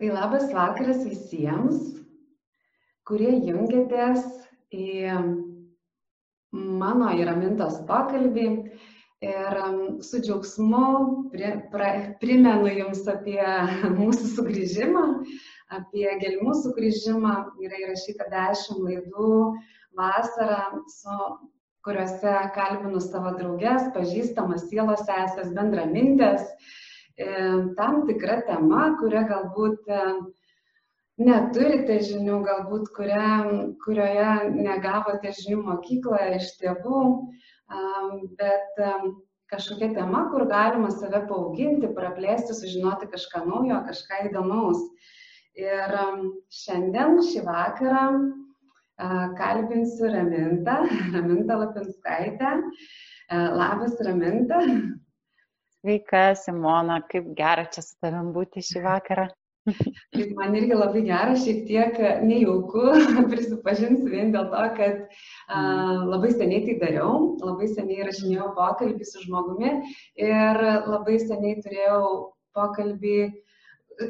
Tai 0.00 0.08
labas 0.08 0.46
vakaras 0.48 1.02
visiems, 1.04 1.80
kurie 3.04 3.34
jungiatės 3.44 4.22
į 4.72 4.86
mano 6.80 7.10
įramintos 7.20 7.76
pokalbį. 7.90 8.46
Ir 9.28 9.58
su 10.08 10.22
džiaugsmu 10.24 10.86
pri, 11.34 11.52
pra, 11.68 11.90
primenu 12.24 12.72
Jums 12.78 13.04
apie 13.12 13.44
mūsų 14.00 14.32
sugrįžimą, 14.38 15.04
apie 15.82 16.08
gelmų 16.24 16.56
sugrįžimą. 16.62 17.36
Yra 17.60 17.84
įrašyta 17.84 18.32
dešimt 18.32 18.80
laidų 18.88 19.36
vasarą, 20.00 20.62
su, 20.96 21.22
kuriuose 21.84 22.38
kalbinu 22.56 23.04
savo 23.04 23.36
draugės, 23.36 23.92
pažįstamas 23.92 24.70
sielos 24.72 25.04
esės, 25.04 25.52
bendramintės. 25.52 26.40
mintės 26.40 26.88
tam 27.76 28.04
tikra 28.08 28.40
tema, 28.48 28.96
kuria 29.00 29.24
galbūt 29.28 29.88
e, 29.92 30.02
neturite 31.20 31.98
žinių, 32.06 32.40
galbūt 32.46 32.92
kuria, 32.96 33.24
kurioje 33.84 34.30
negavote 34.54 35.32
žinių 35.40 35.60
mokykloje 35.66 36.38
iš 36.38 36.54
tėvų, 36.62 37.02
bet 38.40 38.80
kažkokia 39.50 39.90
tema, 39.98 40.24
kur 40.32 40.46
galima 40.48 40.90
save 40.94 41.24
paauginti, 41.28 41.90
praplėsti, 41.96 42.56
sužinoti 42.56 43.10
kažką 43.12 43.44
naujo, 43.44 43.82
kažką 43.88 44.22
įdomaus. 44.30 44.80
Ir 45.58 45.92
šiandien, 46.54 47.18
šį 47.26 47.44
vakarą, 47.44 48.04
kalbinsiu 49.36 50.08
Ramintą, 50.14 50.80
Ramintą 51.14 51.60
Lapinskaitę. 51.66 52.56
Labas, 53.30 54.00
Raminta. 54.06 54.64
Sveika, 55.80 56.34
Simona, 56.36 56.98
kaip 57.08 57.30
gera 57.36 57.64
čia 57.72 57.80
su 57.80 57.94
tavim 58.04 58.34
būti 58.34 58.60
šį 58.60 58.82
vakarą. 58.84 59.30
Kaip 59.68 60.32
man 60.36 60.56
irgi 60.58 60.76
labai 60.76 61.02
gera, 61.06 61.36
šiek 61.40 61.62
tiek 61.68 61.96
nejauku, 62.24 62.82
prisipažinsiu 63.32 64.10
vien 64.12 64.32
dėl 64.34 64.50
to, 64.52 64.64
kad 64.76 64.98
a, 65.48 65.62
labai 66.10 66.32
seniai 66.34 66.66
tai 66.66 66.76
dariau, 66.82 67.14
labai 67.40 67.68
seniai 67.72 68.04
rašinėjau 68.08 68.50
pokalbį 68.58 69.08
su 69.08 69.24
žmogumi 69.24 69.72
ir 70.20 70.60
labai 70.88 71.16
seniai 71.22 71.60
turėjau 71.64 72.02
pokalbį, 72.56 73.16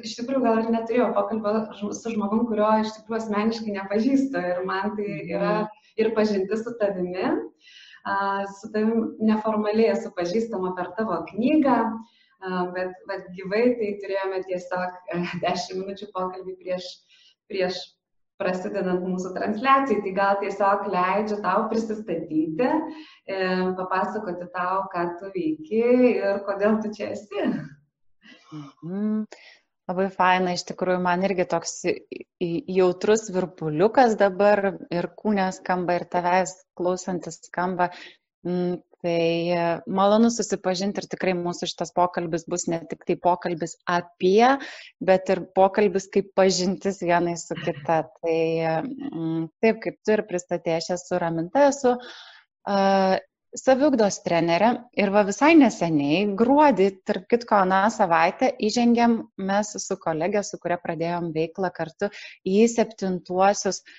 iš 0.00 0.16
tikrųjų 0.18 0.42
gal 0.46 0.62
ir 0.64 0.72
neturėjau 0.74 1.10
pokalbio 1.14 1.94
su 1.98 2.14
žmogum, 2.16 2.48
kurio 2.50 2.72
iš 2.82 2.96
tikrųjų 2.96 3.20
asmeniškai 3.20 3.76
nepažįstu 3.78 4.42
ir 4.54 4.64
man 4.66 4.96
tai 4.98 5.08
yra 5.22 5.54
mhm. 5.60 5.86
ir 6.02 6.12
pažinti 6.18 6.58
su 6.58 6.74
tavimi 6.82 7.30
su 8.60 8.70
tavim 8.72 9.12
neformaliai 9.20 9.92
esu 9.92 10.12
pažįstama 10.16 10.74
per 10.78 10.90
tavo 10.96 11.20
knygą, 11.30 11.78
bet, 12.74 12.92
bet 13.08 13.30
gyvai 13.36 13.64
tai 13.78 13.94
turėjome 14.02 14.42
tiesiog 14.48 15.00
10 15.12 15.40
e, 15.44 15.78
minučių 15.80 16.10
pokalbį 16.14 16.56
prieš, 16.62 16.86
prieš 17.50 17.80
prasidedant 18.40 19.04
mūsų 19.04 19.34
transliacijai, 19.36 20.00
tai 20.04 20.12
gal 20.16 20.38
tiesiog 20.40 20.86
leidžiu 20.94 21.40
tau 21.44 21.66
prisistatyti, 21.68 22.70
e, 23.28 23.40
papasakoti 23.76 24.48
tau, 24.54 24.86
ką 24.94 25.04
tu 25.20 25.32
veiki 25.34 25.84
ir 26.14 26.40
kodėl 26.48 26.80
tu 26.80 26.92
čia 26.96 27.12
esi. 27.16 27.44
Mhm. 28.50 29.26
Labai 29.90 30.06
faina, 30.14 30.52
iš 30.54 30.62
tikrųjų, 30.68 31.00
man 31.02 31.24
irgi 31.26 31.48
toks 31.50 31.80
jautrus 32.76 33.24
virpuliukas 33.34 34.14
dabar 34.20 34.76
ir 34.94 35.08
kūnė 35.18 35.48
skamba, 35.56 35.96
ir 35.98 36.04
tavęs 36.12 36.52
klausantis 36.78 37.40
skamba. 37.48 37.88
Mm, 38.46 38.76
tai 39.02 39.50
e, 39.52 39.64
malonu 39.98 40.30
susipažinti 40.32 41.02
ir 41.02 41.08
tikrai 41.10 41.34
mūsų 41.36 41.68
šitas 41.72 41.90
pokalbis 41.96 42.46
bus 42.52 42.68
ne 42.70 42.78
tik 42.88 43.02
tai 43.08 43.16
pokalbis 43.20 43.74
apie, 43.98 44.46
bet 45.10 45.32
ir 45.34 45.42
pokalbis 45.58 46.06
kaip 46.14 46.30
pažintis 46.38 47.02
vienai 47.02 47.34
su 47.40 47.58
kita. 47.58 47.98
Tai 48.20 48.38
mm, 48.84 49.42
taip, 49.64 49.82
kaip 49.82 49.98
tu 50.04 50.14
ir 50.14 50.24
pristatė, 50.30 50.78
aš 50.78 50.92
esu 51.00 51.18
Raminta, 51.20 51.66
esu 51.72 51.96
saviugdos 53.56 54.20
trenerė 54.24 54.70
ir 54.98 55.10
va 55.14 55.22
visai 55.26 55.54
neseniai, 55.58 56.22
gruodį, 56.38 56.88
tarp 57.06 57.26
kitko, 57.30 57.62
aną 57.64 57.82
savaitę 57.94 58.52
įžengėm 58.68 59.16
mes 59.50 59.72
su 59.84 59.96
kolegė, 60.00 60.42
su 60.46 60.60
kuria 60.62 60.78
pradėjom 60.82 61.32
veiklą 61.34 61.72
kartu 61.74 62.10
į 62.46 62.68
septintuosius 62.70 63.82
e, 63.82 63.90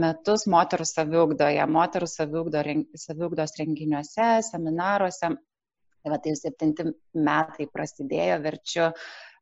metus 0.00 0.46
moterų 0.52 0.88
saviugdoje, 0.88 1.68
moterų 1.78 2.08
saviugdo, 2.10 2.64
saviugdos 3.06 3.56
renginiuose, 3.60 4.30
seminaruose. 4.50 5.34
Tai 6.06 6.12
va, 6.12 6.20
tai 6.22 6.30
jau 6.30 6.38
septinti 6.38 6.84
metai 7.18 7.66
prasidėjo, 7.66 8.36
verčiu 8.44 8.92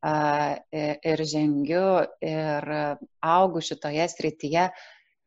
ir 0.05 1.23
žengiu 1.25 1.85
ir 2.25 2.67
augu 3.25 3.63
šitoje 3.65 4.05
srityje 4.13 4.67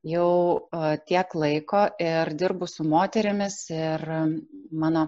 jau 0.06 0.70
tiek 1.10 1.36
laiko 1.36 1.88
ir 2.00 2.34
dirbu 2.38 2.68
su 2.70 2.84
moterimis 2.88 3.64
ir 3.74 4.04
mano, 4.72 5.08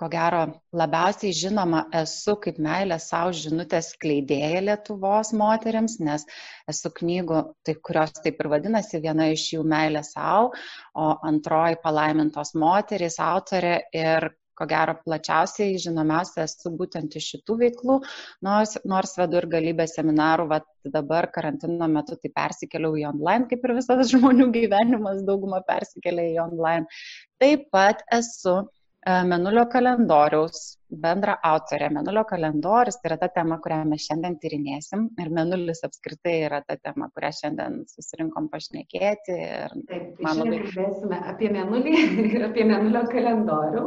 ko 0.00 0.08
gero, 0.08 0.40
labiausiai 0.80 1.32
žinoma 1.36 1.82
esu 2.00 2.36
kaip 2.44 2.60
meilė 2.66 2.96
savo 3.04 3.34
žinutės 3.36 3.90
kleidėja 4.00 4.62
Lietuvos 4.64 5.32
moteriams, 5.36 5.98
nes 6.00 6.24
esu 6.72 6.92
knygų, 7.00 7.42
tai, 7.66 7.74
kurios 7.88 8.14
taip 8.24 8.40
ir 8.40 8.48
vadinasi, 8.54 9.02
viena 9.04 9.28
iš 9.34 9.44
jų 9.56 9.64
meilė 9.74 10.00
savo, 10.06 10.54
o 10.96 11.10
antroji 11.32 11.80
palaimintos 11.82 12.54
moterys 12.54 13.20
autorė 13.20 13.74
ir 13.92 14.30
ko 14.60 14.68
gero 14.68 14.96
plačiausiai 15.04 15.78
žinomiausia 15.80 16.44
esu 16.44 16.72
būtent 16.76 17.16
iš 17.16 17.30
šitų 17.34 17.56
veiklų, 17.62 18.00
nors, 18.46 18.76
nors 18.92 19.16
vedu 19.20 19.40
ir 19.40 19.48
galybę 19.54 19.86
seminarų, 19.90 20.48
va 20.52 20.60
dabar 20.96 21.30
karantino 21.34 21.88
metu 21.92 22.18
tai 22.20 22.32
persikėliau 22.36 22.98
į 23.00 23.06
online, 23.14 23.48
kaip 23.50 23.64
ir 23.64 23.78
visas 23.80 24.10
žmonių 24.14 24.50
gyvenimas, 24.56 25.24
dauguma 25.28 25.62
persikėlė 25.68 26.30
į 26.34 26.42
online. 26.44 27.00
Taip 27.40 27.70
pat 27.72 28.04
esu 28.12 28.58
e, 28.60 29.16
Menulio 29.30 29.64
kalendoriaus 29.72 30.74
bendra 30.90 31.36
autorė. 31.46 31.88
Menulio 31.94 32.24
kalendorius 32.28 32.98
tai 33.00 33.12
yra 33.12 33.18
ta 33.20 33.28
tema, 33.32 33.60
kurią 33.62 33.84
mes 33.88 34.04
šiandien 34.08 34.36
tyrinėsim 34.42 35.06
ir 35.22 35.30
menulis 35.34 35.84
apskritai 35.86 36.36
yra 36.48 36.60
ta 36.66 36.76
tema, 36.76 37.08
kurią 37.14 37.30
šiandien 37.38 37.78
susirinkom 37.90 38.50
pašnekėti. 38.52 39.36
Taip, 39.36 39.86
tai 39.88 40.26
man 40.26 40.42
labai... 40.42 40.60
Kalbėsime 40.66 41.22
apie 41.32 41.52
menulį 41.54 41.96
ir 42.34 42.46
apie 42.50 42.66
menulio 42.68 43.06
kalendorių 43.12 43.86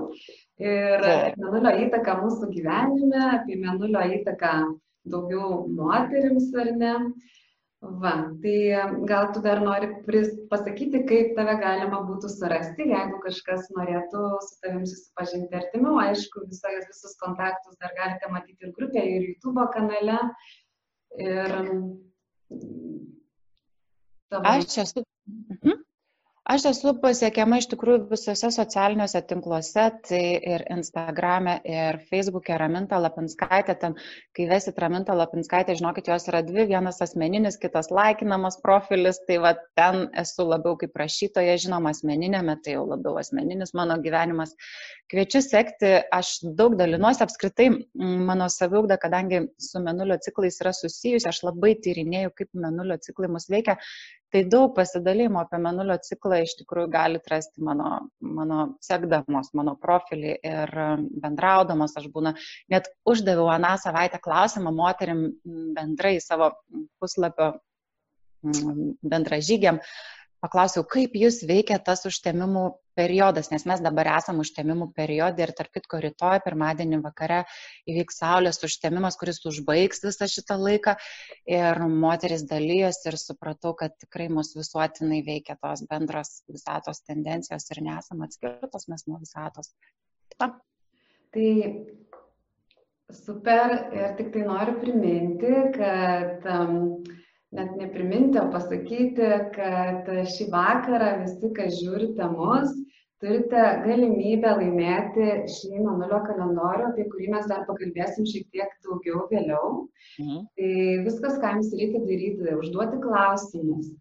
ir 0.62 1.06
mėnulio 1.41 1.74
įtaką 1.88 2.18
mūsų 2.22 2.50
gyvenime, 2.53 3.22
apie 3.40 3.58
mėnulio 3.62 4.03
įtaką 4.19 4.53
daugiau 5.09 5.64
moterims 5.68 6.52
ar 6.59 6.74
ne. 6.78 6.97
Va, 7.84 8.14
tai 8.40 8.58
gal 9.09 9.34
tu 9.36 9.41
dar 9.44 9.59
nori 9.59 9.90
pasakyti, 10.52 11.02
kaip 11.09 11.34
tave 11.36 11.58
galima 11.59 12.00
būtų 12.08 12.30
surasti, 12.31 12.86
jeigu 12.94 13.19
kažkas 13.25 13.68
norėtų 13.75 14.22
su 14.46 14.53
tavim 14.64 14.86
susipažinti 14.88 15.58
artimiau. 15.59 15.97
Aišku, 16.06 16.46
visas, 16.47 16.88
visus 16.88 17.18
kontaktus 17.20 17.75
dar 17.84 17.91
galite 17.97 18.31
matyti 18.31 18.70
ir 18.70 18.72
grupėje, 18.78 19.18
ir 19.18 19.28
YouTube 19.34 19.68
kanale. 19.75 20.16
Ir... 21.20 21.58
Tavo... 24.31 24.46
Aš 24.47 24.80
esu. 24.85 25.03
Mhm. 25.59 25.84
Aš 26.44 26.66
esu 26.68 26.92
pasiekiama 27.00 27.56
iš 27.62 27.70
tikrųjų 27.72 28.09
visose 28.09 28.50
socialiniuose 28.52 29.22
tinkluose, 29.30 29.84
tai 30.04 30.24
ir 30.52 30.66
Instagrame, 30.76 31.54
ir 31.64 32.02
Facebook'e 32.09 32.58
Raminta 32.59 32.98
Lapinskaitė, 33.00 33.78
ten, 33.80 33.94
kai 34.36 34.50
vesit 34.50 34.82
Raminta 34.84 35.16
Lapinskaitė, 35.16 35.78
žinokit, 35.80 36.09
jos 36.12 36.28
yra 36.28 36.42
dvi, 36.44 36.66
vienas 36.68 37.00
asmeninis, 37.06 37.56
kitas 37.62 37.88
laikinamas 37.96 38.59
profilis, 38.66 39.22
tai 39.24 39.38
va 39.46 39.53
ten 39.80 40.09
esu 40.20 40.44
labiau 40.50 40.76
kaip 40.82 41.00
rašytoja, 41.00 41.53
žinoma, 41.64 41.94
asmeninėme, 41.96 42.58
tai 42.66 42.76
jau 42.76 42.84
labiau 42.90 43.16
asmeninis 43.22 43.72
mano 43.79 43.96
gyvenimas. 44.03 44.52
Kviečiu 45.14 45.40
sekti, 45.46 45.94
aš 46.12 46.34
daug 46.59 46.76
dalinuosi 46.76 47.23
apskritai, 47.23 47.70
mano 48.28 48.50
saviugda, 48.52 49.00
kadangi 49.00 49.46
su 49.64 49.79
menulio 49.79 50.20
ciklais 50.28 50.59
yra 50.59 50.76
susijusi, 50.76 51.32
aš 51.32 51.40
labai 51.47 51.78
tyrinėjau, 51.88 52.35
kaip 52.41 52.52
menulio 52.67 53.00
ciklai 53.00 53.32
mus 53.32 53.47
veikia, 53.47 53.78
tai 54.34 54.44
daug 54.50 54.72
pasidalymo 54.74 55.41
apie 55.44 55.59
menulio 55.62 55.96
ciklą 56.02 56.40
iš 56.41 56.56
tikrųjų 56.62 56.90
galit 56.94 57.28
rasti 57.30 57.62
mano, 57.66 57.90
mano 58.18 58.64
sekdamos, 58.82 59.52
mano 59.58 59.76
profilį 59.82 60.34
ir 60.50 60.74
bendraudamos. 61.22 61.94
Aš 62.00 62.09
būna, 62.16 62.34
net 62.74 62.90
uždaviau 63.09 63.52
aną 63.53 63.76
savaitę 63.84 64.18
klausimą 64.24 64.74
moterim 64.74 65.28
bendrai 65.78 66.16
savo 66.24 66.50
puslapio 67.02 67.53
bendražygiam, 68.44 69.80
paklausiau, 70.43 70.84
kaip 70.87 71.16
jūs 71.17 71.41
veikia 71.47 71.79
tas 71.79 72.03
užtemimų 72.09 72.63
periodas, 72.97 73.49
nes 73.53 73.66
mes 73.69 73.81
dabar 73.84 74.09
esam 74.17 74.41
užtemimų 74.43 74.90
periode 74.97 75.45
ir 75.45 75.53
tarp 75.57 75.72
kitko 75.78 76.01
rytoj, 76.03 76.41
pirmadienį 76.45 76.99
vakare 77.05 77.40
įvyks 77.90 78.19
saulės 78.22 78.61
užtemimas, 78.67 79.17
kuris 79.22 79.41
užbaigs 79.49 80.03
visą 80.05 80.29
šitą 80.29 80.59
laiką 80.61 80.97
ir 81.49 81.81
moteris 81.90 82.45
dalyjosi 82.49 83.09
ir 83.11 83.19
supratau, 83.22 83.73
kad 83.79 83.95
tikrai 84.03 84.29
mus 84.34 84.53
visuotinai 84.57 85.23
veikia 85.25 85.57
tos 85.63 85.85
bendros 85.90 86.35
visatos 86.51 87.01
tendencijos 87.07 87.69
ir 87.73 87.84
nesam 87.87 88.22
atskirtos 88.28 88.90
mes 88.91 89.07
nuo 89.09 89.23
visatos. 89.23 89.73
Ta. 90.37 90.53
Tai 91.34 91.49
Super 93.13 93.73
ir 93.93 94.13
tik 94.17 94.31
tai 94.34 94.43
noriu 94.47 94.79
priminti, 94.81 95.51
kad 95.75 96.45
um, 96.49 97.03
net 97.53 97.76
nepriminti, 97.78 98.40
o 98.41 98.47
pasakyti, 98.53 99.29
kad 99.55 100.09
šį 100.34 100.50
vakarą 100.53 101.11
visi, 101.23 101.52
kas 101.55 101.78
žiūrite 101.79 102.29
mus, 102.34 102.73
turite 103.23 103.64
galimybę 103.85 104.52
laimėti 104.59 105.28
šį 105.53 105.82
Manulio 105.85 106.20
kalendorių, 106.28 106.90
apie 106.90 107.08
kurį 107.11 107.29
mes 107.35 107.50
dar 107.52 107.64
pakalbėsim 107.70 108.28
šiek 108.28 108.50
tiek 108.52 108.72
daugiau 108.85 109.28
vėliau. 109.32 109.73
Mhm. 110.20 110.47
Tai 110.58 110.72
viskas, 111.08 111.38
ką 111.41 111.53
jums 111.58 111.76
reikia 111.79 112.03
daryti, 112.08 112.58
užduoti 112.58 113.00
klausimus, 113.05 113.94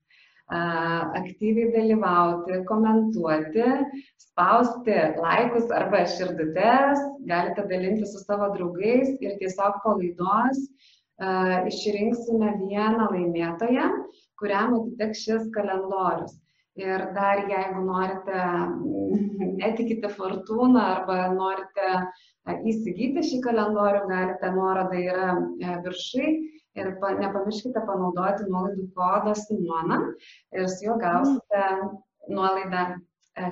aktyviai 0.52 1.70
dalyvauti, 1.76 2.58
komentuoti, 2.68 3.68
spausti 4.20 4.96
laikus 5.20 5.70
arba 5.72 6.02
širdutes, 6.16 7.06
galite 7.28 7.68
dalinti 7.70 8.08
su 8.08 8.24
savo 8.24 8.50
draugais 8.56 9.14
ir 9.22 9.38
tiesiog 9.40 9.78
po 9.84 9.96
laidos 10.00 10.66
išrinksime 11.70 12.54
vieną 12.62 13.08
laimėtoją, 13.12 13.88
kuriam 14.40 14.78
atiteks 14.80 15.26
šis 15.26 15.50
kalendorius. 15.54 16.38
Ir 16.80 17.02
dar 17.12 17.42
jeigu 17.50 17.82
norite, 17.84 18.36
mm, 18.36 19.56
netikite 19.60 20.08
fortūną 20.14 20.80
arba 20.94 21.26
norite 21.34 21.90
įsigyti 22.70 23.22
šį 23.28 23.42
kalendorių, 23.44 24.06
galite, 24.08 24.52
nuoroda 24.56 24.96
yra 24.98 25.28
e, 25.36 25.76
viršai 25.84 26.30
ir 26.80 26.88
nepamirškite 27.20 27.82
panaudoti 27.84 28.48
nuolaidų 28.48 28.88
kodą 28.96 29.34
Simona 29.36 30.00
ir 30.56 30.68
su 30.72 30.86
juo 30.88 30.96
gausite 31.02 31.66
nuolaidą 32.32 32.86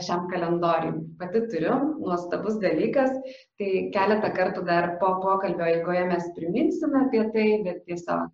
šiam 0.04 0.26
kalendoriui. 0.32 1.06
Pati 1.20 1.44
turiu, 1.52 1.76
nuostabus 2.00 2.58
dalykas, 2.62 3.14
tai 3.60 3.70
keletą 3.94 4.32
kartų 4.36 4.64
dar 4.68 4.94
po 5.00 5.14
pokalbio 5.22 5.68
eigoje 5.68 6.04
mes 6.10 6.28
priminsime 6.36 7.06
apie 7.06 7.24
tai, 7.34 7.48
bet 7.64 7.82
tiesiog 7.88 8.28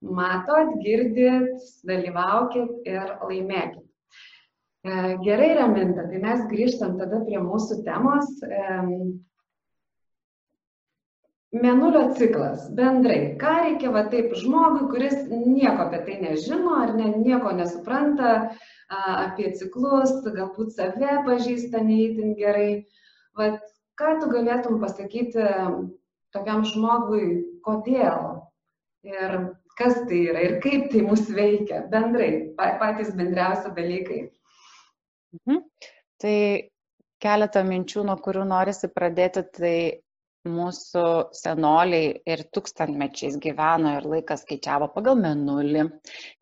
matot, 0.00 0.74
girdit, 0.84 1.52
dalyvaukit 1.88 2.88
ir 2.88 3.14
laimėkit. 3.20 3.84
E, 4.80 4.92
gerai, 5.24 5.50
Raminta, 5.58 6.06
tai 6.08 6.20
mes 6.22 6.46
grįžtam 6.48 6.96
tada 7.00 7.20
prie 7.26 7.40
mūsų 7.44 7.82
temos. 7.84 8.30
Menulio 11.50 12.12
ciklas 12.14 12.68
bendrai. 12.78 13.34
Ką 13.40 13.54
reikia 13.64 13.90
va 13.90 14.04
taip 14.10 14.34
žmogui, 14.38 14.86
kuris 14.92 15.16
nieko 15.28 15.88
apie 15.88 15.98
tai 16.06 16.18
nežino 16.22 16.76
ar 16.78 16.92
ne, 16.94 17.08
nieko 17.18 17.50
nesupranta, 17.58 18.34
apie 18.90 19.50
ciklus, 19.58 20.12
galbūt 20.26 20.76
save 20.76 21.16
pažįsta 21.26 21.82
neįtin 21.82 22.36
gerai. 22.38 22.84
Vat, 23.38 23.58
ką 23.98 24.12
tu 24.20 24.30
galėtum 24.30 24.78
pasakyti 24.82 25.42
tokiam 26.34 26.62
žmogui, 26.70 27.42
kodėl 27.66 28.46
ir 29.10 29.34
kas 29.80 29.96
tai 30.06 30.20
yra 30.30 30.44
ir 30.44 30.58
kaip 30.62 30.90
tai 30.92 31.02
mus 31.06 31.24
veikia 31.34 31.82
bendrai, 31.90 32.30
patys 32.56 33.10
bendriausi 33.16 33.72
dalykai. 33.74 34.20
Mhm. 35.40 35.64
Tai 36.20 36.36
keletą 37.22 37.64
minčių, 37.66 38.04
nuo 38.06 38.16
kurių 38.22 38.46
norisi 38.48 38.90
pradėti, 38.92 39.44
tai 39.56 39.76
mūsų 40.48 41.02
senoliai 41.36 42.12
ir 42.28 42.42
tūkstantmečiais 42.54 43.36
gyveno 43.42 43.92
ir 43.98 44.06
laiką 44.08 44.36
skaičiavo 44.40 44.88
pagal 44.94 45.18
menulį, 45.20 45.84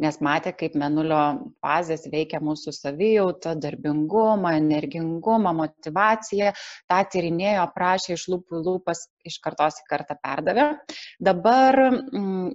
nes 0.05 0.21
matė, 0.23 0.53
kaip 0.59 0.77
menulio 0.79 1.21
fazės 1.65 2.07
veikia 2.13 2.39
mūsų 2.45 2.75
savijautą, 2.77 3.57
darbingumą, 3.59 4.55
energingumą, 4.61 5.55
motivaciją. 5.65 6.55
Ta 6.87 7.03
tyrinėjo, 7.11 7.67
prašė 7.75 8.15
iš 8.15 8.29
lūpų 8.35 8.63
lūpas, 8.69 9.09
iš 9.27 9.41
kartos 9.43 9.83
į 9.83 9.89
kartą 9.91 10.19
perdavė. 10.23 10.71
Dabar 11.19 11.83
mm, 11.89 12.55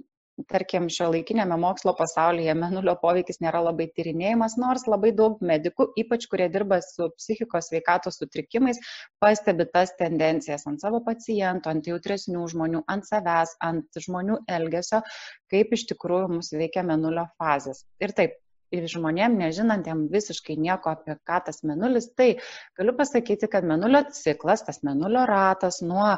tarkim, 0.50 0.88
šio 0.92 1.08
laikinėme 1.12 1.56
mokslo 1.60 1.94
pasaulyje 1.98 2.54
menulio 2.58 2.94
poveikis 3.00 3.40
nėra 3.44 3.60
labai 3.64 3.86
tyrinėjimas, 3.96 4.56
nors 4.60 4.86
labai 4.90 5.12
daug 5.16 5.42
medikų, 5.50 5.86
ypač 6.02 6.26
kurie 6.30 6.48
dirba 6.52 6.80
su 6.84 7.08
psichikos 7.18 7.70
veikatos 7.74 8.18
sutrikimais, 8.20 8.80
pastebi 9.22 9.66
tas 9.74 9.94
tendencijas 10.00 10.66
ant 10.70 10.82
savo 10.84 11.02
pacientų, 11.06 11.74
ant 11.74 11.90
jautresnių 11.90 12.46
žmonių, 12.54 12.84
ant 12.90 13.08
savęs, 13.08 13.56
ant 13.64 14.04
žmonių 14.06 14.40
elgesio, 14.58 15.04
kaip 15.52 15.76
iš 15.76 15.86
tikrųjų 15.92 16.32
mus 16.38 16.54
veikia 16.54 16.86
menulio 16.86 17.28
fazės. 17.38 17.84
Ir 18.02 18.14
taip, 18.18 18.40
ir 18.74 18.88
žmonėm 18.90 19.36
nežinantiem 19.38 20.06
visiškai 20.12 20.56
nieko 20.60 20.94
apie 20.94 21.14
ką 21.28 21.40
tas 21.48 21.62
menulis, 21.66 22.10
tai 22.18 22.34
galiu 22.78 22.96
pasakyti, 22.98 23.50
kad 23.52 23.66
menulio 23.68 24.02
ciklas, 24.16 24.64
tas 24.66 24.82
menulio 24.86 25.22
ratas 25.30 25.80
nuo 25.84 26.16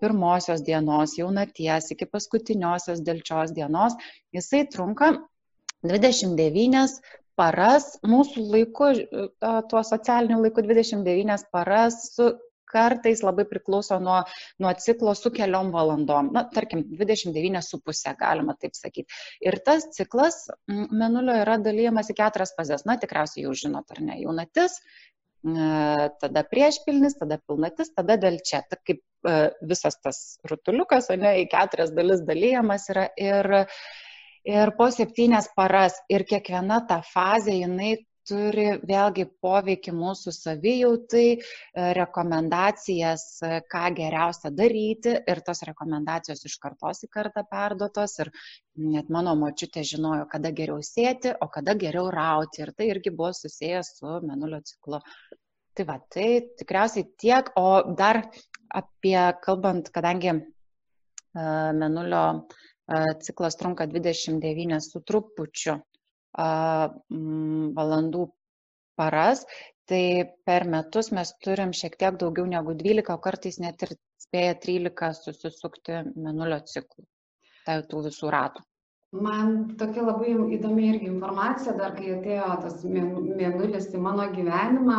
pirmosios 0.00 0.62
dienos, 0.66 1.16
jaunaties 1.18 1.90
iki 1.94 2.06
paskutiniosios 2.10 3.02
dėlčios 3.06 3.54
dienos, 3.56 3.96
jisai 4.34 4.64
trunka 4.70 5.12
29 5.86 7.00
paras, 7.36 7.94
mūsų 8.06 8.48
laiku, 8.54 8.90
tuo 9.70 9.82
socialiniu 9.84 10.40
laiku 10.42 10.64
29 10.64 11.48
paras 11.52 11.98
su 12.14 12.32
kartais 12.66 13.22
labai 13.22 13.44
priklauso 13.46 13.98
nuo, 14.02 14.16
nuo 14.62 14.72
ciklo 14.82 15.14
su 15.14 15.30
keliom 15.34 15.70
valandom, 15.74 16.32
na, 16.34 16.42
tarkim, 16.52 16.82
29,5 16.98 18.14
galima 18.18 18.56
taip 18.58 18.74
sakyti. 18.74 19.06
Ir 19.46 19.58
tas 19.66 19.86
ciklas 19.96 20.46
menulio 20.66 21.36
yra 21.44 21.60
dalyjamas 21.62 22.10
į 22.10 22.18
keturias 22.18 22.56
fazes, 22.58 22.86
na, 22.88 22.98
tikriausiai 23.02 23.46
jau 23.46 23.54
žinot, 23.66 23.86
ar 23.94 24.02
ne, 24.08 24.18
jaunatis, 24.24 24.80
tada 26.22 26.42
priešpilnis, 26.50 27.18
tada 27.20 27.38
pilnatis, 27.38 27.92
tada 27.94 28.16
delčia. 28.20 28.62
Ta 28.68 28.78
kaip 28.80 29.02
visas 29.66 29.98
tas 30.02 30.18
rutuliukas, 30.48 31.10
o 31.10 31.16
ne 31.18 31.36
į 31.42 31.46
keturias 31.52 31.92
dalis 31.94 32.22
dalyjamas 32.26 32.88
yra 32.94 33.08
ir, 33.20 33.50
ir 34.46 34.74
po 34.78 34.90
septynias 34.94 35.50
paras. 35.56 35.98
Ir 36.12 36.26
kiekviena 36.28 36.82
ta 36.88 37.02
fazė, 37.06 37.60
jinai 37.62 37.96
turi 38.28 38.66
vėlgi 38.88 39.26
poveikį 39.44 39.94
mūsų 39.96 40.32
savijautai, 40.34 41.26
rekomendacijas, 41.98 43.24
ką 43.72 43.84
geriausia 44.00 44.52
daryti 44.54 45.14
ir 45.32 45.42
tos 45.46 45.62
rekomendacijos 45.68 46.44
iš 46.48 46.58
kartos 46.62 47.04
į 47.06 47.10
kartą 47.18 47.46
perduotos 47.50 48.18
ir 48.24 48.32
net 48.96 49.10
mano 49.12 49.36
močiutė 49.38 49.84
žinojo, 49.86 50.26
kada 50.32 50.52
geriau 50.60 50.82
sėti, 50.84 51.32
o 51.40 51.48
kada 51.52 51.76
geriau 51.78 52.10
rauti 52.12 52.64
ir 52.64 52.74
tai 52.76 52.90
irgi 52.92 53.14
buvo 53.14 53.32
susijęs 53.36 53.96
su 54.00 54.18
menulio 54.26 54.60
ciklu. 54.66 55.00
Tai 55.76 55.84
va, 55.88 55.98
tai 56.12 56.28
tikriausiai 56.58 57.10
tiek, 57.20 57.50
o 57.60 57.96
dar 57.96 58.22
apie 58.74 59.18
kalbant, 59.44 59.90
kadangi 59.92 60.32
uh, 60.32 61.72
menulio 61.76 62.46
ciklas 63.20 63.56
trunka 63.58 63.86
29 63.90 64.80
su 64.80 65.00
trupučiu 65.02 65.80
valandų 66.36 68.26
paras, 68.96 69.44
tai 69.88 70.02
per 70.44 70.66
metus 70.68 71.12
mes 71.14 71.32
turim 71.44 71.72
šiek 71.76 71.96
tiek 72.00 72.18
daugiau 72.20 72.46
negu 72.50 72.74
12, 72.74 73.12
o 73.14 73.18
kartais 73.22 73.60
net 73.62 73.82
ir 73.86 73.94
spėja 74.20 74.56
13 74.62 75.20
susisukti 75.22 76.00
menulio 76.16 76.58
ciklų, 76.72 77.06
tai 77.66 77.82
tų 77.90 78.06
visų 78.08 78.32
ratų. 78.34 78.64
Man 79.16 79.52
tokia 79.80 80.02
labai 80.02 80.32
įdomi 80.56 80.88
irgi 80.90 81.06
informacija, 81.08 81.72
dar 81.78 81.94
kai 81.96 82.10
atėjo 82.16 82.48
tas 82.64 82.82
mėnulis 82.84 83.86
į 83.94 84.00
mano 84.02 84.26
gyvenimą, 84.34 84.96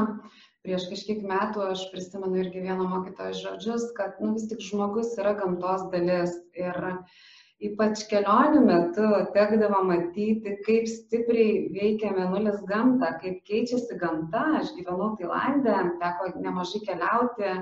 prieš 0.65 0.88
kažkiek 0.94 1.25
metų 1.27 1.65
aš 1.74 1.84
prisimenu 1.91 2.39
irgi 2.41 2.63
vieno 2.63 2.88
mokytojo 2.88 3.36
žodžius, 3.41 3.91
kad 4.00 4.17
nu, 4.24 4.34
vis 4.38 4.48
tik 4.50 4.63
žmogus 4.63 5.13
yra 5.20 5.36
gamtos 5.38 5.86
dalis 5.91 6.34
ir 6.58 6.79
uh, 6.94 7.20
ypač 7.58 8.04
kelionių 8.12 8.60
metu 8.68 9.06
tekdavo 9.34 9.80
matyti, 9.88 10.52
kaip 10.66 10.86
stipriai 10.92 11.64
veikia 11.74 12.12
menulis 12.14 12.60
gamta, 12.70 13.16
kaip 13.24 13.40
keičiasi 13.50 13.98
gamta. 14.02 14.44
Aš 14.60 14.76
gyvenau 14.78 15.16
Tailandė, 15.18 15.78
teko 16.04 16.30
nemažai 16.44 16.84
keliauti 16.86 17.56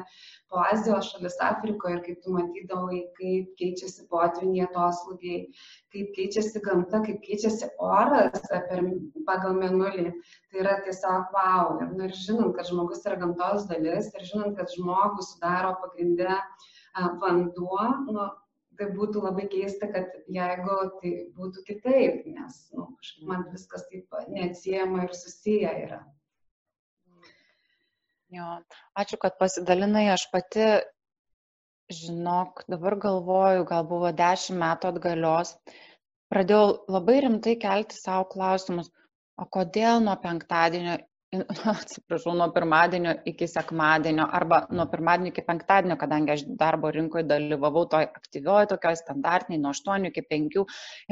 po 0.51 0.59
Azijos 0.65 1.13
šalis 1.13 1.39
Afrikoje 1.47 1.95
ir 1.95 2.03
kaip 2.09 2.19
tu 2.25 2.35
matydavai, 2.35 3.01
kaip 3.21 3.55
keičiasi 3.61 4.05
potviniai 4.11 4.67
atoslūgiai, 4.67 5.41
kaip 5.95 6.11
keičiasi 6.19 6.63
gamta, 6.67 6.99
kaip 7.07 7.23
keičiasi 7.23 7.71
oras 7.79 8.43
per, 8.51 8.83
pagal 9.29 9.55
menulį. 9.63 10.09
Tai 10.51 10.63
yra 10.65 10.79
tiesiog 10.83 11.31
wow. 11.35 11.77
Ir, 11.79 11.91
nu, 11.95 12.09
ir 12.09 12.15
žinant, 12.19 12.51
kad 12.59 12.67
žmogus 12.67 13.07
yra 13.07 13.21
gamtos 13.23 13.69
dalis 13.71 14.11
ir 14.11 14.27
žinant, 14.27 14.59
kad 14.59 14.75
žmogų 14.75 15.23
sudaro 15.23 15.77
pagrindę 15.79 16.35
vanduo, 17.21 17.87
nu, 18.11 18.27
tai 18.79 18.89
būtų 18.97 19.21
labai 19.23 19.45
keista, 19.51 19.87
kad 19.91 20.11
jeigu 20.31 20.75
tai 21.01 21.13
būtų 21.37 21.63
kitaip, 21.69 22.25
nes 22.35 22.59
nu, 22.75 22.89
man 23.29 23.47
viskas 23.53 23.87
taip 23.91 24.19
neatsiejama 24.31 25.05
ir 25.05 25.15
susiję 25.17 25.71
yra. 25.85 26.01
Jo, 28.35 28.45
ačiū, 28.99 29.19
kad 29.21 29.37
pasidalinai, 29.39 30.07
aš 30.11 30.25
pati, 30.33 30.67
žinok, 31.93 32.63
dabar 32.73 32.97
galvoju, 33.03 33.65
gal 33.69 33.85
buvo 33.89 34.11
dešimt 34.21 34.59
metų 34.61 34.89
atgalios, 34.93 35.53
pradėjau 36.33 36.71
labai 36.95 37.19
rimtai 37.27 37.55
kelti 37.61 37.99
savo 37.99 38.25
klausimus, 38.31 38.89
o 39.37 39.45
kodėl 39.57 40.01
nuo 40.07 40.15
penktadienio 40.23 40.97
atsiprašau, 41.73 42.33
nuo 42.37 42.47
pirmadienio 42.55 43.13
iki 43.31 43.47
sekmadienio 43.49 44.25
arba 44.39 44.61
nuo 44.71 44.85
pirmadienio 44.91 45.31
iki 45.33 45.43
penktadienio, 45.47 45.97
kadangi 46.01 46.33
aš 46.35 46.43
darbo 46.59 46.91
rinkoje 46.93 47.25
dalyvavau 47.29 47.85
toj 47.91 48.07
aktyvioji, 48.07 48.69
tokioj 48.71 48.97
standartiniai, 49.01 49.61
nuo 49.63 49.73
8 49.75 50.09
iki 50.09 50.23
5 50.31 50.63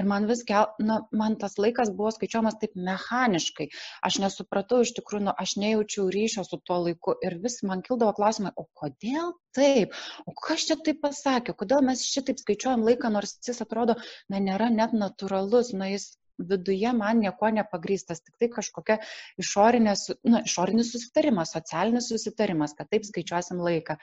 ir 0.02 0.10
man 0.14 0.28
vis, 0.30 0.44
na, 0.90 1.00
man 1.24 1.38
tas 1.44 1.58
laikas 1.66 1.94
buvo 1.98 2.12
skaičiuojamas 2.16 2.60
taip 2.62 2.76
mechaniškai. 2.90 3.70
Aš 4.10 4.20
nesupratau 4.24 4.82
iš 4.86 4.96
tikrųjų, 5.00 5.28
nu, 5.28 5.36
aš 5.46 5.56
nejaučiau 5.64 6.10
ryšio 6.14 6.46
su 6.48 6.60
tuo 6.64 6.82
laiku. 6.88 7.18
Ir 7.26 7.38
vis 7.44 7.62
man 7.68 7.86
kildavo 7.86 8.16
klausimai, 8.18 8.54
o 8.56 8.68
kodėl 8.80 9.34
taip, 9.58 9.94
o 10.26 10.34
kas 10.48 10.68
čia 10.70 10.80
taip 10.82 11.04
pasakė, 11.06 11.56
kodėl 11.60 11.86
mes 11.86 12.04
šitaip 12.10 12.42
skaičiuojam 12.42 12.86
laiką, 12.88 13.14
nors 13.14 13.38
jis 13.48 13.62
atrodo, 13.66 14.00
na, 14.30 14.42
nėra 14.50 14.72
net 14.74 14.98
natūralus, 14.98 15.74
na, 15.78 15.92
jis 15.94 16.14
viduje 16.38 16.94
man 16.98 17.22
nieko 17.24 17.50
nepagrystas, 17.54 18.22
tik 18.26 18.36
tai 18.42 18.50
kažkokia 18.54 18.98
išorinės, 19.42 20.06
nu, 20.26 20.42
išorinis 20.48 20.92
susitarimas, 20.94 21.54
socialinis 21.56 22.10
susitarimas, 22.12 22.76
kad 22.78 22.90
taip 22.92 23.06
skaičiuosim 23.08 23.62
laiką. 23.64 23.98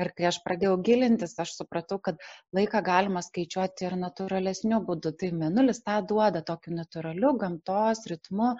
Ir 0.00 0.10
kai 0.16 0.28
aš 0.30 0.40
pradėjau 0.46 0.76
gilintis, 0.86 1.36
aš 1.38 1.54
supratau, 1.58 2.00
kad 2.02 2.22
laiką 2.56 2.82
galima 2.86 3.22
skaičiuoti 3.24 3.88
ir 3.88 3.98
natūralesniu 4.00 4.80
būdu. 4.86 5.14
Tai 5.20 5.30
menulis 5.44 5.82
tą 5.86 6.00
duoda 6.06 6.42
tokiu 6.46 6.74
natūraliu 6.78 7.34
gamtos 7.40 8.04
ritmu, 8.10 8.54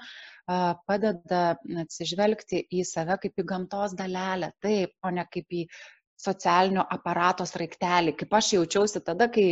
padeda 0.46 1.42
atsižvelgti 1.84 2.64
į 2.70 2.86
save 2.88 3.18
kaip 3.22 3.42
į 3.42 3.46
gamtos 3.54 3.96
dalelę, 3.98 4.52
taip, 4.62 4.94
o 5.02 5.10
ne 5.14 5.26
kaip 5.30 5.54
į 5.62 5.66
socialinio 6.24 6.84
aparato 6.96 7.46
sraigtelį, 7.48 8.14
kaip 8.20 8.36
aš 8.38 8.52
jaučiausi 8.56 9.02
tada, 9.04 9.28
kai 9.32 9.48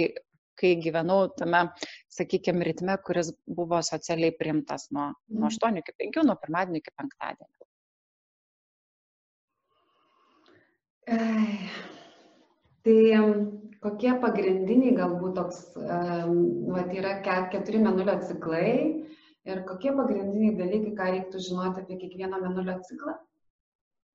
kai 0.58 0.74
gyvenau 0.84 1.26
tame, 1.36 1.64
sakykime, 2.12 2.64
ritme, 2.68 2.96
kuris 3.06 3.32
buvo 3.46 3.80
socialiai 3.82 4.34
primtas 4.38 4.90
nuo, 4.94 5.12
nuo 5.28 5.50
8 5.50 5.70
mhm. 5.70 5.82
iki 5.82 5.96
5, 6.06 6.26
nuo 6.28 6.36
pirmadienio 6.42 6.82
iki 6.82 6.94
penktadienio. 6.96 7.62
Tai 12.82 12.98
kokie 13.82 14.12
pagrindiniai 14.22 14.94
galbūt 14.96 15.34
toks, 15.38 15.58
va, 15.76 16.84
yra 16.94 17.16
keturi 17.24 17.80
menulio 17.82 18.14
ciklai 18.28 18.70
ir 19.48 19.64
kokie 19.66 19.92
pagrindiniai 19.96 20.54
dalykai, 20.58 20.94
ką 20.98 21.10
reiktų 21.16 21.42
žinoti 21.48 21.82
apie 21.82 21.98
kiekvieną 22.04 22.40
menulio 22.44 22.78
ciklą? 22.86 23.16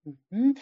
Mhm. 0.08 0.54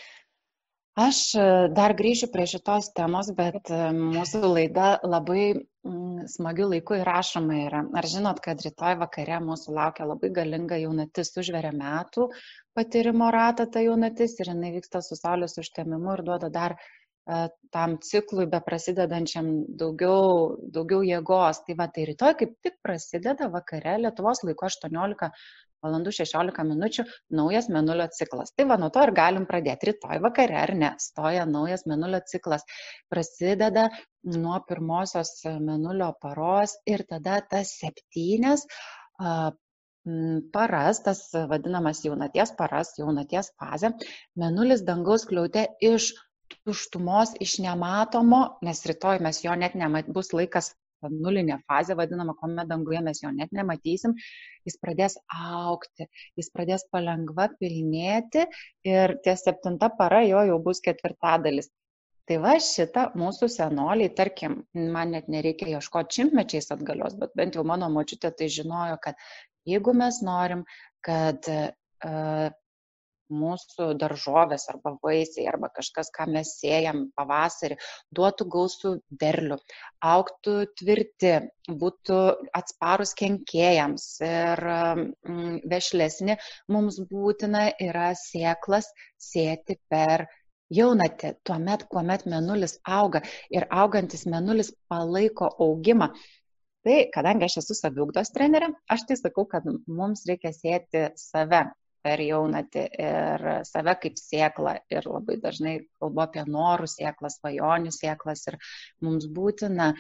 Aš 0.96 1.18
e, 1.36 1.46
dar 1.76 1.92
grįšiu 2.00 2.30
prie 2.32 2.46
šitos 2.48 2.94
temos, 2.96 3.28
bet 3.36 3.68
e, 3.68 3.80
mūsų 3.96 4.40
laida 4.48 4.94
labai 5.04 5.42
mm, 5.52 6.30
smagių 6.32 6.70
laikų 6.72 7.02
įrašoma 7.02 7.58
yra. 7.66 7.82
Ar 8.00 8.08
žinot, 8.08 8.40
kad 8.46 8.64
rytoj 8.64 8.96
vakare 9.02 9.42
mūsų 9.44 9.76
laukia 9.76 10.08
labai 10.08 10.30
galinga 10.38 10.80
jaunatis, 10.80 11.34
užveria 11.42 11.74
metų 11.76 12.30
patyrimo 12.80 13.28
ratą 13.36 13.68
ta 13.74 13.84
jaunatis 13.84 14.38
ir 14.40 14.54
jinai 14.54 14.72
vyksta 14.78 15.04
su 15.04 15.20
saulės 15.20 15.60
užtemimu 15.60 16.16
ir 16.16 16.24
duoda 16.30 16.48
dar 16.48 16.78
e, 16.80 17.44
tam 17.76 17.98
ciklui 18.00 18.48
be 18.48 18.64
prasidedančiam 18.64 19.52
daugiau, 19.76 20.56
daugiau 20.80 21.04
jėgos. 21.04 21.60
Tai 21.68 21.76
va, 21.82 21.92
tai 21.92 22.08
rytoj 22.14 22.38
kaip 22.40 22.56
tik 22.64 22.80
prasideda 22.80 23.52
vakare 23.52 24.00
Lietuvos 24.06 24.46
laiko 24.48 24.72
18 24.72 25.34
valandų 25.86 26.14
16 26.20 26.66
minučių 26.72 27.06
naujas 27.40 27.70
menulio 27.74 28.08
ciklas. 28.18 28.54
Tai 28.58 28.68
va, 28.72 28.80
nuo 28.82 28.92
to 28.94 29.04
ir 29.06 29.14
galim 29.18 29.48
pradėti. 29.50 29.92
Rytoj 29.92 30.22
vakare, 30.26 30.58
ar 30.62 30.76
ne, 30.78 30.94
stoja 31.02 31.46
naujas 31.50 31.86
menulio 31.90 32.22
ciklas. 32.32 32.66
Prasideda 33.12 33.90
nuo 34.36 34.60
pirmosios 34.68 35.38
menulio 35.62 36.12
paros 36.22 36.76
ir 36.90 37.06
tada 37.10 37.40
tas 37.50 37.78
septynes 37.80 38.66
paras, 40.54 41.02
tas 41.04 41.22
vadinamas 41.50 42.04
jaunaties 42.06 42.54
paras, 42.58 42.94
jaunaties 43.00 43.52
fazė, 43.60 43.92
menulis 44.38 44.84
dangaus 44.86 45.26
kliautė 45.26 45.66
iš 45.82 46.12
tuštumos, 46.66 47.34
iš 47.42 47.58
nematomo, 47.66 48.42
nes 48.66 48.86
rytoj 48.86 49.22
mes 49.26 49.42
jo 49.44 49.56
net 49.58 49.74
nemat, 49.76 50.12
bus 50.18 50.30
laikas 50.34 50.74
nulinė 51.12 51.60
fazė 51.70 51.98
vadinama, 52.00 52.36
kuomet 52.40 52.70
danguje 52.72 53.02
mes 53.06 53.22
jo 53.24 53.32
net 53.36 53.54
nematysim, 53.56 54.16
jis 54.68 54.78
pradės 54.82 55.18
aukti, 55.36 56.10
jis 56.40 56.52
pradės 56.54 56.86
palengva 56.92 57.50
pilnėti 57.60 58.46
ir 58.88 59.18
ties 59.26 59.46
septinta 59.48 59.92
para 60.00 60.24
jo 60.28 60.44
jau 60.50 60.60
bus 60.68 60.84
ketvirtadalis. 60.86 61.72
Tai 62.26 62.40
va 62.42 62.56
šitą 62.58 63.10
mūsų 63.22 63.48
senoliai, 63.54 64.10
tarkim, 64.18 64.64
man 64.74 65.12
net 65.14 65.28
nereikia 65.30 65.76
ieškoti 65.78 66.22
šimtmečiais 66.22 66.72
atgalios, 66.74 67.14
bet 67.22 67.36
bent 67.38 67.58
jau 67.58 67.66
mano 67.70 67.90
močiutė 67.94 68.32
tai 68.34 68.48
žinojo, 68.50 68.98
kad 69.04 69.20
jeigu 69.70 69.94
mes 69.94 70.18
norim, 70.26 70.64
kad 71.06 71.46
uh, 71.52 72.50
mūsų 73.34 73.88
daržovės 74.00 74.68
arba 74.72 74.96
vaisiai 75.04 75.48
arba 75.50 75.70
kažkas, 75.74 76.12
ką 76.14 76.28
mes 76.32 76.56
siejam 76.60 77.06
pavasarį, 77.18 77.78
duotų 78.16 78.48
gausų 78.56 78.94
derlių, 79.24 79.58
auktų 80.14 80.56
tvirti, 80.80 81.34
būtų 81.70 82.20
atsparus 82.60 83.16
kenkėjams 83.18 84.08
ir 84.28 84.64
mm, 84.66 85.60
vešlesni, 85.72 86.38
mums 86.70 87.00
būtina 87.10 87.68
yra 87.82 88.14
sieklas 88.20 88.92
sėti 89.18 89.80
per 89.90 90.28
jaunatį, 90.74 91.36
tuomet, 91.46 91.86
kuomet 91.90 92.26
menulis 92.30 92.80
auga 92.86 93.22
ir 93.54 93.68
augantis 93.70 94.26
menulis 94.26 94.74
palaiko 94.90 95.50
augimą. 95.62 96.12
Tai, 96.86 97.00
kadangi 97.14 97.48
aš 97.48 97.64
esu 97.64 97.74
saviugdos 97.74 98.30
trenerė, 98.34 98.70
aš 98.94 99.08
tai 99.10 99.18
sakau, 99.18 99.48
kad 99.50 99.66
mums 99.90 100.22
reikia 100.30 100.52
sėti 100.54 101.08
save 101.18 101.64
per 102.06 102.22
jaunatį 102.22 102.84
ir 103.06 103.48
save 103.68 103.96
kaip 104.04 104.20
sėklą. 104.22 104.76
Ir 104.94 105.08
labai 105.10 105.40
dažnai 105.42 105.78
kalbu 106.02 106.22
apie 106.26 106.44
norų 106.46 106.90
sėklą, 106.92 107.32
svajonių 107.34 107.94
sėklas 107.96 108.46
ir 108.52 108.60
mums 109.06 109.26
būtina 109.40 109.94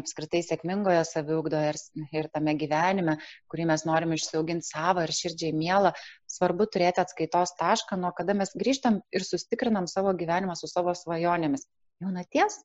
apskritai 0.00 0.40
sėkmingoje 0.44 1.02
saviugdoje 1.04 1.72
ir, 1.72 1.78
ir 2.16 2.28
tame 2.32 2.54
gyvenime, 2.60 3.18
kurį 3.52 3.66
mes 3.68 3.84
norime 3.88 4.16
išsiauginti 4.16 4.68
savo 4.68 5.04
ir 5.04 5.12
širdžiai 5.12 5.52
mielą, 5.56 5.92
svarbu 6.32 6.66
turėti 6.72 7.02
atskaitos 7.04 7.54
tašką, 7.60 8.00
nuo 8.00 8.12
kada 8.16 8.36
mes 8.38 8.54
grįžtam 8.58 9.02
ir 9.12 9.26
sustikrinam 9.28 9.88
savo 9.90 10.14
gyvenimą 10.16 10.56
su 10.58 10.70
savo 10.70 10.96
svajonėmis. 10.96 11.68
Jaunaties 12.02 12.62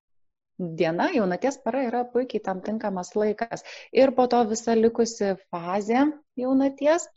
diena, 0.57 1.09
jaunaties 1.13 1.59
para 1.63 1.83
yra 1.85 2.03
puikiai 2.13 2.41
tam 2.43 2.63
tinkamas 2.65 3.13
laikas. 3.15 3.63
Ir 3.93 4.13
po 4.17 4.25
to 4.31 4.41
visa 4.49 4.73
likusi 4.77 5.35
fazė 5.53 6.07
jaunaties 6.39 7.07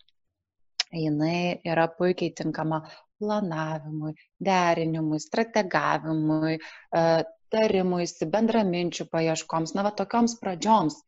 jinai 0.92 1.61
yra 1.66 1.87
puikiai 1.99 2.35
tinkama 2.37 2.82
planavimui, 3.20 4.14
derinimui, 4.42 5.20
strategavimui, 5.20 6.56
e, 6.56 7.02
tarimuisi, 7.50 8.28
bendraminčių 8.30 9.06
paieškoms, 9.11 9.75
na, 9.76 9.85
va 9.87 9.92
tokioms 9.97 10.37
pradžioms, 10.40 11.00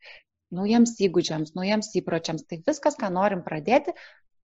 naujiems 0.53 0.97
įgūdžiams, 1.07 1.55
naujiems 1.57 1.93
įpročiams. 2.01 2.45
Tai 2.49 2.61
viskas, 2.67 2.99
ką 3.01 3.11
norim 3.15 3.45
pradėti, 3.47 3.95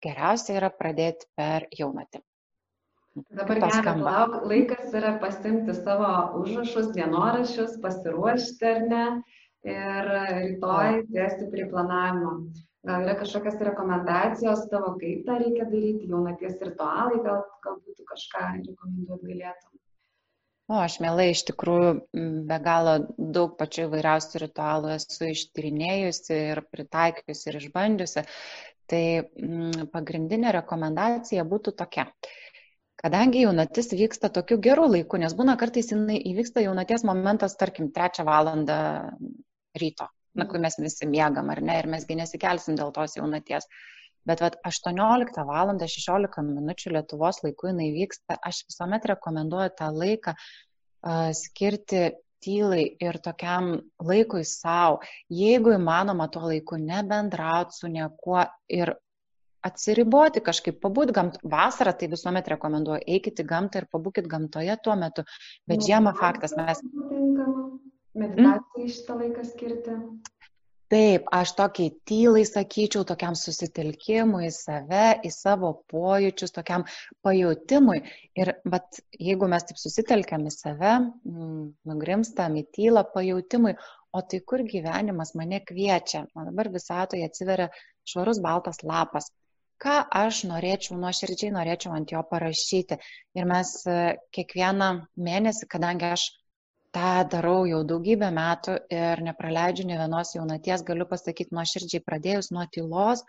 geriausia 0.06 0.58
yra 0.62 0.72
pradėti 0.74 1.30
per 1.38 1.68
jaunatį. 1.74 2.22
Dabar 3.34 3.58
gerai, 3.64 3.96
lauk, 3.98 4.36
laikas 4.46 4.94
yra 4.94 5.16
pasimti 5.22 5.74
savo 5.74 6.10
užrašus, 6.44 6.92
dienoraščius, 6.94 7.80
pasiruošti 7.82 8.68
ar 8.70 8.84
ne 8.92 9.06
ir 9.66 10.12
rytoj 10.12 11.02
dėsti 11.10 11.50
prie 11.50 11.66
planavimo. 11.72 12.36
Gal 12.86 13.04
yra 13.04 13.16
kažkokios 13.20 13.58
rekomendacijos 13.68 14.68
tavo, 14.72 14.94
kaip 15.02 15.26
tą 15.28 15.38
reikia 15.42 15.66
daryti, 15.72 16.08
jaunaties 16.12 16.60
ritualai, 16.62 17.20
gal, 17.26 17.42
gal 17.66 17.80
būtų 17.82 18.06
kažką 18.12 18.44
rekomenduoti 18.68 19.32
galėtum? 19.32 19.74
O, 20.68 20.76
aš 20.84 20.98
mielai 21.04 21.30
iš 21.32 21.46
tikrųjų 21.48 21.92
be 22.48 22.58
galo 22.64 22.98
daug 23.18 23.54
pačių 23.60 23.86
įvairiausių 23.86 24.42
ritualų 24.44 24.92
esu 24.98 25.30
ištyrinėjusi 25.32 26.40
ir 26.54 26.62
pritaikiusi 26.74 27.48
ir 27.50 27.60
išbandžiusi. 27.62 28.26
Tai 28.92 29.04
m, 29.20 29.88
pagrindinė 29.94 30.52
rekomendacija 30.56 31.48
būtų 31.48 31.74
tokia. 31.82 32.08
Kadangi 33.00 33.46
jaunatis 33.46 33.92
vyksta 33.96 34.30
tokiu 34.34 34.60
geru 34.64 34.88
laiku, 34.92 35.20
nes 35.22 35.36
būna 35.40 35.58
kartais 35.60 35.92
jinai 35.94 36.20
įvyksta 36.32 36.64
jaunaties 36.66 37.04
momentas, 37.08 37.56
tarkim, 37.60 37.92
trečią 37.96 38.26
valandą 38.28 38.78
ryto 39.78 40.08
na, 40.40 40.48
kai 40.50 40.62
mes 40.64 40.78
visi 40.82 41.10
miegam, 41.10 41.50
ar 41.54 41.62
ne, 41.62 41.78
ir 41.82 41.90
mesgi 41.92 42.18
nesikelsim 42.20 42.78
dėl 42.80 42.94
tos 42.96 43.18
jaunaties. 43.20 43.70
Bet 44.28 44.44
vat, 44.44 44.58
18 44.68 45.44
val. 45.48 45.74
16 45.80 46.46
min. 46.46 46.72
Lietuvos 46.98 47.42
laiku 47.46 47.72
jinai 47.72 47.92
vyksta, 47.96 48.40
aš 48.50 48.66
visuomet 48.68 49.06
rekomenduoju 49.14 49.76
tą 49.80 49.92
laiką 49.96 50.36
uh, 50.36 51.30
skirti 51.38 52.10
tylai 52.44 52.84
ir 53.02 53.18
tokiam 53.24 53.72
laikui 54.04 54.44
savo, 54.46 55.02
jeigu 55.34 55.74
įmanoma 55.78 56.28
tuo 56.32 56.46
laiku 56.52 56.78
nebendrauti 56.82 57.80
su 57.80 57.90
niekuo 57.92 58.44
ir 58.70 58.94
atsiriboti 59.68 60.44
kažkaip, 60.46 60.80
pabūt 60.84 61.12
gamt. 61.16 61.40
Vasarą 61.44 61.94
tai 61.98 62.12
visuomet 62.12 62.48
rekomenduoju, 62.54 63.04
eikite 63.16 63.46
gamtą 63.48 63.84
ir 63.84 63.90
pabūkit 63.94 64.30
gamtoje 64.32 64.78
tuo 64.84 64.96
metu, 65.00 65.26
bet 65.68 65.84
žiemą 65.88 66.14
faktas 66.20 66.56
mes. 66.60 66.84
Meditacijai 68.18 68.90
šitą 68.96 69.20
laiką 69.22 69.46
skirti. 69.48 69.96
Taip, 70.88 71.26
aš 71.36 71.52
tokiai 71.58 71.92
tylai 72.08 72.46
sakyčiau, 72.48 73.04
tokiam 73.08 73.36
susitelkimui 73.36 74.46
į 74.48 74.52
save, 74.56 75.08
į 75.28 75.32
savo 75.36 75.74
pojūčius, 75.92 76.54
tokiam 76.56 76.86
pajūtimui. 77.28 77.98
Ir 78.40 78.54
bet 78.64 79.02
jeigu 79.20 79.50
mes 79.52 79.68
taip 79.68 79.82
susitelkiam 79.82 80.46
į 80.48 80.54
save, 80.56 80.94
mm, 81.28 81.66
nugrimstam 81.92 82.56
į 82.62 82.64
tylą 82.78 83.04
pajūtimui, 83.12 83.76
o 84.16 84.24
tai 84.32 84.40
kur 84.48 84.64
gyvenimas 84.72 85.36
mane 85.36 85.60
kviečia, 85.68 86.24
man 86.38 86.48
dabar 86.54 86.72
visatoje 86.72 87.28
atsiveria 87.28 87.68
švarus 88.08 88.40
baltas 88.48 88.80
lapas. 88.88 89.28
Ką 89.84 90.00
aš 90.24 90.46
norėčiau, 90.50 90.96
nuoširdžiai 91.04 91.52
norėčiau 91.54 91.92
ant 92.00 92.16
jo 92.16 92.24
parašyti. 92.32 92.96
Ir 93.38 93.46
mes 93.52 93.76
e, 93.86 94.00
kiekvieną 94.34 94.88
mėnesį, 95.28 95.68
kadangi 95.70 96.08
aš 96.16 96.30
tą 96.96 97.12
darau 97.32 97.66
jau 97.70 97.82
daugybę 97.92 98.30
metų 98.34 98.78
ir 98.94 99.24
nepraleidžiu 99.28 99.88
ne 99.90 99.98
vienos 100.00 100.34
jaunaties, 100.36 100.86
galiu 100.88 101.08
pasakyti 101.10 101.56
nuoširdžiai 101.58 102.04
pradėjus 102.06 102.52
nuo 102.56 102.66
tylos 102.78 103.24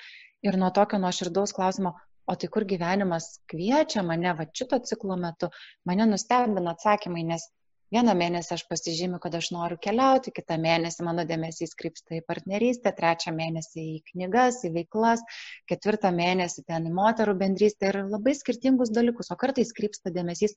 ir 0.47 0.59
nuo 0.63 0.71
tokio 0.75 1.01
nuoširdaus 1.03 1.55
klausimo, 1.57 1.95
o 2.29 2.37
tai 2.37 2.49
kur 2.55 2.67
gyvenimas 2.69 3.29
kviečia 3.51 4.05
mane, 4.07 4.35
va 4.41 4.47
šito 4.61 4.79
ciklo 4.91 5.17
metu, 5.21 5.49
mane 5.89 6.07
nustebina 6.11 6.75
atsakymai, 6.77 7.25
nes 7.33 7.49
vieną 7.95 8.15
mėnesį 8.21 8.55
aš 8.57 8.65
pasižymiu, 8.69 9.19
kad 9.23 9.35
aš 9.39 9.51
noriu 9.55 9.79
keliauti, 9.85 10.33
kitą 10.37 10.59
mėnesį 10.61 11.07
mano 11.07 11.25
dėmesys 11.29 11.75
krypsta 11.79 12.19
į 12.19 12.25
partnerystę, 12.29 12.93
trečią 12.99 13.33
mėnesį 13.37 13.85
į 13.95 13.99
knygas, 14.13 14.61
į 14.69 14.75
veiklas, 14.77 15.25
ketvirtą 15.73 16.13
mėnesį 16.15 16.67
ten 16.69 16.91
į 16.91 16.95
moterų 16.99 17.37
bendrystę 17.43 17.93
ir 17.93 18.03
labai 18.05 18.37
skirtingus 18.37 18.93
dalykus, 18.95 19.33
o 19.33 19.39
kartais 19.41 19.73
krypsta 19.77 20.13
dėmesys, 20.15 20.57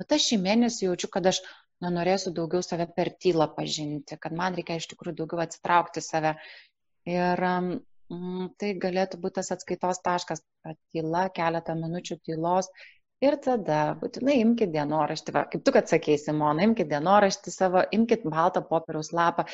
bet 0.00 0.18
aš 0.18 0.32
šį 0.32 0.42
mėnesį 0.48 0.88
jaučiu, 0.88 1.12
kad 1.14 1.30
aš 1.30 1.42
na, 1.82 1.90
norėsiu 1.90 2.32
daugiau 2.36 2.62
save 2.64 2.86
per 2.96 3.10
tylą 3.22 3.48
pažinti, 3.56 4.18
kad 4.22 4.34
man 4.38 4.56
reikia 4.58 4.78
iš 4.80 4.88
tikrųjų 4.92 5.18
daugiau 5.22 5.42
atsitraukti 5.44 6.02
save. 6.04 6.36
Ir 7.10 7.42
mm, 7.42 8.52
tai 8.62 8.72
galėtų 8.82 9.18
būti 9.22 9.40
tas 9.40 9.52
atskaitos 9.56 10.02
taškas, 10.06 10.44
kad 10.66 10.78
tyla, 10.94 11.26
keletą 11.34 11.76
minučių 11.78 12.20
tylos. 12.28 12.70
Ir 13.22 13.36
tada 13.42 13.94
būtinai 14.00 14.40
imkite 14.42 14.74
dienoraštį, 14.74 15.34
va, 15.34 15.44
kaip 15.50 15.62
tu 15.66 15.74
atsakei, 15.78 16.16
Simona, 16.18 16.64
imkite 16.66 16.90
dienoraštį 16.90 17.54
savo, 17.54 17.84
imkite 17.94 18.30
baltą 18.30 18.64
popieriaus 18.66 19.12
lapą 19.14 19.44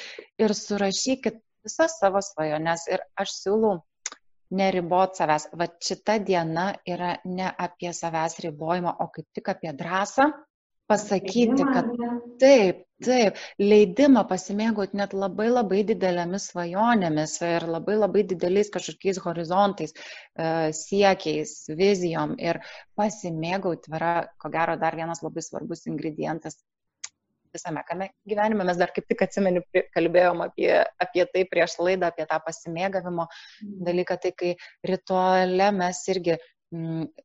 ir 0.40 0.54
surašykit 0.56 1.36
visas 1.66 1.98
savo 2.00 2.22
svajones. 2.24 2.86
Ir 2.88 3.04
aš 3.20 3.34
siūlau 3.42 3.74
neribot 4.56 5.16
savęs. 5.20 5.50
Va 5.60 5.68
šita 5.88 6.16
diena 6.24 6.70
yra 6.88 7.18
ne 7.28 7.50
apie 7.66 7.92
savęs 7.92 8.38
ribojimą, 8.44 8.94
o 9.04 9.08
kaip 9.12 9.28
tik 9.36 9.52
apie 9.52 9.74
drąsą 9.76 10.30
pasakyti, 10.88 11.64
kad 11.74 11.90
taip, 12.40 12.80
taip, 13.04 13.40
leidimą 13.60 14.24
pasimėgauti 14.30 14.98
net 15.00 15.12
labai 15.16 15.48
labai 15.50 15.82
didelėmis 15.90 16.48
svajonėmis 16.52 17.36
ir 17.48 17.68
labai 17.68 17.98
labai 17.98 18.24
dideliais 18.32 18.72
kažkokiais 18.74 19.20
horizontais, 19.26 19.94
e, 19.94 20.48
siekiais, 20.80 21.54
vizijom 21.82 22.34
ir 22.40 22.62
pasimėgauti 22.98 23.94
yra, 23.94 24.16
ko 24.40 24.50
gero, 24.54 24.78
dar 24.80 24.96
vienas 24.98 25.22
labai 25.26 25.44
svarbus 25.44 25.86
ingredientas 25.92 26.58
visame 27.52 27.82
kame 27.88 28.10
gyvenime. 28.28 28.64
Mes 28.64 28.78
dar 28.80 28.92
kaip 28.94 29.06
tik 29.08 29.24
atsimenu, 29.26 29.62
kalbėjom 29.94 30.44
apie, 30.44 30.70
apie 31.04 31.24
tai 31.32 31.44
prieš 31.50 31.78
laidą, 31.80 32.10
apie 32.12 32.26
tą 32.28 32.38
pasimėgavimo 32.44 33.26
mm. 33.28 33.74
dalyką, 33.88 34.18
tai 34.22 34.32
kai 34.36 34.54
rituale 34.90 35.70
mes 35.76 36.02
irgi 36.12 36.38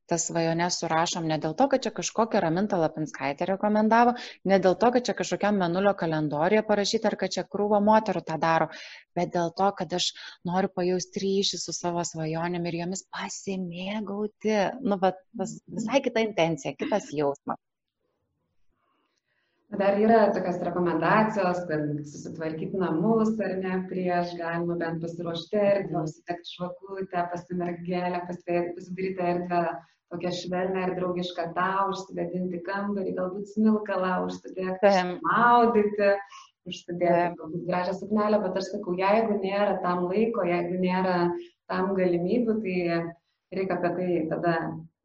tas 0.07 0.25
svajones 0.29 0.77
surašom 0.79 1.25
ne 1.27 1.37
dėl 1.45 1.55
to, 1.59 1.67
kad 1.71 1.83
čia 1.83 1.91
kažkokią 1.95 2.41
Ramintą 2.43 2.77
Lapinskaitę 2.79 3.47
rekomendavo, 3.49 4.13
ne 4.51 4.59
dėl 4.65 4.77
to, 4.79 4.91
kad 4.95 5.07
čia 5.09 5.15
kažkokiam 5.19 5.59
menulio 5.59 5.93
kalendorijoje 5.99 6.63
parašyta 6.69 7.11
ar 7.11 7.17
kad 7.23 7.35
čia 7.35 7.43
krūva 7.55 7.81
moterų 7.83 8.23
tą 8.29 8.37
daro, 8.45 8.69
bet 9.19 9.33
dėl 9.35 9.51
to, 9.57 9.67
kad 9.81 9.97
aš 9.99 10.09
noriu 10.47 10.71
pajausti 10.79 11.25
ryšį 11.25 11.59
su 11.65 11.75
savo 11.75 12.05
svajonėm 12.07 12.71
ir 12.71 12.79
jomis 12.83 13.03
pasimėgauti. 13.17 14.57
Nu, 14.87 14.99
bet 15.03 15.19
visai 15.35 16.03
kita 16.07 16.23
intencija, 16.29 16.75
kitas 16.79 17.11
jausmas. 17.11 17.59
Dar 19.73 19.95
yra 19.97 20.27
tokios 20.29 20.59
rekomendacijos, 20.61 21.63
kad 21.65 21.87
susitvarkyti 22.05 22.77
namus 22.77 23.31
ar 23.41 23.55
ne 23.57 23.79
prieš, 23.89 24.35
galima 24.37 24.75
bent 24.77 25.01
pasiruošti 25.01 25.57
erdvę, 25.57 26.03
užsitekti 26.05 26.51
švakutę, 26.51 27.23
pasimergelę, 27.31 28.19
pasidaryti 28.27 29.25
erdvę 29.31 29.63
tokią 30.13 30.33
švelnę 30.37 30.83
ir 30.85 30.93
draugišką 30.99 31.47
tau, 31.57 31.87
užsivedinti 31.95 32.61
kambarį, 32.67 33.15
galbūt 33.17 33.49
smilkalą, 33.55 34.13
užsidėti, 34.27 34.93
maudyti, 35.25 36.11
užsidėti 36.69 37.41
galbūt 37.41 37.67
gražią 37.71 37.97
suknelę, 37.97 38.43
bet 38.45 38.61
aš 38.61 38.69
sakau, 38.75 38.93
jeigu 39.01 39.39
nėra 39.41 39.79
tam 39.81 40.05
laiko, 40.11 40.45
jeigu 40.53 40.77
nėra 40.85 41.17
tam 41.71 41.95
galimybių, 41.97 42.59
tai 42.61 42.77
reikia 43.57 43.79
apie 43.79 43.95
tai 43.97 44.11
tada 44.35 44.57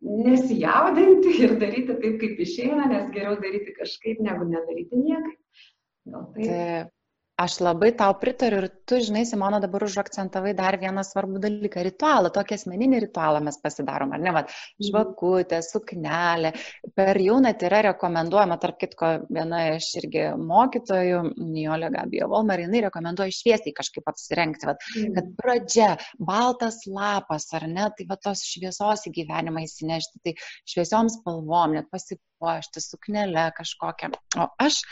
nesijaudinti 0.03 1.35
ir 1.43 1.57
daryti 1.61 1.97
taip, 2.03 2.21
kaip 2.21 2.45
išeina, 2.45 2.87
nes 2.91 3.11
geriau 3.15 3.39
daryti 3.43 3.75
kažkaip, 3.77 4.23
negu 4.25 4.47
nedaryti 4.51 5.01
niekaip. 5.01 5.65
Gal 6.09 6.31
taip. 6.37 6.47
taip. 6.47 6.95
Aš 7.39 7.61
labai 7.63 7.93
tau 7.95 8.17
pritariu 8.19 8.65
ir 8.65 8.65
tu, 8.89 8.97
žinai, 8.99 9.21
Simona, 9.29 9.61
dabar 9.63 9.85
užakcentavai 9.87 10.57
dar 10.59 10.75
vieną 10.81 11.05
svarbų 11.07 11.39
dalyką- 11.45 11.83
ritualą, 11.87 12.33
tokį 12.35 12.57
asmeninį 12.57 12.99
ritualą 13.05 13.39
mes 13.47 13.61
pasidarom, 13.63 14.11
ar 14.17 14.23
ne, 14.25 14.33
va, 14.35 14.41
mhm. 14.43 14.87
žvakutė, 14.89 15.61
suknelė. 15.63 16.51
Per 16.99 17.21
jaunat 17.23 17.63
yra 17.69 17.85
rekomenduojama, 17.87 18.57
tarp 18.65 18.81
kitko, 18.81 19.11
viena 19.31 19.61
iš 19.77 19.87
irgi 20.01 20.25
mokytojų, 20.49 21.21
Nijolė 21.53 21.93
Gabija 21.95 22.27
Volmer, 22.33 22.65
jinai 22.65 22.83
rekomenduoja 22.89 23.37
šviesiai 23.39 23.77
kažkaip 23.77 24.11
apsirengti, 24.11 24.67
va, 24.73 24.75
kad 24.97 25.23
mhm. 25.23 25.37
pradžia, 25.39 25.93
baltas 26.19 26.81
lapas, 26.91 27.47
ar 27.55 27.69
ne, 27.71 27.87
tai 27.95 28.09
va 28.11 28.19
tos 28.19 28.43
šviesos 28.51 29.07
į 29.07 29.15
gyvenimą 29.21 29.63
įsinešti, 29.69 30.25
tai 30.27 30.35
šviesiom 30.75 31.15
spalvom, 31.21 31.79
net 31.79 31.87
pasipuošti, 31.95 32.83
suknelę 32.83 33.47
kažkokią. 33.63 34.11
O 34.43 34.51
aš 34.67 34.83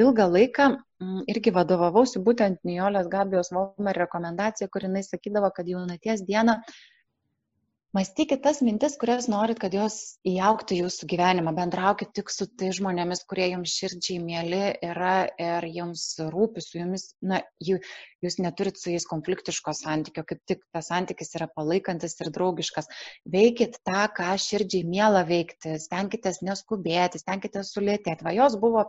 ilgą 0.00 0.26
laiką 0.36 0.70
mm, 0.74 1.20
irgi 1.34 1.52
vadovavausi 1.58 2.22
būtent 2.28 2.64
Nijolės 2.68 3.10
Gabijos 3.12 3.52
Volmer 3.54 4.02
rekomendacija, 4.04 4.70
kur 4.72 4.88
jinai 4.88 5.04
sakydavo, 5.06 5.52
kad 5.54 5.70
jaunaties 5.70 6.26
dieną 6.28 6.58
mąstykit 7.94 8.42
tas 8.42 8.58
mintis, 8.66 8.96
kurias 8.98 9.28
norit, 9.30 9.60
kad 9.62 9.74
jos 9.74 9.96
įauktų 10.26 10.80
jūsų 10.80 11.06
gyvenimą, 11.12 11.52
bendraukit 11.54 12.10
tik 12.16 12.32
su 12.34 12.48
tai 12.50 12.72
žmonėmis, 12.74 13.22
kurie 13.30 13.46
jums 13.52 13.76
širdžiai 13.78 14.18
mėly 14.22 14.62
yra 14.82 15.12
ir 15.38 15.68
jums 15.76 16.02
rūpi 16.32 16.64
su 16.64 16.80
jumis, 16.80 17.06
na, 17.22 17.38
jūs 17.62 18.38
neturit 18.42 18.80
su 18.80 18.90
jais 18.90 19.06
konfliktiško 19.10 19.76
santykio, 19.78 20.26
kaip 20.26 20.42
tik 20.50 20.66
tas 20.74 20.90
santykis 20.90 21.36
yra 21.38 21.46
palaikantis 21.54 22.18
ir 22.18 22.32
draugiškas. 22.34 22.90
Veikit 23.36 23.78
tą, 23.86 24.08
ką 24.18 24.34
širdžiai 24.42 24.82
mėla 24.90 25.22
veikti, 25.30 25.78
stenkitės 25.86 26.42
neskubėti, 26.42 27.22
stenkitės 27.22 27.70
sulėtėti. 27.76 28.26
Va, 28.26 28.34
jos 28.34 28.58
buvo 28.58 28.88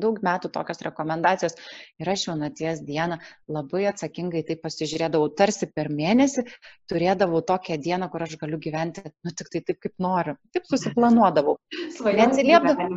daug 0.00 0.18
metų 0.26 0.50
tokios 0.54 0.82
rekomendacijos 0.86 1.56
ir 2.02 2.10
aš 2.10 2.26
jaunaties 2.28 2.82
dieną 2.86 3.18
labai 3.56 3.84
atsakingai 3.90 4.44
tai 4.48 4.56
pasižiūrėdavau, 4.62 5.30
tarsi 5.38 5.68
per 5.70 5.90
mėnesį 5.94 6.46
turėdavau 6.90 7.42
tokią 7.46 7.78
dieną, 7.82 8.10
kur 8.12 8.26
aš 8.26 8.36
galiu 8.40 8.58
gyventi, 8.62 9.04
nu 9.24 9.34
tik 9.36 9.52
tai 9.52 9.62
taip, 9.68 9.80
kaip 9.84 9.94
noriu. 10.02 10.36
Taip 10.56 10.66
susiplanuodavau. 10.70 11.58
Neatsiliepdavau. 12.04 12.90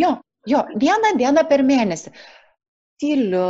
Jo, 0.00 0.16
jo, 0.46 0.62
vieną 0.86 1.16
dieną 1.18 1.46
per 1.50 1.66
mėnesį. 1.66 2.14
Tyliu, 3.02 3.48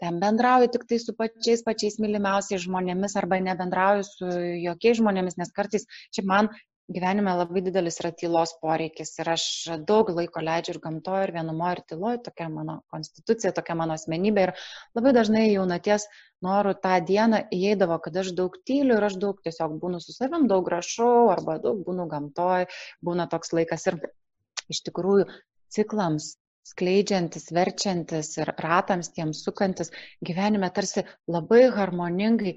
ten 0.00 0.20
bendrauju 0.22 0.70
tik 0.72 0.86
tai 0.88 1.00
su 1.02 1.12
pačiais 1.18 1.60
pačiais 1.66 1.98
mylimiausiais 2.00 2.62
žmonėmis 2.64 3.16
arba 3.20 3.42
nebendrauju 3.44 4.06
su 4.08 4.30
jokiais 4.62 5.02
žmonėmis, 5.02 5.36
nes 5.40 5.52
kartais 5.56 5.84
čia 6.14 6.24
man 6.24 6.48
gyvenime 6.92 7.32
labai 7.34 7.62
didelis 7.66 7.98
yra 8.02 8.12
tylos 8.20 8.52
poreikis 8.62 9.10
ir 9.18 9.30
aš 9.32 9.44
daug 9.88 10.10
laiko 10.14 10.42
leidžiu 10.48 10.76
ir 10.76 10.80
gamtoje, 10.84 11.24
ir 11.26 11.32
vienumoje, 11.34 11.78
ir 11.78 11.82
tyloje, 11.92 12.20
tokia 12.28 12.46
mano 12.52 12.76
konstitucija, 12.94 13.52
tokia 13.56 13.76
mano 13.80 13.96
asmenybė. 13.98 14.46
Ir 14.46 14.68
labai 14.98 15.14
dažnai 15.16 15.44
jaunaties 15.48 16.06
norų 16.46 16.76
tą 16.84 16.94
dieną 17.10 17.42
įeidavo, 17.58 17.98
kad 18.04 18.20
aš 18.22 18.32
daug 18.38 18.56
tyliu 18.70 18.98
ir 19.00 19.08
aš 19.08 19.18
daug 19.26 19.42
tiesiog 19.48 19.76
būnu 19.82 20.00
su 20.04 20.14
savim, 20.14 20.46
daug 20.52 20.70
rašau 20.76 21.28
arba 21.34 21.58
daug 21.66 21.82
būnu 21.88 22.06
gamtoje, 22.12 22.70
būna 23.08 23.26
toks 23.34 23.54
laikas 23.56 23.90
ir 23.90 24.00
iš 24.70 24.82
tikrųjų 24.86 25.26
ciklams 25.74 26.36
skleidžiantis, 26.66 27.50
verčiantis 27.54 28.32
ir 28.40 28.50
ratams 28.62 29.12
tiems 29.14 29.42
sukantis 29.46 29.92
gyvenime 30.28 30.70
tarsi 30.74 31.04
labai 31.30 31.66
harmoningai 31.74 32.56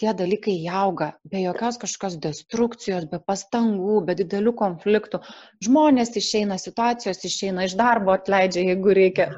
tie 0.00 0.12
dalykai 0.16 0.54
įauga 0.64 1.10
be 1.30 1.42
jokios 1.42 1.78
kažkokios 1.82 2.16
destrukcijos, 2.24 3.06
be 3.10 3.20
pastangų, 3.26 4.00
be 4.06 4.16
didelių 4.18 4.54
konfliktų. 4.58 5.20
Žmonės 5.66 6.14
išeina, 6.20 6.56
situacijos 6.60 7.20
išeina, 7.28 7.66
iš 7.68 7.76
darbo 7.80 8.14
atleidžia, 8.16 8.64
jeigu 8.72 8.96
reikia. 8.96 9.28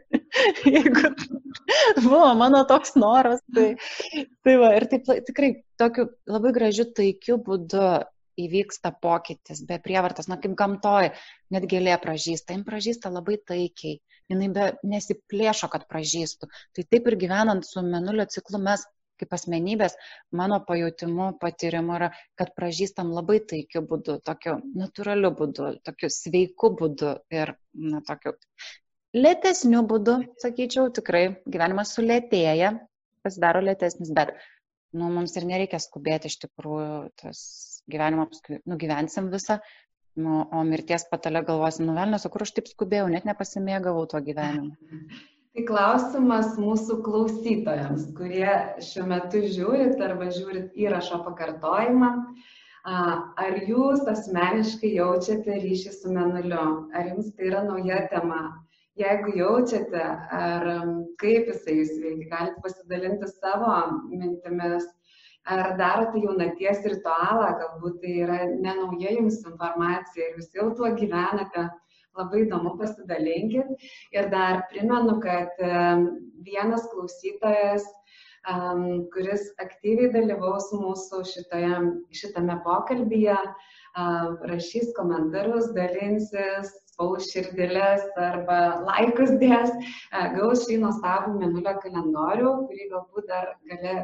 jeigu 0.76 1.12
buvo 2.02 2.28
mano 2.38 2.62
toks 2.68 2.94
noras, 3.00 3.40
tai, 3.54 3.70
tai 4.44 4.58
va, 4.60 4.74
ir 4.76 4.88
taip 4.92 5.08
tikrai 5.30 5.54
tokiu 5.80 6.08
labai 6.28 6.54
gražiu 6.56 6.88
taikiu 6.94 7.40
būdu 7.44 7.88
įvyksta 8.38 8.92
pokytis, 9.02 9.64
be 9.66 9.80
prievartos, 9.82 10.28
na 10.30 10.36
kaip 10.38 10.54
gamtoje, 10.58 11.10
net 11.54 11.66
gėlė 11.70 11.96
pražįsta, 12.02 12.54
jin 12.54 12.62
pražįsta 12.66 13.10
labai 13.10 13.38
taikiai, 13.50 13.98
jinai 14.30 14.50
be 14.54 14.68
nesiplėšo, 14.86 15.70
kad 15.72 15.88
pražystų. 15.90 16.50
Tai 16.76 16.86
taip 16.92 17.10
ir 17.10 17.18
gyvenant 17.18 17.66
su 17.66 17.82
menulio 17.82 18.28
ciklu 18.30 18.60
mes 18.62 18.84
kaip 19.20 19.34
asmenybės, 19.36 19.96
mano 20.40 20.58
pajūtimu, 20.68 21.30
patyrimu 21.42 21.96
yra, 21.98 22.10
kad 22.38 22.52
pražįstam 22.58 23.12
labai 23.16 23.38
taikiu 23.52 23.82
būdu, 23.88 24.18
tokiu 24.26 24.58
natūraliu 24.78 25.32
būdu, 25.38 25.72
tokiu 25.86 26.10
sveiku 26.12 26.72
būdu 26.78 27.16
ir, 27.34 27.54
na, 27.74 28.02
tokiu 28.06 28.36
lėtesniu 29.16 29.82
būdu, 29.88 30.18
sakyčiau, 30.42 30.92
tikrai 30.94 31.24
gyvenimas 31.48 31.94
sulėtėja, 31.96 32.74
pasidaro 33.24 33.62
lėtesnis, 33.64 34.12
bet, 34.14 34.34
nu, 34.96 35.10
mums 35.14 35.36
ir 35.36 35.48
nereikia 35.48 35.80
skubėti 35.82 36.30
iš 36.30 36.38
tikrųjų, 36.44 37.10
tas 37.20 37.40
gyvenimą 37.90 38.28
nugyvensim 38.68 39.30
visą, 39.32 39.58
nu, 40.18 40.42
o 40.52 40.62
mirties 40.66 41.06
patale 41.10 41.42
galvosim, 41.46 41.88
nu 41.88 41.96
velnės, 41.96 42.26
o 42.26 42.32
kur 42.34 42.44
aš 42.44 42.54
taip 42.58 42.70
skubėjau, 42.70 43.08
net 43.12 43.28
nepasimėgavau 43.28 44.06
tuo 44.10 44.22
gyvenimu. 44.24 44.76
Tai 45.58 45.64
klausimas 45.66 46.52
mūsų 46.54 47.00
klausytojams, 47.02 48.04
kurie 48.14 48.46
šiuo 48.78 49.08
metu 49.10 49.40
žiūrit 49.42 49.98
arba 50.06 50.28
žiūrit 50.30 50.76
įrašo 50.78 51.18
pakartojimą. 51.24 52.10
Ar 52.86 53.56
jūs 53.66 54.04
asmeniškai 54.06 54.92
jaučiate 55.00 55.56
ryšį 55.64 55.94
su 55.96 56.12
menuliu? 56.14 56.60
Ar 56.94 57.08
jums 57.10 57.32
tai 57.34 57.48
yra 57.48 57.64
nauja 57.66 58.04
tema? 58.12 58.38
Jeigu 59.02 59.34
jaučiate, 59.40 60.04
ar 60.38 60.68
kaip 61.18 61.50
jisai 61.50 61.80
jūs 61.80 61.90
veikia, 62.04 62.30
galite 62.36 62.62
pasidalinti 62.62 63.32
savo 63.32 63.74
mintimis, 64.12 64.86
ar 65.42 65.74
darote 65.82 66.22
jaunaties 66.22 66.86
ritualą, 66.86 67.50
galbūt 67.64 67.98
tai 68.04 68.14
yra 68.28 68.38
nenauja 68.52 69.18
jums 69.18 69.42
informacija 69.42 70.22
ir 70.22 70.38
jūs 70.38 70.54
jau 70.54 70.70
tuo 70.78 70.94
gyvenate 71.02 71.66
labai 72.18 72.44
įdomu 72.46 72.74
pasidalinkit. 72.80 73.70
Ir 74.16 74.28
dar 74.34 74.64
primenu, 74.72 75.18
kad 75.24 75.54
vienas 76.46 76.88
klausytojas, 76.92 77.86
kuris 79.14 79.48
aktyviai 79.62 80.12
dalyvaus 80.14 80.70
mūsų 80.72 81.24
šitoje, 81.32 81.80
šitame 82.16 82.58
pokalbyje, 82.64 83.38
rašys 84.48 84.92
komentarus, 84.96 85.72
dalinsis, 85.76 86.70
spaus 86.98 87.30
širdėlės 87.32 88.04
arba 88.18 88.58
laikus 88.86 89.34
dės, 89.42 89.70
gaus 90.36 90.66
šį 90.66 90.80
nuostabų 90.84 91.38
minulio 91.38 91.74
kalendorių, 91.82 92.54
kurį 92.68 92.88
galbūt 92.94 93.28
dar 93.30 93.52
gali 93.70 93.98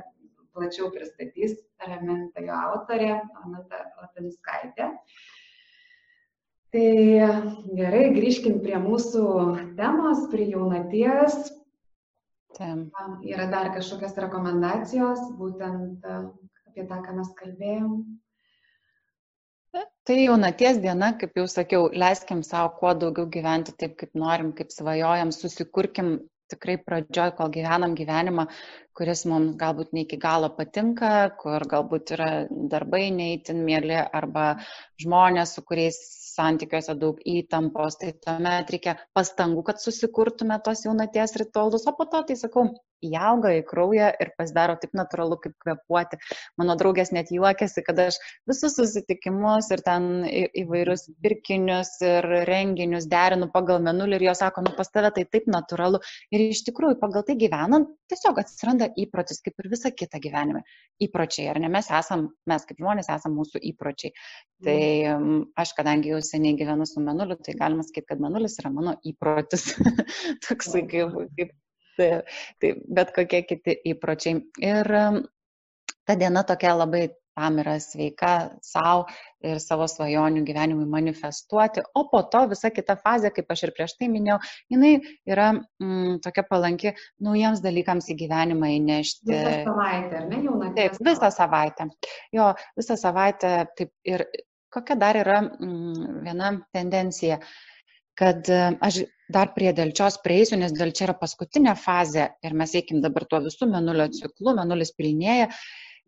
plačiau 0.54 0.90
pristatys 0.94 1.56
Raminta 1.82 2.42
jo 2.44 2.54
autorė, 2.54 3.16
Raminta 3.40 3.80
Lataniskaitė. 3.98 4.92
Tai 6.74 6.86
gerai, 7.78 8.06
grįžkim 8.16 8.56
prie 8.64 8.74
mūsų 8.82 9.24
temos, 9.78 10.24
prie 10.32 10.48
jaunaties. 10.50 11.36
Tem. 12.58 12.88
Yra 13.22 13.46
dar 13.52 13.70
kažkokios 13.76 14.16
rekomendacijos, 14.24 15.22
būtent 15.38 16.02
apie 16.10 16.82
tą, 16.88 16.98
ką 17.04 17.14
mes 17.20 17.30
kalbėjom. 17.38 17.92
Tai 20.04 20.16
jaunaties 20.18 20.82
diena, 20.82 21.12
kaip 21.20 21.38
jau 21.38 21.46
sakiau, 21.50 21.86
leiskim 21.94 22.42
savo 22.42 22.74
kuo 22.80 22.90
daugiau 22.98 23.30
gyventi 23.30 23.76
taip, 23.78 23.94
kaip 24.02 24.18
norim, 24.18 24.50
kaip 24.58 24.74
svajojam, 24.74 25.30
susikurkim 25.30 26.16
tikrai 26.50 26.76
pradžioj, 26.82 27.36
kol 27.38 27.54
gyvenam 27.54 27.94
gyvenimą, 27.98 28.48
kuris 28.98 29.24
mums 29.30 29.54
galbūt 29.62 29.94
ne 29.94 30.04
iki 30.08 30.18
galo 30.26 30.50
patinka, 30.58 31.14
kur 31.38 31.64
galbūt 31.70 32.16
yra 32.18 32.28
darbai 32.50 33.06
neįtin 33.14 33.62
mėly 33.62 34.02
arba 34.02 34.56
žmonės, 35.00 35.54
su 35.56 35.64
kuriais 35.70 36.02
santykiuose 36.34 36.96
daug 37.00 37.20
įtampos, 37.34 37.98
tai 38.00 38.12
tuomet 38.26 38.72
reikia 38.74 38.96
pastangų, 39.18 39.62
kad 39.68 39.82
susikurtume 39.82 40.58
tos 40.66 40.84
jaunaties 40.86 41.36
ritualus, 41.44 41.86
o 41.90 41.94
po 41.98 42.08
to, 42.14 42.22
tai 42.30 42.36
sakau, 42.40 42.66
įauga 43.04 43.54
į 43.58 43.62
kraują 43.68 44.10
ir 44.20 44.30
pasidaro 44.38 44.76
taip 44.80 44.94
natūralu, 44.96 45.38
kaip 45.42 45.54
kvepuoti. 45.62 46.18
Mano 46.60 46.76
draugės 46.80 47.12
net 47.16 47.32
juokiasi, 47.34 47.84
kad 47.86 48.00
aš 48.06 48.18
visus 48.50 48.76
susitikimus 48.78 49.70
ir 49.74 49.82
ten 49.86 50.26
įvairius 50.30 51.08
pirkinius 51.24 51.96
ir 52.04 52.28
renginius 52.48 53.08
derinu 53.10 53.50
pagal 53.54 53.82
menulį 53.84 54.20
ir 54.20 54.28
jos 54.30 54.42
sako, 54.44 54.64
nu 54.66 54.74
pas 54.76 54.90
tave 54.92 55.12
tai 55.16 55.26
taip 55.28 55.48
natūralu. 55.50 56.00
Ir 56.34 56.46
iš 56.48 56.64
tikrųjų, 56.68 56.98
pagal 57.02 57.26
tai 57.26 57.38
gyvenant, 57.40 57.90
tiesiog 58.10 58.40
atsiranda 58.42 58.90
įprotis, 59.00 59.42
kaip 59.44 59.60
ir 59.60 59.70
visa 59.72 59.92
kita 59.94 60.20
gyvenime. 60.22 60.64
Įpročiai, 61.02 61.48
ar 61.52 61.60
ne 61.62 61.70
mes 61.72 61.90
esam, 61.90 62.28
mes 62.50 62.68
kaip 62.68 62.80
žmonės 62.80 63.10
esam 63.14 63.36
mūsų 63.38 63.62
įpročiai. 63.72 64.14
Tai 64.64 64.78
aš, 65.60 65.74
kadangi 65.76 66.12
jau 66.14 66.20
seniai 66.24 66.56
gyvenu 66.56 66.86
su 66.88 67.02
menuliu, 67.04 67.36
tai 67.44 67.56
galima 67.58 67.84
sakyti, 67.84 68.08
kad 68.12 68.22
menulis 68.22 68.56
yra 68.62 68.70
mano 68.72 68.96
įprotis. 69.04 69.74
Toksai 70.46 70.84
kaip, 70.88 71.18
kaip 71.36 71.52
tai, 71.98 72.72
bet 72.98 73.12
kokie 73.16 73.44
kiti 73.48 73.76
įpročiai. 73.94 74.40
Ir 74.62 74.94
ta 76.04 76.16
diena 76.20 76.44
tokia 76.44 76.74
labai 76.76 77.08
tam 77.34 77.58
yra 77.58 77.74
sveika 77.82 78.32
savo 78.62 79.06
ir 79.44 79.58
savo 79.62 79.86
svajonių 79.90 80.44
gyvenimui 80.46 80.86
manifestuoti, 80.90 81.82
o 81.98 82.04
po 82.10 82.22
to 82.30 82.44
visa 82.52 82.70
kita 82.74 82.96
fazė, 83.02 83.32
kaip 83.34 83.50
aš 83.50 83.66
ir 83.66 83.74
prieš 83.76 83.96
tai 83.98 84.08
minėjau, 84.12 84.38
jinai 84.72 84.92
yra 85.26 85.50
mm, 85.56 86.20
tokia 86.24 86.46
palanki 86.48 86.94
naujiems 87.26 87.62
dalykams 87.64 88.10
į 88.14 88.18
gyvenimą 88.22 88.70
įnešti. 88.78 89.34
Visą 89.34 89.58
savaitę, 89.66 90.22
ar 90.22 90.30
ne, 90.30 90.40
jau 90.46 90.56
naktį? 90.62 90.74
Taip, 90.78 90.98
visą 91.10 91.30
savaitę. 91.34 91.88
Jo, 92.38 92.48
visą 92.78 92.98
savaitę, 93.00 93.54
taip 93.78 93.94
ir 94.14 94.28
kokia 94.74 94.98
dar 94.98 95.18
yra 95.18 95.42
mm, 95.42 96.20
viena 96.24 96.54
tendencija, 96.74 97.42
kad 98.18 98.48
e, 98.48 98.62
aš 98.84 99.02
dar 99.32 99.52
prie 99.56 99.72
delčios 99.76 100.18
prieisiu, 100.24 100.58
nes 100.60 100.74
delčia 100.76 101.08
yra 101.08 101.18
paskutinė 101.18 101.74
fazė 101.80 102.28
ir 102.44 102.56
mes 102.56 102.74
eikim 102.78 103.02
dabar 103.04 103.26
tuo 103.28 103.40
visų 103.44 103.68
menulio 103.70 104.08
ciklu, 104.12 104.54
menulis 104.58 104.92
pilnėja, 104.98 105.48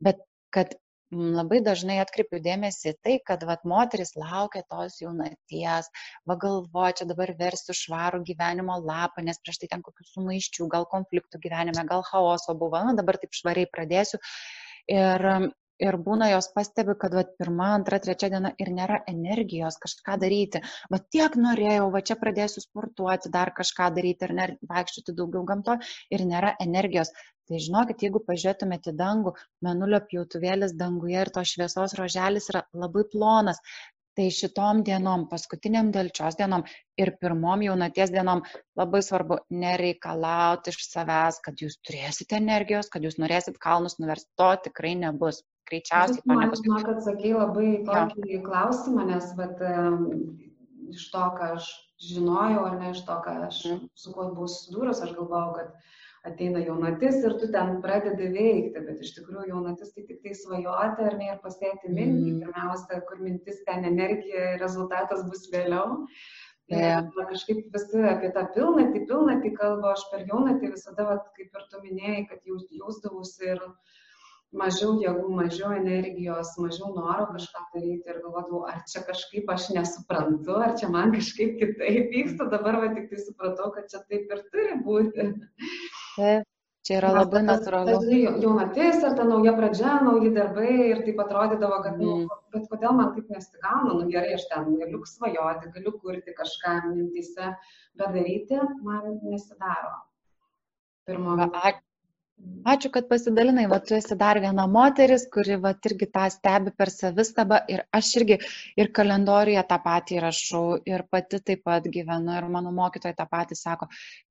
bet 0.05 0.21
kad 0.55 0.75
mm, 1.15 1.33
labai 1.39 1.63
dažnai 1.65 1.99
atkreipiu 2.03 2.41
dėmesį 2.45 2.95
tai, 3.05 3.17
kad 3.27 3.43
vat, 3.49 3.65
moteris 3.69 4.15
laukia 4.21 4.63
tos 4.69 5.01
jaunaties, 5.01 5.91
va 6.29 6.39
galvo, 6.45 6.87
čia 6.99 7.09
dabar 7.09 7.33
versiu 7.41 7.77
švarų 7.77 8.23
gyvenimo 8.29 8.79
lapą, 8.85 9.25
nes 9.27 9.41
prieš 9.43 9.63
tai 9.63 9.73
ten 9.75 9.85
kokių 9.87 10.09
sumaiščių, 10.13 10.71
gal 10.77 10.89
konfliktų 10.93 11.43
gyvenime, 11.43 11.89
gal 11.89 12.05
chaoso 12.11 12.55
buvo, 12.55 12.85
na 12.87 12.95
dabar 12.99 13.19
taip 13.23 13.35
švariai 13.35 13.73
pradėsiu. 13.73 14.23
Ir 14.93 15.51
ir 15.83 15.97
būna 16.09 16.31
jos 16.31 16.49
pastebi, 16.55 16.95
kad 17.01 17.15
vat, 17.17 17.33
pirma, 17.41 17.71
antra, 17.77 17.99
trečia 18.03 18.31
diena 18.33 18.53
ir 18.63 18.71
nėra 18.79 19.03
energijos 19.13 19.79
kažką 19.83 20.19
daryti. 20.23 20.63
Va 20.93 21.01
tiek 21.17 21.37
norėjau, 21.41 21.89
va 21.95 22.03
čia 22.11 22.19
pradėsiu 22.21 22.65
sportuoti, 22.65 23.33
dar 23.33 23.53
kažką 23.57 23.91
daryti 23.97 24.29
ir 24.29 24.37
vaikščioti 24.71 25.17
daugiau 25.17 25.45
gamto 25.49 25.79
ir 26.11 26.25
nėra 26.29 26.55
energijos. 26.67 27.13
Tai 27.47 27.59
žinokit, 27.63 28.01
jeigu 28.03 28.23
pažiūrėtumėte 28.27 28.91
į 28.91 28.97
dangų, 28.99 29.33
menulio 29.63 30.01
pjautuvėlis 30.09 30.73
danguje 30.79 31.21
ir 31.23 31.31
tos 31.35 31.53
šviesos 31.53 31.95
roželis 31.99 32.51
yra 32.51 32.65
labai 32.75 33.05
plonas. 33.13 33.63
Tai 34.17 34.27
šitom 34.33 34.79
dienom, 34.81 35.27
paskutiniam 35.29 35.91
dėlčios 35.93 36.39
dienom 36.39 36.63
ir 37.03 37.11
pirmom 37.21 37.63
jaunaties 37.67 38.11
dienom 38.15 38.41
labai 38.81 39.03
svarbu 39.05 39.37
nereikalauti 39.63 40.73
iš 40.73 40.87
savęs, 40.89 41.43
kad 41.45 41.61
jūs 41.61 41.77
turėsite 41.85 42.39
energijos, 42.41 42.89
kad 42.95 43.05
jūs 43.05 43.19
norėsit 43.21 43.61
kalnus 43.67 43.99
nuversti. 44.01 44.33
To 44.41 44.49
tikrai 44.69 44.95
nebus 45.03 45.43
greičiausiai 45.71 46.23
to 46.23 46.39
nebus. 46.41 46.63
Man 46.69 46.87
kad 46.87 47.03
sakei 47.05 47.35
labai 47.37 47.73
tokį 47.89 48.31
jo. 48.37 48.45
klausimą, 48.47 49.09
nes 49.11 49.33
vat, 49.39 49.61
iš 50.93 51.11
to, 51.13 51.27
ką 51.39 51.53
aš 51.59 51.69
žinojau, 52.07 52.65
ar 52.69 52.79
ne 52.81 52.95
iš 52.95 53.03
to, 53.09 53.19
ką 53.25 53.37
aš 53.49 53.61
mm. 53.71 53.85
su 53.99 54.15
kuo 54.15 54.31
buvau 54.33 54.49
susidūrus, 54.53 55.03
aš 55.05 55.15
galvojau, 55.17 55.55
kad 55.59 55.75
ateina 56.27 56.61
jaunatis 56.65 57.21
ir 57.23 57.37
tu 57.41 57.49
ten 57.55 57.77
pradedi 57.85 58.29
veikti, 58.35 58.83
bet 58.89 59.03
iš 59.05 59.15
tikrųjų 59.19 59.47
jaunatis 59.53 59.95
tai 59.95 60.07
tik 60.09 60.25
tai 60.25 60.35
svajoti 60.35 61.07
ar 61.07 61.17
ne 61.21 61.31
ir 61.33 61.39
pasėti 61.45 61.93
mintį. 61.93 62.33
Mm. 62.33 62.41
Pirmiausia, 62.43 63.01
kur 63.09 63.23
mintis 63.23 63.63
ten 63.69 63.87
energija, 63.89 64.57
rezultatas 64.63 65.23
bus 65.31 65.47
vėliau. 65.53 66.03
Yeah. 66.67 67.07
Ir 67.15 67.29
kažkaip 67.31 67.69
visi 67.71 68.01
apie 68.11 68.33
tą 68.35 68.43
pilnatį, 68.57 69.05
pilnatį 69.07 69.53
kalba, 69.55 69.93
aš 69.95 70.03
per 70.11 70.25
jaunatį 70.27 70.73
visada, 70.73 71.05
vat, 71.07 71.29
kaip 71.37 71.55
ir 71.55 71.69
tu 71.71 71.83
minėjai, 71.85 72.25
kad 72.33 72.49
jausdavausi 72.51 73.53
ir 73.53 73.63
mažiau 74.59 74.97
jėgų, 75.01 75.29
mažiau 75.37 75.71
energijos, 75.77 76.55
mažiau 76.61 76.93
noro 76.97 77.29
kažką 77.33 77.63
daryti 77.75 78.13
ir 78.13 78.19
galvodavau, 78.25 78.65
ar 78.71 78.83
čia 78.91 79.03
kažkaip 79.07 79.49
aš 79.53 79.69
nesuprantu, 79.77 80.57
ar 80.67 80.75
čia 80.81 80.91
man 80.93 81.15
kažkaip 81.15 81.57
kitaip 81.61 82.13
vyksta, 82.15 82.49
dabar 82.53 82.81
va 82.83 82.91
tik 82.97 83.09
tai 83.13 83.23
supratau, 83.23 83.71
kad 83.77 83.89
čia 83.93 84.03
taip 84.11 84.33
ir 84.33 84.45
turi 84.53 84.77
būti. 84.87 85.29
Taip, 86.17 86.47
čia 86.89 86.99
yra 87.01 87.13
labai 87.19 87.45
natūralu. 87.47 87.99
Jaunatis 88.43 89.05
ar 89.07 89.17
ta 89.19 89.29
nauja 89.29 89.55
pradžia, 89.59 89.97
nauji 90.07 90.33
darbai 90.37 90.71
ir 90.91 91.03
taip 91.07 91.23
atrodydavo, 91.27 91.81
kad, 91.87 92.01
nu, 92.03 92.19
mm. 92.25 92.45
bet 92.57 92.69
kodėl 92.73 92.97
man 92.99 93.13
taip 93.17 93.33
nesigauna, 93.33 93.93
nu 93.93 94.11
gerai, 94.13 94.35
aš 94.39 94.49
ten 94.53 94.73
galiu 94.81 95.03
svajoti, 95.13 95.73
galiu 95.79 95.97
kurti 96.01 96.37
kažką 96.41 96.79
mintyse, 96.91 97.53
bet 98.01 98.17
daryti 98.17 98.63
man 98.87 99.19
nesidaro. 99.23 99.99
Pirmo. 101.07 101.37
Ačiū, 102.71 102.89
kad 102.95 103.07
pasidalinai, 103.09 103.63
va, 103.71 103.77
tu 103.89 103.95
esi 103.97 104.17
dar 104.21 104.39
viena 104.45 104.67
moteris, 104.69 105.23
kuri 105.35 105.55
va, 105.67 105.71
irgi 105.89 106.09
tą 106.17 106.25
stebi 106.35 106.73
per 106.81 106.91
savistabą 106.93 107.61
ir 107.73 107.85
aš 107.99 108.11
irgi 108.21 108.37
ir 108.83 108.91
kalendoriuje 108.99 109.63
tą 109.71 109.79
patį 109.85 110.19
rašau 110.25 110.65
ir 110.93 111.05
pati 111.15 111.41
taip 111.51 111.63
pat 111.71 111.87
gyvenu 111.95 112.35
ir 112.37 112.49
mano 112.57 112.73
mokytojai 112.77 113.17
tą 113.21 113.27
patį 113.31 113.57
sako, 113.61 113.89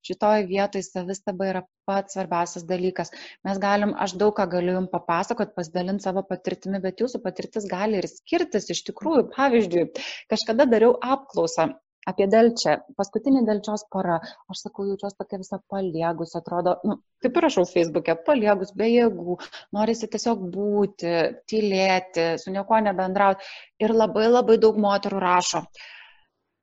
šitoje 0.09 0.45
vietoje 0.51 0.85
savistaba 0.85 1.47
yra 1.53 1.63
pats 1.89 2.17
svarbiausias 2.17 2.67
dalykas. 2.73 3.13
Mes 3.47 3.61
galim, 3.63 3.95
aš 4.05 4.13
daug 4.21 4.35
ką 4.37 4.45
galiu 4.53 4.77
jums 4.77 4.93
papasakot, 4.93 5.55
pasidalinti 5.57 6.05
savo 6.05 6.25
patirtimi, 6.29 6.83
bet 6.85 7.01
jūsų 7.01 7.23
patirtis 7.25 7.65
gali 7.71 8.03
ir 8.03 8.09
skirtis 8.11 8.69
iš 8.75 8.85
tikrųjų. 8.91 9.29
Pavyzdžiui, 9.33 9.89
kažkada 10.35 10.69
dariau 10.75 10.93
apklausą 11.15 11.71
apie 12.09 12.27
delčią. 12.31 12.75
Paskutinė 12.99 13.43
delčios 13.47 13.85
para 13.93 14.19
aš 14.51 14.63
sakau 14.65 14.85
jaučiuos 14.89 15.17
tokia 15.17 15.39
visa 15.41 15.59
paliegus 15.73 16.35
atrodo 16.39 16.77
nu 16.85 16.99
kaip 17.25 17.39
ir 17.39 17.47
rašau 17.47 17.65
feisbuke 17.69 18.15
paliegus 18.27 18.73
be 18.81 18.89
jėgų 18.91 19.37
norisi 19.77 20.09
tiesiog 20.15 20.45
būti 20.55 21.15
tylėti 21.51 22.29
su 22.41 22.53
niekuo 22.55 22.81
nebendraut. 22.87 23.43
Ir 23.81 23.93
labai 23.95 24.29
labai 24.29 24.59
daug 24.61 24.77
moterų 24.87 25.21
rašo 25.25 25.65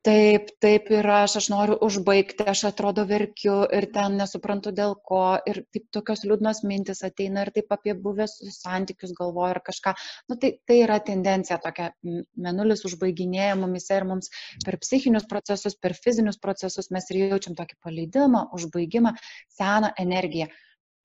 taip 0.06 0.48
taip 0.62 0.88
ir 0.90 1.06
aš 1.14 1.36
aš 1.40 1.46
noriu 1.52 1.76
užbaigti 1.86 2.46
aš 2.52 2.64
atrodo 2.70 3.04
verkiu 3.10 3.54
ir 3.78 3.86
ten 3.94 4.16
nesuprantu 4.20 4.72
dėl 4.78 4.96
ko 5.10 5.22
ir 5.52 5.60
taip 5.74 5.84
tokios 5.96 6.24
liūdnos 6.26 6.62
mintys 6.66 7.04
ateina 7.08 7.44
ir 7.46 7.52
taip 7.58 7.70
apie 7.76 7.94
buvęs 8.06 8.34
santykius 8.56 9.14
galvoju 9.18 9.50
ar 9.54 9.62
kažką. 9.68 9.94
Nu 10.28 10.38
tai 10.42 10.52
tai 10.66 10.80
yra 10.86 10.98
tendencija 11.10 11.60
tokia 11.66 11.92
mėnulis 12.46 12.82
užbaiginėja 12.90 13.54
mumyse 13.62 14.00
ir 14.00 14.08
mums 14.10 14.32
per 14.66 14.80
psichinius 14.82 15.28
procesus 15.30 15.78
per 15.78 15.94
fizinius 15.94 16.42
procesus 16.48 16.90
mes 16.90 17.08
ir 17.10 17.22
jaučiam 17.28 17.58
tokį 17.62 17.78
paleidimą 17.86 18.48
užbaigimą 18.58 19.14
seną 19.60 19.94
energiją 20.06 20.50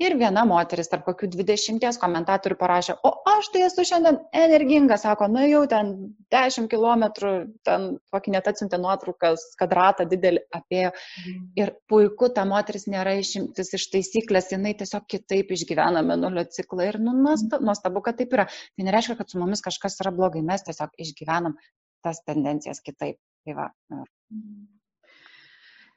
ir 0.01 0.15
viena 0.19 0.43
moteris 0.47 0.89
tarp 0.91 1.05
kokių 1.07 1.29
dvidešimties 1.33 1.97
komentatorių 2.01 2.57
parašė 2.59 2.95
o 3.07 3.11
aš 3.31 3.49
tai 3.53 3.63
esu 3.67 3.85
šiandien 3.89 4.19
energinga 4.45 4.97
sako 5.01 5.27
nuėjau 5.33 5.63
ten 5.71 5.91
dešimt 6.33 6.69
kilometrų 6.71 7.31
ten 7.67 7.87
kokį 8.13 8.35
net 8.35 8.49
atsiuntė 8.51 8.79
nuotraukas 8.81 9.47
kad 9.59 9.73
ratą 9.79 10.07
didelį 10.09 10.43
apėjo 10.59 10.93
mhm. 10.93 11.49
ir 11.63 11.73
puiku 11.89 12.29
ta 12.33 12.45
moteris 12.49 12.87
nėra 12.91 13.17
išimtis 13.21 13.73
iš 13.79 13.89
taisyklės 13.95 14.51
jinai 14.53 14.75
tiesiog 14.77 15.09
kitaip 15.09 15.51
išgyvena 15.57 16.05
mėnulio 16.05 16.45
ciklą 16.53 16.91
ir 16.91 17.01
nu 17.01 17.17
nuostabu 17.17 18.05
kad 18.05 18.21
taip 18.21 18.37
yra 18.37 18.47
tai 18.49 18.87
nereiškia 18.87 19.17
kad 19.19 19.33
su 19.33 19.41
mumis 19.41 19.65
kažkas 19.65 19.97
yra 20.03 20.13
blogai 20.13 20.45
mes 20.45 20.65
tiesiog 20.69 20.93
išgyvenam 21.01 21.57
tas 22.05 22.21
tendencijas 22.25 22.83
kitaip 22.85 23.17
tai 23.17 23.57
va 23.57 23.71
mhm. 23.89 24.65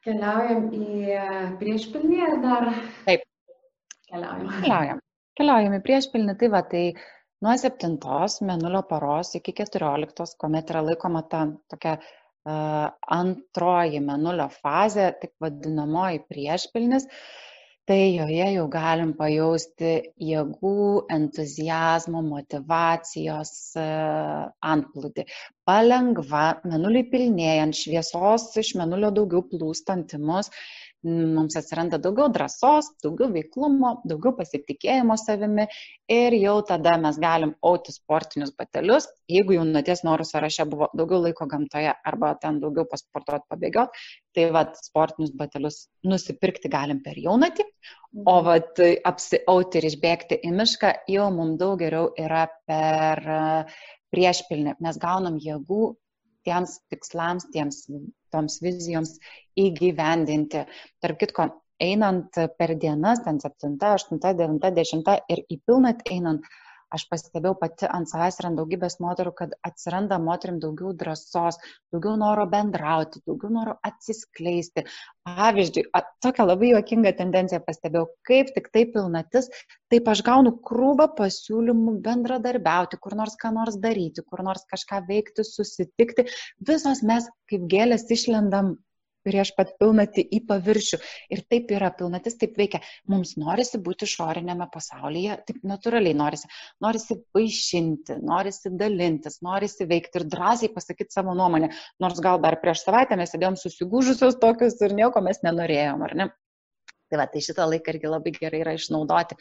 Keliaujam 0.01 0.63
į 0.73 1.17
priešpilnį 1.59 2.21
ar 2.25 2.39
dar? 2.41 2.71
Taip. 3.05 3.27
Keliaujam. 4.11 4.47
Keliaujam. 4.59 5.01
Keliaujam 5.39 5.75
į 5.77 5.83
priešpilnį, 5.85 6.33
tai 6.39 6.49
va, 6.51 6.61
tai 6.67 6.81
nuo 7.45 7.53
7 7.59 7.93
mėnulio 8.47 8.81
paros 8.89 9.35
iki 9.39 9.53
14, 9.59 10.35
kuomet 10.41 10.73
yra 10.73 10.81
laikoma 10.83 11.21
ta 11.31 11.45
tokia 11.71 11.93
uh, 12.01 12.89
antroji 13.19 14.01
mėnulio 14.03 14.49
fazė, 14.57 15.13
taip 15.21 15.31
vadinamoji 15.45 16.25
priešpilnis, 16.27 17.07
tai 17.87 18.01
joje 18.17 18.49
jau 18.57 18.67
galim 18.75 19.15
pajausti 19.17 19.93
jėgų, 20.27 20.75
entuzijazmo, 21.15 22.19
motivacijos 22.27 23.55
uh, 23.79 24.51
antplūdį. 24.75 25.25
Palengva, 25.65 26.45
mėnuliui 26.67 27.07
pilnėjant, 27.15 27.79
šviesos 27.79 28.51
iš 28.59 28.75
mėnulio 28.83 29.15
daugiau 29.15 29.47
plūstant 29.47 30.19
į 30.19 30.21
mus, 30.27 30.51
uh, 30.51 30.90
mums 31.03 31.55
atsiranda 31.57 31.97
daugiau 32.01 32.29
drąsos, 32.33 32.91
daugiau 33.03 33.31
veiklumo, 33.33 33.93
daugiau 34.07 34.35
pasitikėjimo 34.37 35.17
savimi 35.17 35.65
ir 36.11 36.35
jau 36.37 36.57
tada 36.67 36.93
mes 37.01 37.17
galim 37.21 37.53
auti 37.65 37.93
sportinius 37.95 38.53
batelius. 38.57 39.07
Jeigu 39.31 39.55
jau 39.57 39.65
nuties 39.67 40.03
norų 40.05 40.27
sąraše 40.29 40.67
buvo 40.69 40.91
daugiau 40.97 41.23
laiko 41.25 41.47
gamtoje 41.49 41.93
arba 42.11 42.33
ten 42.41 42.59
daugiau 42.61 42.85
pasportuoti, 42.91 43.47
pabėgioti, 43.49 44.05
tai 44.37 44.49
vad 44.53 44.77
sportinius 44.77 45.33
batelius 45.37 45.81
nusipirkti 46.05 46.69
galim 46.71 47.01
per 47.03 47.17
jaunatį, 47.17 47.65
o 48.25 48.37
mhm. 48.37 48.45
vad 48.49 48.83
apsiauti 49.13 49.81
ir 49.81 49.89
išbėgti 49.89 50.41
į 50.45 50.53
mišką 50.59 50.93
jau 51.15 51.31
mums 51.33 51.57
daug 51.61 51.79
geriau 51.81 52.11
yra 52.19 52.45
per 52.69 53.25
priešpilnį. 54.11 54.77
Mes 54.83 54.97
gaunam 55.01 55.37
jėgų 55.41 55.95
tiems 56.47 56.79
tikslams, 56.91 57.47
tiems 57.53 57.83
toms 58.33 58.59
vizijoms 58.63 59.17
įgyvendinti. 59.59 60.65
Tarp 61.03 61.19
kitko, 61.21 61.47
einant 61.81 62.41
per 62.57 62.75
dienas, 62.81 63.23
ten 63.25 63.39
7, 63.43 63.77
8, 63.81 64.19
9, 64.21 64.73
10 64.81 65.15
ir 65.35 65.43
į 65.49 65.61
pilnat 65.67 66.03
einant, 66.13 66.45
aš 66.95 67.05
pastebėjau 67.11 67.55
pati 67.61 67.87
ant 67.89 68.09
savęs 68.11 68.39
ir 68.39 68.47
ant 68.49 68.59
daugybės 68.59 68.97
moterų, 69.03 69.33
kad 69.37 69.55
atsiranda 69.67 70.19
moterim 70.21 70.59
daugiau 70.63 70.91
drąsos, 70.97 71.59
daugiau 71.93 72.17
noro 72.19 72.45
bendrauti, 72.51 73.21
daugiau 73.27 73.53
noro 73.55 73.77
atsiskleisti. 73.87 74.85
Pavyzdžiui, 75.27 75.85
tokią 76.25 76.47
labai 76.49 76.71
juokingą 76.71 77.13
tendenciją 77.17 77.61
pastebėjau, 77.65 78.07
kaip 78.27 78.53
tik 78.55 78.69
tai 78.73 78.85
pilnatis, 78.93 79.49
taip 79.93 80.07
aš 80.11 80.23
gaunu 80.27 80.55
krūvą 80.69 81.11
pasiūlymų 81.17 81.97
bendradarbiauti, 82.05 82.99
kur 83.01 83.17
nors 83.19 83.37
ką 83.41 83.53
nors 83.57 83.77
daryti, 83.83 84.25
kur 84.27 84.43
nors 84.47 84.65
kažką 84.71 85.03
veikti, 85.09 85.45
susitikti. 85.47 86.27
Visos 86.71 87.03
mes 87.05 87.29
kaip 87.51 87.67
gėlės 87.71 88.09
išlendam 88.11 88.75
prieš 89.27 89.53
pat 89.57 89.73
pilnatį 89.81 90.25
į 90.37 90.41
paviršių. 90.49 90.99
Ir 91.35 91.43
taip 91.51 91.71
yra, 91.75 91.91
pilnatis 91.97 92.37
taip 92.41 92.57
veikia. 92.59 92.81
Mums 93.11 93.35
norisi 93.41 93.81
būti 93.85 94.07
išorinėme 94.09 94.67
pasaulyje, 94.73 95.39
taip 95.47 95.63
natūraliai 95.67 96.17
norisi. 96.17 96.51
Norisi 96.83 97.19
vaišinti, 97.37 98.19
norisi 98.27 98.73
dalintis, 98.83 99.41
norisi 99.45 99.87
veikti 99.89 100.21
ir 100.21 100.29
drąsiai 100.35 100.73
pasakyti 100.75 101.17
savo 101.17 101.35
nuomonę. 101.37 101.71
Nors 102.03 102.21
gal 102.23 102.41
dar 102.43 102.59
prieš 102.61 102.85
savaitę 102.85 103.19
mes 103.19 103.33
sėdėjom 103.33 103.59
susigūžusios 103.61 104.39
tokius 104.41 104.79
ir 104.85 104.97
nieko 104.97 105.23
mes 105.25 105.43
nenorėjom, 105.45 106.07
ar 106.07 106.17
ne? 106.23 106.31
Tai 107.11 107.17
va, 107.19 107.25
tai 107.27 107.41
šitą 107.43 107.65
laiką 107.67 107.91
irgi 107.91 108.07
labai 108.07 108.31
gerai 108.31 108.61
yra 108.63 108.73
išnaudoti 108.77 109.35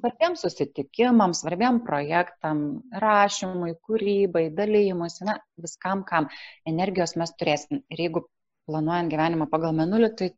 svarbiems 0.00 0.40
susitikimams, 0.46 1.42
svarbiam 1.42 1.82
projektam, 1.84 2.62
rašymui, 3.02 3.74
kūrybai, 3.84 4.46
dalymuisi, 4.56 5.26
na, 5.28 5.34
viskam, 5.60 6.00
kam 6.08 6.30
energijos 6.72 7.18
mes 7.20 7.34
turėsim. 7.36 7.82
Ir 7.92 8.00
jeigu 8.06 8.24
planuojant 8.70 9.12
gyvenimą 9.12 9.50
pagal 9.52 9.76
menulį, 9.76 10.12
tai 10.18 10.30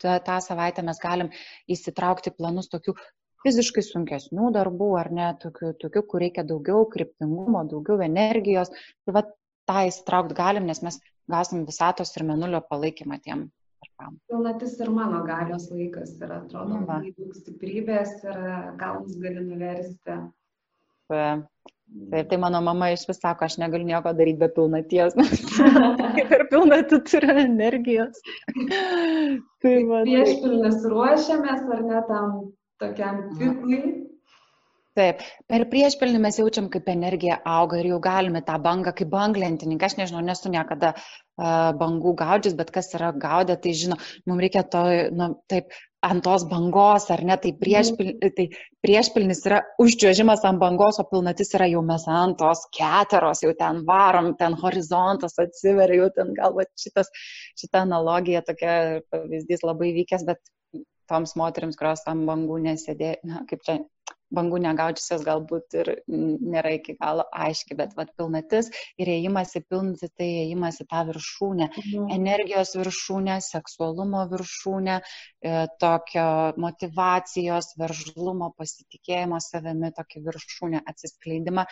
tą, 0.00 0.16
tą 0.26 0.38
savaitę 0.44 0.84
mes 0.86 1.02
galim 1.02 1.32
įsitraukti 1.74 2.32
planus 2.36 2.70
tokių 2.72 2.96
fiziškai 3.44 3.84
sunkesnių 3.84 4.50
darbų, 4.56 4.90
ar 5.00 5.12
ne, 5.16 5.28
tokių, 5.42 5.74
tokių 5.84 6.02
kur 6.08 6.24
reikia 6.24 6.44
daugiau 6.48 6.84
kryptingumo, 6.94 7.62
daugiau 7.68 8.02
energijos. 8.04 8.72
Tai 9.04 9.16
va 9.16 9.24
tą 9.70 9.86
įsitraukti 9.88 10.36
galim, 10.36 10.68
nes 10.68 10.82
mes 10.84 11.00
gausim 11.30 11.64
visatos 11.68 12.12
ir 12.16 12.26
menulio 12.28 12.60
palaikymą 12.72 13.20
tiem 13.24 13.46
darbam. 13.80 14.18
Pilnatis 14.30 14.76
ir 14.80 14.92
mano 14.94 15.22
galios 15.28 15.68
laikas 15.72 16.16
ir 16.20 16.34
atrodo, 16.36 16.80
nu, 16.80 17.00
daug 17.16 17.38
stiprybės 17.38 18.18
ir 18.26 18.40
kalnus 18.82 19.16
gali 19.22 19.46
nuversti. 19.46 20.20
Taip, 22.10 22.28
tai 22.30 22.38
mano 22.38 22.60
mama 22.62 22.90
iš 22.94 23.02
vis 23.08 23.18
sako, 23.22 23.46
aš 23.46 23.56
negaliu 23.58 23.86
nieko 23.86 24.12
daryti 24.14 24.38
be 24.38 24.48
pilnaties, 24.54 25.16
kaip 26.16 26.34
ir 26.36 26.44
pilnatį 26.52 27.00
turiu 27.06 27.34
energijos. 27.42 28.20
tai 29.62 29.74
va, 29.88 30.02
prieš 30.06 30.36
pilnas 30.44 30.86
ruošiamės 30.92 31.66
ar 31.76 31.82
ne 31.88 32.02
tam 32.10 32.36
tokiam 32.82 33.24
ciklui. 33.38 33.82
Taip, 34.98 35.20
per 35.46 35.62
priešpilnį 35.70 36.18
mes 36.18 36.40
jaučiam, 36.40 36.66
kaip 36.72 36.88
energija 36.90 37.36
auga 37.46 37.78
ir 37.78 37.92
jau 37.92 38.00
galime 38.02 38.40
tą 38.42 38.56
bangą, 38.62 38.90
kaip 38.98 39.12
banglentininką, 39.12 39.86
aš 39.86 39.94
nežinau, 40.00 40.22
nesu 40.26 40.50
niekada 40.50 40.96
bangų 41.80 42.16
gaudžius, 42.18 42.56
bet 42.58 42.72
kas 42.74 42.90
yra 42.98 43.12
gaudę, 43.16 43.54
tai 43.62 43.70
žino, 43.82 43.96
mums 44.26 44.42
reikia 44.42 44.64
to, 44.72 44.82
nu, 45.14 45.30
taip, 45.48 45.70
ant 46.02 46.24
tos 46.24 46.44
bangos, 46.50 47.06
ar 47.14 47.22
ne, 47.28 47.36
tai, 47.40 47.52
priešpil, 47.60 48.10
mhm. 48.16 48.34
tai 48.36 48.48
priešpilnis 48.84 49.44
yra 49.48 49.60
užčiuožimas 49.84 50.44
ant 50.48 50.60
bangos, 50.60 50.98
o 50.98 51.06
pilnatis 51.08 51.54
yra 51.56 51.68
jau 51.70 51.82
mes 51.86 52.06
ant 52.10 52.38
tos 52.40 52.66
keteros, 52.76 53.44
jau 53.44 53.52
ten 53.58 53.84
varom, 53.88 54.32
ten 54.40 54.56
horizontas 54.62 55.38
atsiveria, 55.38 56.02
jau 56.02 56.10
ten 56.18 56.34
galbūt 56.36 56.72
šitas, 56.80 57.12
šita 57.60 57.84
analogija 57.86 58.42
tokia 58.46 59.04
pavyzdys 59.12 59.62
labai 59.66 59.92
vykęs, 60.00 60.26
bet 60.28 60.42
toms 61.10 61.34
moteriams, 61.38 61.76
kurios 61.78 62.04
ant 62.10 62.26
bangų 62.28 62.60
nesėdė, 62.68 63.16
na, 63.26 63.44
kaip 63.50 63.64
čia 63.66 63.80
bangų 64.34 64.60
negaudžiusios 64.64 65.24
galbūt 65.26 65.76
ir 65.80 65.90
nėra 66.08 66.74
iki 66.76 66.96
galo 67.00 67.26
aiški, 67.46 67.76
bet 67.78 67.94
vat, 67.98 68.12
pilnatis 68.18 68.70
ir 69.00 69.10
ėjimas 69.14 69.54
į 69.58 69.64
pilnatį, 69.70 70.10
tai 70.20 70.28
ėjimas 70.44 70.80
į 70.82 70.86
tą 70.92 71.04
viršūnę, 71.10 71.68
mhm. 71.70 72.08
energijos 72.16 72.74
viršūnę, 72.78 73.40
seksualumo 73.46 74.24
viršūnę, 74.32 75.00
e, 75.00 75.54
tokio 75.82 76.28
motivacijos, 76.60 77.74
veržlumo, 77.80 78.52
pasitikėjimo 78.58 79.40
savimi, 79.44 79.92
tokį 79.96 80.24
viršūnę 80.28 80.82
atsiskleidimą. 80.92 81.66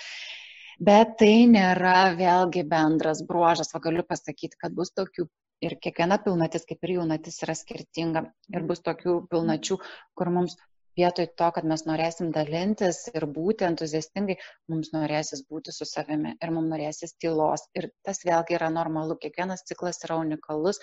Bet 0.78 1.16
tai 1.18 1.48
nėra 1.50 2.12
vėlgi 2.14 2.62
bendras 2.70 3.24
bruožas, 3.26 3.74
o 3.74 3.82
galiu 3.82 4.04
pasakyti, 4.06 4.58
kad 4.60 4.76
bus 4.78 4.92
tokių 4.94 5.26
ir 5.66 5.74
kiekviena 5.82 6.20
pilnatis, 6.22 6.66
kaip 6.68 6.86
ir 6.86 6.98
jaunatis, 6.98 7.40
yra 7.42 7.56
skirtinga. 7.58 8.28
Ir 8.54 8.66
bus 8.68 8.82
tokių 8.86 9.16
pilnačių, 9.32 9.78
kur 10.18 10.30
mums 10.34 10.54
vietoj 10.98 11.28
to, 11.40 11.50
kad 11.56 11.68
mes 11.70 11.84
norėsim 11.88 12.32
dalintis 12.34 13.04
ir 13.12 13.26
būti 13.38 13.66
entuziastingai, 13.68 14.38
mums 14.72 14.92
norėsis 14.94 15.44
būti 15.50 15.74
su 15.74 15.86
savimi 15.88 16.34
ir 16.34 16.52
mums 16.54 16.72
norėsis 16.72 17.14
tylos. 17.22 17.64
Ir 17.78 17.90
tas 18.06 18.24
vėlgi 18.26 18.58
yra 18.58 18.72
normalu, 18.74 19.18
kiekvienas 19.22 19.64
ciklas 19.70 20.02
yra 20.08 20.18
unikalus. 20.24 20.82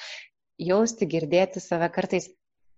Jausti, 0.62 1.08
girdėti 1.12 1.60
save 1.60 1.92
kartais 1.92 2.30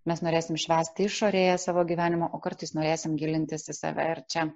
mes 0.10 0.24
norėsim 0.26 0.58
švęsti 0.60 1.08
išorėje 1.08 1.58
savo 1.62 1.84
gyvenimo, 1.88 2.30
o 2.34 2.40
kartais 2.44 2.74
norėsim 2.78 3.18
gilintis 3.20 3.68
į 3.70 3.76
save. 3.78 4.12
Ir 4.14 4.24
čia 4.34 4.48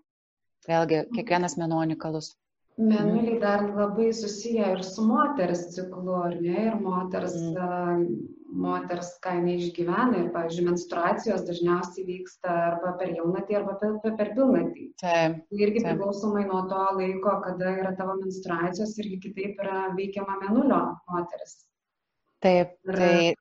vėlgi 0.67 1.05
kiekvienas 1.15 1.57
menu 1.61 1.81
unikalus. 1.85 2.33
Mėnuliai 2.81 3.37
dar 3.41 3.65
labai 3.75 4.09
susiję 4.15 4.69
ir 4.75 4.83
su 4.87 5.03
moters 5.05 5.67
ciklu, 5.75 6.13
ar 6.25 6.37
ne? 6.41 6.55
Ir 6.69 6.77
moters, 6.81 7.35
mm. 7.35 8.05
Moters 8.51 9.13
ką 9.23 9.37
jinai 9.39 9.55
išgyvena. 9.59 10.19
Ir, 10.19 10.29
pavyzdžiui, 10.35 10.67
menstruacijos 10.67 11.45
dažniausiai 11.47 12.05
vyksta 12.07 12.51
arba 12.67 12.93
per 12.99 13.13
jaunatį, 13.15 13.57
arba 13.61 13.77
per, 13.81 13.97
per 14.19 14.33
pilnatį. 14.35 14.87
Taip. 15.01 15.39
Irgi 15.55 15.83
taip. 15.83 15.89
priklausomai 15.89 16.45
nuo 16.49 16.65
to 16.71 16.83
laiko, 16.99 17.37
kada 17.45 17.75
yra 17.79 17.95
tavo 17.99 18.17
menstruacijos, 18.21 18.97
irgi 19.03 19.21
kitaip 19.27 19.63
yra 19.63 19.87
veikiama 19.97 20.39
mėnulio 20.43 20.83
moteris. 21.11 21.61
Taip, 22.41 22.77
tai 22.87 23.33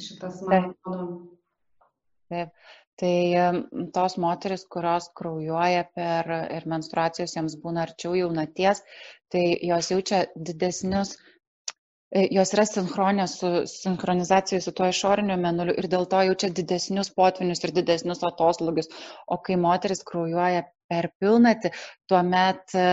šitas, 0.00 0.40
man 0.48 0.70
atrodo, 0.72 1.08
Taip. 2.28 2.52
Tai 2.98 3.14
tos 3.94 4.16
moteris, 4.18 4.64
kurios 4.74 5.06
kraujuoja 5.18 5.84
per 5.94 6.30
ir 6.56 6.64
menstruacijos 6.72 7.36
jiems 7.36 7.54
būna 7.62 7.84
arčiau 7.86 8.16
jaunaties, 8.18 8.82
tai 9.32 9.44
jos 9.68 9.90
jaučia 9.92 10.24
didesnius, 10.48 11.12
e, 11.14 11.37
jos 12.34 12.52
yra 12.56 12.64
sinchronė 12.68 13.24
su 13.30 13.48
sinchronizacija 13.72 14.60
su 14.66 14.72
tuo 14.78 14.86
išoriniu 14.92 15.36
menuliu 15.42 15.74
ir 15.82 15.88
dėl 15.94 16.06
to 16.14 16.22
jaučia 16.28 16.48
didesnius 16.60 17.10
potvinius 17.20 17.64
ir 17.68 17.74
didesnius 17.78 18.24
atoslūgius. 18.30 18.88
O 19.34 19.38
kai 19.48 19.58
moteris 19.64 20.00
kraujuoja 20.10 20.62
per 20.88 21.10
pilnatį, 21.20 21.70
tuomet 22.08 22.74
e, 22.78 22.84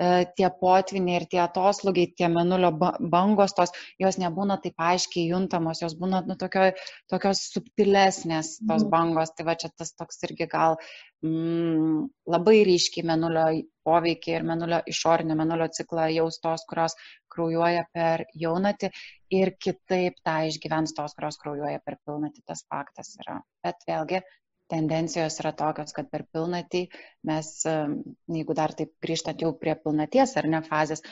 e, 0.00 0.10
tie 0.36 0.48
potviniai 0.60 1.20
ir 1.20 1.26
tie 1.30 1.42
atoslūgiai, 1.44 2.12
tie 2.18 2.30
menulio 2.32 2.72
bangos, 2.76 3.54
tos, 3.58 3.74
jos 4.00 4.18
nebūna 4.22 4.58
taip 4.64 4.80
aiškiai 4.90 5.28
juntamos, 5.30 5.82
jos 5.84 5.96
būna 6.00 6.22
nu, 6.28 6.36
tokio, 6.40 6.70
tokios 7.12 7.44
subtilesnės 7.52 8.56
tos 8.68 8.86
bangos. 8.92 9.34
Tai 9.36 9.48
va 9.50 9.56
čia 9.60 9.72
tas 9.76 9.94
toks 9.98 10.22
irgi 10.28 10.48
gal 10.52 10.78
mm, 11.24 12.08
labai 12.32 12.62
ryškiai 12.68 13.06
menulio 13.12 13.46
poveikiai 13.86 14.38
ir 14.38 14.44
menulio 14.46 14.78
išorinio 14.90 15.36
menulio 15.38 15.66
ciklą 15.76 16.06
jaus 16.14 16.38
tos, 16.42 16.64
kurios 16.70 16.94
kraujuoja 17.34 17.84
per 17.96 18.24
jaunatį 18.38 18.92
ir 19.38 19.54
kitaip 19.64 20.20
tą 20.26 20.36
išgyvens 20.50 20.94
tos, 20.98 21.16
kurios 21.18 21.40
kraujuoja 21.42 21.80
per 21.84 21.98
pilnatį. 22.06 22.44
Tas 22.46 22.64
faktas 22.70 23.14
yra. 23.22 23.40
Bet 23.64 23.82
vėlgi, 23.88 24.22
tendencijos 24.72 25.38
yra 25.42 25.52
tokios, 25.56 25.92
kad 25.96 26.08
per 26.12 26.24
pilnatį 26.32 26.86
mes, 27.28 27.52
jeigu 28.36 28.56
dar 28.56 28.74
taip 28.78 28.94
grįžtant 29.04 29.44
jau 29.44 29.52
prie 29.58 29.76
pilnaties 29.84 30.36
ar 30.40 30.48
ne 30.54 30.62
fazės, 30.66 31.04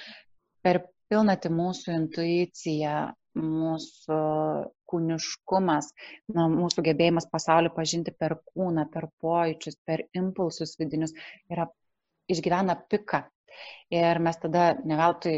per 0.64 0.82
pilnatį 1.12 1.52
mūsų 1.52 1.96
intuicija, 1.96 2.94
mūsų 3.40 4.20
kūniškumas, 4.90 5.90
na, 6.34 6.46
mūsų 6.50 6.84
gebėjimas 6.88 7.28
pasaulį 7.30 7.70
pažinti 7.76 8.14
per 8.18 8.38
kūną, 8.50 8.86
per 8.90 9.06
pojūčius, 9.22 9.78
per 9.86 10.04
impulsus 10.18 10.74
vidinius 10.80 11.14
yra 11.52 11.68
išgyvena 12.30 12.76
piką. 12.90 13.24
Ir 13.94 14.20
mes 14.22 14.38
tada 14.42 14.72
neveltui 14.86 15.36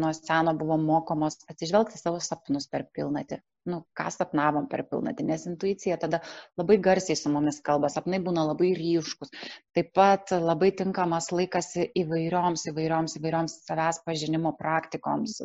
nuo 0.00 0.12
seno 0.16 0.54
buvom 0.56 0.84
mokomos 0.88 1.38
atsižvelgti 1.52 2.00
savo 2.00 2.20
sapnus 2.24 2.68
per 2.72 2.86
pilnatį 2.96 3.40
nu, 3.68 3.80
ką 3.96 4.06
sapnavom 4.14 4.66
per 4.70 4.82
pilnatį, 4.88 5.24
nes 5.28 5.44
intuicija 5.50 5.98
tada 6.00 6.20
labai 6.60 6.78
garsiai 6.82 7.18
su 7.18 7.32
mumis 7.32 7.60
kalba, 7.64 7.90
sapnai 7.92 8.20
būna 8.24 8.46
labai 8.48 8.70
ryškus. 8.78 9.32
Taip 9.76 9.90
pat 9.96 10.32
labai 10.32 10.70
tinkamas 10.78 11.30
laikas 11.34 11.72
įvairioms, 11.80 12.64
įvairioms, 12.72 13.16
įvairioms 13.20 13.56
savęs 13.66 14.00
pažinimo 14.06 14.54
praktikoms, 14.60 15.36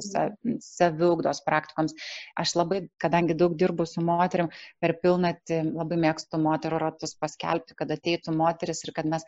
saviugdos 0.63 1.43
praktikoms. 1.47 1.97
Aš 2.39 2.55
labai, 2.59 2.85
kadangi 3.01 3.37
daug 3.37 3.57
dirbu 3.59 3.87
su 3.89 4.03
moterim, 4.05 4.51
per 4.79 4.95
pilnatį 5.03 5.61
labai 5.73 5.99
mėgstu 6.07 6.39
moterų 6.41 6.81
ratus 6.87 7.17
paskelbti, 7.19 7.75
kad 7.75 7.91
ateitų 7.97 8.35
moteris 8.37 8.85
ir 8.87 8.95
kad 8.95 9.11
mes 9.11 9.27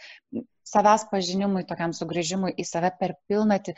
savęs 0.67 1.07
pažinimui, 1.11 1.67
tokiam 1.67 1.93
sugrįžimui 1.95 2.55
į 2.55 2.65
save 2.67 2.91
per 2.99 3.15
pilnatį 3.27 3.75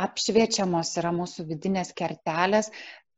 apšviečiamos 0.00 0.92
yra 1.00 1.12
mūsų 1.16 1.46
vidinės 1.50 1.92
kertelės, 1.96 2.68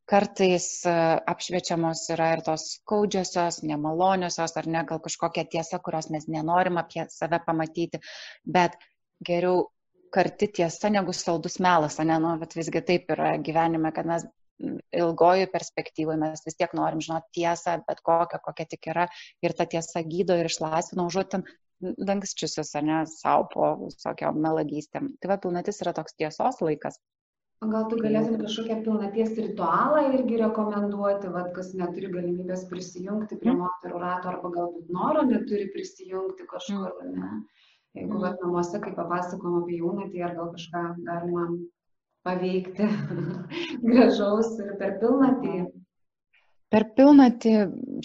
kartais 0.09 0.67
e, 0.89 0.93
apšviečiamos 1.33 2.05
yra 2.15 2.31
ir 2.35 2.43
tos 2.45 2.65
skaudžiosios, 2.77 3.61
nemaloniosios 3.69 4.55
ar 4.61 4.69
ne 4.75 4.83
gal 4.91 5.01
kažkokia 5.05 5.45
tiesa, 5.55 5.81
kurios 5.85 6.09
mes 6.13 6.25
nenorim 6.31 6.79
apie 6.81 7.05
save 7.13 7.41
pamatyti, 7.45 8.01
bet 8.57 8.77
geriau 9.29 9.67
karti 10.13 10.49
tiesa 10.59 10.89
negu 10.89 11.13
saldus 11.13 11.59
melas, 11.61 11.99
ne, 12.01 12.17
nu, 12.23 12.33
bet 12.41 12.57
visgi 12.57 12.81
taip 12.85 13.11
yra 13.13 13.35
gyvenime, 13.37 13.93
kad 13.93 14.09
mes 14.09 14.25
ilgojų 14.99 15.47
perspektyvoje 15.53 16.19
mes 16.19 16.41
vis 16.45 16.57
tiek 16.59 16.73
norim 16.75 17.01
žinoti 17.05 17.39
tiesą, 17.39 17.77
bet 17.87 18.01
kokią, 18.09 18.41
kokia 18.43 18.65
tik 18.73 18.89
yra, 18.91 19.05
ir 19.45 19.55
ta 19.55 19.67
tiesa 19.69 20.03
gydo 20.07 20.35
ir 20.39 20.49
išlaisvina, 20.49 21.05
užuot 21.05 21.31
ten 21.35 21.45
dangščiusius, 22.09 22.73
ar 22.75 22.87
ne, 22.89 22.97
savo 23.11 23.47
po 23.53 23.69
visokiam 23.85 24.41
melagystėm. 24.43 25.13
Tai 25.21 25.31
va, 25.31 25.39
pilnatis 25.45 25.79
yra 25.85 25.93
toks 25.95 26.17
tiesos 26.19 26.59
laikas. 26.65 26.99
O 27.59 27.67
gal 27.67 27.89
tu 27.91 27.97
galėtum 27.99 28.37
kažkokią 28.39 28.75
pilnaties 28.85 29.33
ritualą 29.35 30.03
irgi 30.13 30.37
rekomenduoti, 30.39 31.31
vad, 31.33 31.49
kas 31.57 31.73
neturi 31.75 32.07
galimybės 32.13 32.61
prisijungti 32.69 33.35
prie 33.41 33.51
mm. 33.51 33.65
moterų 33.65 33.99
rato 33.99 34.29
arba 34.31 34.51
galbūt 34.53 34.93
noro 34.95 35.25
neturi 35.27 35.65
prisijungti 35.73 36.47
kažkur, 36.47 36.93
mm. 37.03 37.17
ne? 37.17 37.41
Jeigu 37.99 38.13
mm. 38.13 38.21
vad 38.23 38.45
namuose, 38.45 38.79
kaip 38.85 38.95
papasakom 39.01 39.57
apie 39.59 39.81
jaunatį, 39.81 40.23
ar 40.23 40.37
gal 40.37 40.53
kažką 40.53 40.85
galima 41.09 41.49
paveikti 42.29 42.87
gražaus 43.89 44.55
ir 44.63 44.71
per 44.79 44.95
pilnatį. 45.03 45.59
Per 46.69 46.87
pilnatį 46.95 47.53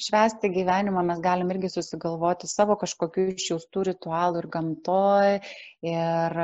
švęsti 0.01 0.51
gyvenimą 0.51 1.07
mes 1.07 1.23
galim 1.23 1.55
irgi 1.55 1.71
susigalvoti 1.77 2.51
savo 2.51 2.75
kažkokių 2.83 3.31
išjaustų 3.37 3.87
ritualų 3.93 4.43
ir 4.43 4.53
gamtoj, 4.59 5.41
ir, 5.95 6.39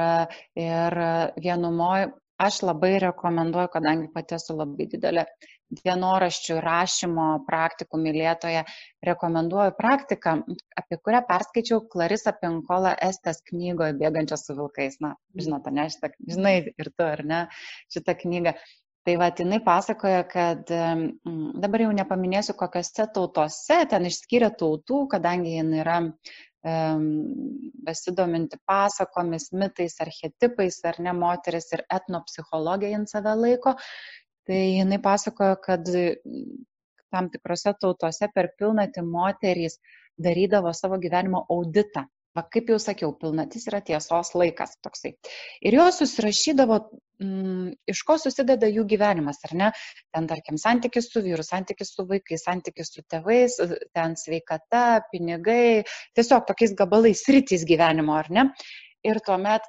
ir 0.69 1.01
vienumoje 1.43 2.11
aš 2.47 2.63
labai 2.65 2.95
rekomenduoju, 3.03 3.71
kadangi 3.75 4.11
pati 4.15 4.37
esu 4.39 4.57
labai 4.57 4.87
didelė 4.93 5.27
dienoraščių 5.79 6.57
rašymo 6.65 7.27
praktikų 7.47 8.01
mylėtoja, 8.03 8.65
rekomenduoju 9.07 9.77
praktiką, 9.79 10.35
apie 10.83 10.99
kurią 10.99 11.23
perskaičiau 11.29 11.85
Clarisa 11.93 12.35
Pinkola 12.41 12.97
Estės 13.09 13.43
knygoje 13.51 13.95
Bėgančios 14.01 14.47
su 14.49 14.57
vilkais. 14.59 14.99
Na, 15.05 15.15
žinote, 15.39 15.73
ne, 15.75 15.87
šitą, 15.93 16.13
žinai 16.35 16.55
ir 16.67 16.91
tu, 16.91 17.07
ar 17.07 17.25
ne, 17.33 17.41
šitą 17.95 18.17
knygą. 18.25 18.57
Tai 19.09 19.15
va, 19.17 19.31
jinai 19.33 19.63
pasakoja, 19.65 20.25
kad 20.29 20.69
dabar 21.63 21.83
jau 21.87 21.93
nepaminėsiu, 21.97 22.53
kokiose 22.59 23.07
tautose 23.15 23.79
ten 23.89 24.05
išskyrė 24.11 24.51
tautų, 24.61 25.07
kadangi 25.15 25.55
jinai 25.55 25.81
yra 25.81 25.95
besidominti 27.87 28.59
pasakomis, 28.69 29.49
mitais, 29.57 29.97
archetipais, 30.05 30.81
ar 30.85 31.01
ne 31.01 31.15
moteris 31.17 31.71
ir 31.73 31.85
etnopsichologija 31.89 32.93
jin 32.93 33.07
save 33.09 33.35
laiko. 33.39 33.75
Tai 34.47 34.61
jinai 34.61 34.99
pasakojo, 35.03 35.57
kad 35.65 35.89
tam 37.11 37.29
tikrose 37.33 37.75
tautose 37.81 38.29
per 38.35 38.51
pilnatį 38.59 39.05
moterys 39.07 39.79
darydavo 40.21 40.73
savo 40.77 40.99
gyvenimo 41.01 41.45
auditą. 41.51 42.07
Va, 42.37 42.45
kaip 42.47 42.69
jau 42.71 42.79
sakiau, 42.79 43.11
pilnatis 43.19 43.67
yra 43.67 43.81
tiesos 43.83 44.35
laikas 44.39 44.77
toksai. 44.85 45.17
Ir 45.67 45.75
jos 45.81 45.99
susirašydavo, 45.99 46.77
mm, 47.23 47.75
iš 47.91 48.03
ko 48.09 48.17
susideda 48.21 48.69
jų 48.71 48.87
gyvenimas, 48.91 49.41
ar 49.49 49.55
ne? 49.61 49.69
Ten, 50.15 50.29
tarkim, 50.31 50.59
santykis 50.61 51.11
su 51.13 51.23
vyru, 51.25 51.45
santykis 51.47 51.93
su 51.97 52.07
vaikais, 52.09 52.45
santykis 52.47 52.93
su 52.95 53.05
tėvais, 53.11 53.59
ten 53.97 54.17
sveikata, 54.21 55.03
pinigai, 55.13 55.85
tiesiog 56.19 56.49
tokiais 56.49 56.75
gabalais 56.79 57.23
rytis 57.29 57.67
gyvenimo, 57.69 58.17
ar 58.19 58.31
ne? 58.33 58.49
Ir 59.07 59.23
tuomet 59.27 59.69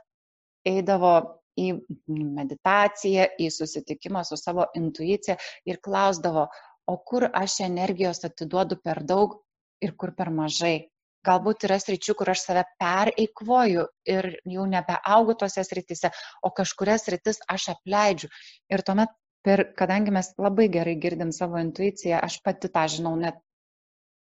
eidavo 0.68 1.14
į 1.60 1.72
meditaciją, 2.08 3.28
į 3.40 3.50
susitikimą 3.52 4.24
su 4.28 4.38
savo 4.40 4.68
intuicija 4.78 5.38
ir 5.68 5.82
klausdavo, 5.84 6.48
o 6.88 6.98
kur 7.08 7.28
aš 7.28 7.60
energijos 7.68 8.24
atiduodu 8.28 8.80
per 8.84 9.04
daug 9.08 9.38
ir 9.82 9.94
kur 9.98 10.16
per 10.18 10.32
mažai 10.34 10.91
galbūt 11.28 11.66
yra 11.68 11.78
sričių, 11.82 12.16
kur 12.20 12.32
aš 12.34 12.46
save 12.48 12.64
pereikvoju 12.82 13.86
ir 14.16 14.30
jau 14.56 14.68
nebeaugu 14.70 15.38
tose 15.44 15.64
srityse, 15.68 16.12
o 16.46 16.52
kažkurias 16.58 17.08
sritis 17.08 17.42
aš 17.56 17.72
apleidžiu. 17.76 18.32
Ir 18.74 18.86
tuomet, 18.88 19.14
per, 19.46 19.66
kadangi 19.78 20.14
mes 20.14 20.34
labai 20.42 20.68
gerai 20.74 20.98
girdim 21.06 21.34
savo 21.36 21.62
intuiciją, 21.62 22.22
aš 22.22 22.42
pati 22.46 22.72
tą 22.74 22.88
žinau, 22.96 23.16
net, 23.20 23.40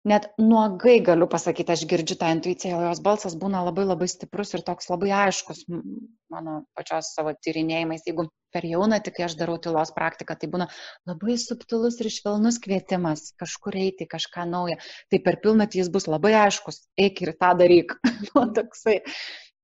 net 0.08 0.30
nuogai 0.40 1.00
galiu 1.04 1.28
pasakyti, 1.28 1.74
aš 1.74 1.84
girdžiu 1.90 2.16
tą 2.20 2.30
intuiciją, 2.36 2.78
o 2.80 2.86
jos 2.88 3.02
balsas 3.04 3.36
būna 3.40 3.64
labai 3.66 3.84
labai 3.88 4.08
stiprus 4.08 4.54
ir 4.56 4.64
toks 4.68 4.88
labai 4.92 5.12
aiškus 5.26 5.66
mano 5.70 6.62
pačios 6.78 7.12
savo 7.16 7.34
tyrinėjimais. 7.46 8.06
Jeigu 8.08 8.30
per 8.54 8.66
jaunatį, 8.66 9.14
kai 9.16 9.26
aš 9.28 9.36
darau 9.40 9.58
tylos 9.62 9.92
praktiką, 9.96 10.38
tai 10.40 10.50
būna 10.54 10.70
labai 11.10 11.36
subtilus 11.42 12.00
ir 12.00 12.12
švelnus 12.14 12.62
kvietimas 12.64 13.34
kažkur 13.42 13.76
eiti, 13.82 14.08
kažką 14.10 14.48
naują. 14.50 14.80
Tai 15.12 15.22
per 15.26 15.40
pilnatį 15.44 15.84
jis 15.84 15.92
bus 15.94 16.08
labai 16.08 16.34
aiškus, 16.46 16.86
eik 16.98 17.22
ir 17.26 17.36
tą 17.40 17.54
daryk. 17.60 17.96
nu, 18.32 18.48
toksai. 18.56 19.02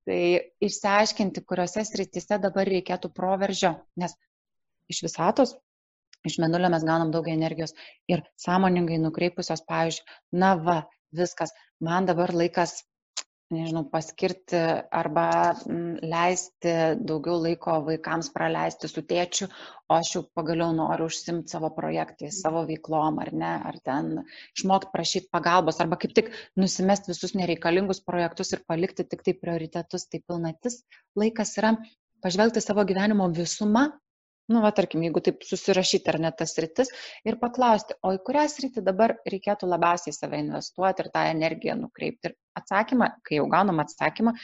Tai 0.06 0.22
išsiaiškinti, 0.62 1.42
kuriuose 1.50 1.82
srityse 1.82 2.38
dabar 2.38 2.70
reikėtų 2.70 3.10
proveržio, 3.16 3.72
nes 3.98 4.14
iš 4.92 5.00
visatos, 5.08 5.56
iš 6.30 6.40
menulio 6.44 6.72
mes 6.74 6.88
gaunam 6.88 7.14
daug 7.16 7.30
energijos 7.32 7.76
ir 8.12 8.26
sąmoningai 8.46 9.00
nukreipusios, 9.04 9.64
pavyzdžiui, 9.70 10.20
na 10.44 10.56
va, 10.68 10.82
viskas, 11.16 11.54
man 11.90 12.10
dabar 12.10 12.34
laikas 12.36 12.80
nežinau, 13.54 13.84
paskirti 13.92 14.58
arba 15.00 15.26
leisti 16.02 16.72
daugiau 17.06 17.38
laiko 17.44 17.78
vaikams 17.86 18.32
praleisti 18.34 18.90
su 18.90 19.04
tėčiu, 19.06 19.48
o 19.90 19.98
aš 20.00 20.14
jau 20.16 20.22
pagaliau 20.38 20.74
noriu 20.74 21.10
užsimti 21.12 21.54
savo 21.54 21.70
projektais, 21.76 22.40
savo 22.42 22.64
veiklom, 22.70 23.20
ar 23.22 23.32
ne, 23.44 23.52
ar 23.72 23.78
ten 23.86 24.10
išmokti 24.58 24.90
prašyti 24.96 25.30
pagalbos, 25.36 25.78
arba 25.84 26.00
kaip 26.02 26.16
tik 26.18 26.34
nusimesti 26.62 27.14
visus 27.14 27.36
nereikalingus 27.38 28.02
projektus 28.08 28.56
ir 28.56 28.66
palikti 28.68 29.06
tik 29.06 29.22
tai 29.28 29.38
prioritetus, 29.38 30.10
tai 30.10 30.24
pilnatis 30.26 30.82
laikas 31.20 31.54
yra 31.62 31.76
pažvelgti 32.26 32.66
savo 32.66 32.88
gyvenimo 32.90 33.30
visumą 33.30 33.92
nu, 34.54 34.62
va, 34.66 34.72
tarkim, 34.78 35.04
jeigu 35.08 35.22
taip 35.26 35.46
susirašyti 35.50 36.12
ar 36.14 36.20
net 36.28 36.38
tas 36.42 36.54
rytis 36.62 36.92
ir 37.30 37.40
paklausti, 37.42 37.98
o 38.06 38.14
į 38.18 38.22
kurią 38.28 38.46
sritį 38.52 38.86
dabar 38.90 39.16
reikėtų 39.34 39.70
labiausiai 39.72 40.14
save 40.18 40.42
investuoti 40.44 41.06
ir 41.06 41.12
tą 41.16 41.26
energiją 41.32 41.80
nukreipti. 41.82 42.32
Ir 42.32 42.62
atsakymą, 42.62 43.10
kai 43.26 43.40
jau 43.40 43.50
gaunam 43.52 43.82
atsakymą, 43.84 44.36